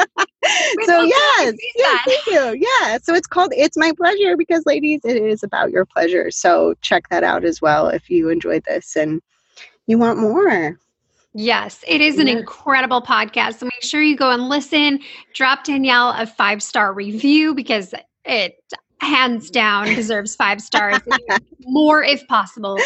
so 0.86 1.02
yes, 1.02 1.54
yes, 1.76 2.02
thank 2.06 2.26
you. 2.28 2.68
Yeah. 2.82 2.98
So 3.02 3.14
it's 3.14 3.28
called 3.28 3.52
It's 3.56 3.78
My 3.78 3.92
Pleasure 3.98 4.38
because 4.38 4.64
ladies, 4.66 5.02
it 5.04 5.18
is 5.18 5.44
about 5.44 5.72
your 5.72 5.86
pleasure. 5.86 6.32
So 6.32 6.76
check 6.82 7.10
that 7.10 7.24
out 7.24 7.44
as 7.44 7.62
well 7.62 7.88
if 7.90 8.10
you 8.10 8.30
enjoyed 8.30 8.64
this 8.66 8.96
and 8.96 9.22
you 9.88 9.98
want 9.98 10.20
more. 10.20 10.78
Yes, 11.36 11.84
it 11.88 12.00
is 12.00 12.20
an 12.20 12.28
incredible 12.28 13.02
podcast. 13.02 13.56
So 13.60 13.66
make 13.66 13.82
sure 13.82 14.04
you 14.04 14.16
go 14.16 14.30
and 14.30 14.50
listen. 14.50 15.00
Drop 15.34 15.64
Danielle 15.64 16.12
a 16.12 16.28
five 16.28 16.62
star 16.62 16.94
review 16.94 17.56
because 17.56 17.96
it 18.24 18.56
hands 19.02 19.50
down 19.50 19.88
deserves 19.88 20.36
five 20.36 20.62
stars, 20.62 21.00
more 21.62 22.04
if 22.04 22.26
possible. 22.28 22.80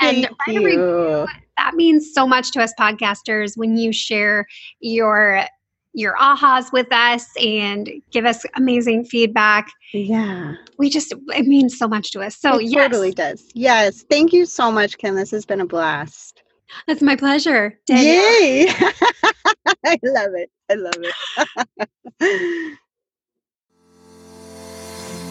And 0.00 0.28
review, 0.48 1.26
that 1.58 1.74
means 1.74 2.12
so 2.14 2.26
much 2.26 2.52
to 2.52 2.62
us 2.62 2.72
podcasters 2.78 3.56
when 3.56 3.76
you 3.76 3.92
share 3.92 4.46
your 4.80 5.44
your 5.92 6.14
ahas 6.16 6.72
with 6.72 6.90
us 6.92 7.26
and 7.40 7.90
give 8.12 8.24
us 8.24 8.46
amazing 8.56 9.04
feedback. 9.04 9.68
Yeah. 9.92 10.54
We 10.78 10.88
just 10.88 11.12
it 11.34 11.46
means 11.46 11.76
so 11.76 11.86
much 11.86 12.12
to 12.12 12.20
us. 12.20 12.36
So 12.36 12.58
it 12.58 12.66
yes. 12.66 12.74
totally 12.74 13.12
does. 13.12 13.44
Yes. 13.54 14.04
Thank 14.08 14.32
you 14.32 14.46
so 14.46 14.70
much, 14.70 14.98
Kim. 14.98 15.16
This 15.16 15.32
has 15.32 15.44
been 15.44 15.60
a 15.60 15.66
blast. 15.66 16.39
That's 16.86 17.02
my 17.02 17.16
pleasure. 17.16 17.78
Danielle. 17.86 18.40
Yay! 18.40 18.68
I 19.86 19.98
love 20.02 20.34
it. 20.34 20.50
I 20.70 20.74
love 20.74 20.94
it. 22.20 22.78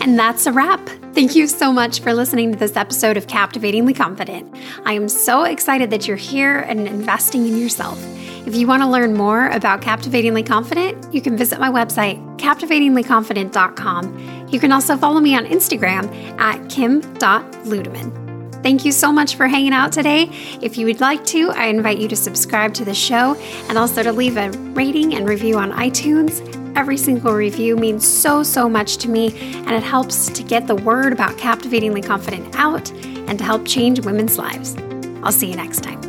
And 0.01 0.17
that's 0.17 0.45
a 0.45 0.53
wrap. 0.53 0.79
Thank 1.13 1.35
you 1.35 1.45
so 1.45 1.73
much 1.73 1.99
for 1.99 2.13
listening 2.13 2.53
to 2.53 2.57
this 2.57 2.77
episode 2.77 3.17
of 3.17 3.27
Captivatingly 3.27 3.93
Confident. 3.93 4.55
I 4.85 4.93
am 4.93 5.09
so 5.09 5.43
excited 5.43 5.89
that 5.89 6.07
you're 6.07 6.15
here 6.15 6.59
and 6.59 6.87
investing 6.87 7.45
in 7.45 7.57
yourself. 7.57 8.01
If 8.47 8.55
you 8.55 8.65
want 8.65 8.81
to 8.81 8.87
learn 8.87 9.15
more 9.15 9.49
about 9.49 9.81
Captivatingly 9.81 10.43
Confident, 10.43 11.13
you 11.13 11.21
can 11.21 11.35
visit 11.35 11.59
my 11.59 11.69
website, 11.69 12.17
captivatinglyconfident.com. 12.39 14.47
You 14.49 14.59
can 14.59 14.71
also 14.71 14.95
follow 14.95 15.19
me 15.19 15.35
on 15.35 15.45
Instagram 15.45 16.09
at 16.39 16.69
kim.ludeman. 16.69 18.28
Thank 18.61 18.83
you 18.83 18.91
so 18.91 19.11
much 19.11 19.35
for 19.35 19.47
hanging 19.47 19.73
out 19.73 19.91
today. 19.91 20.29
If 20.61 20.77
you 20.77 20.85
would 20.85 20.99
like 20.99 21.25
to, 21.27 21.51
I 21.51 21.67
invite 21.67 21.97
you 21.97 22.07
to 22.09 22.15
subscribe 22.15 22.73
to 22.75 22.85
the 22.85 22.93
show 22.93 23.35
and 23.69 23.77
also 23.77 24.03
to 24.03 24.11
leave 24.11 24.35
a 24.37 24.51
rating 24.73 25.15
and 25.15 25.27
review 25.27 25.57
on 25.57 25.71
iTunes. 25.71 26.45
Every 26.75 26.97
single 26.97 27.33
review 27.33 27.75
means 27.75 28.07
so, 28.07 28.43
so 28.43 28.69
much 28.69 28.97
to 28.97 29.09
me, 29.09 29.33
and 29.53 29.71
it 29.71 29.83
helps 29.83 30.27
to 30.27 30.43
get 30.43 30.67
the 30.67 30.75
word 30.75 31.13
about 31.13 31.37
Captivatingly 31.37 32.01
Confident 32.01 32.53
out 32.59 32.91
and 32.91 33.39
to 33.39 33.43
help 33.43 33.65
change 33.65 34.01
women's 34.01 34.37
lives. 34.37 34.75
I'll 35.23 35.31
see 35.31 35.49
you 35.49 35.55
next 35.55 35.81
time. 35.81 36.08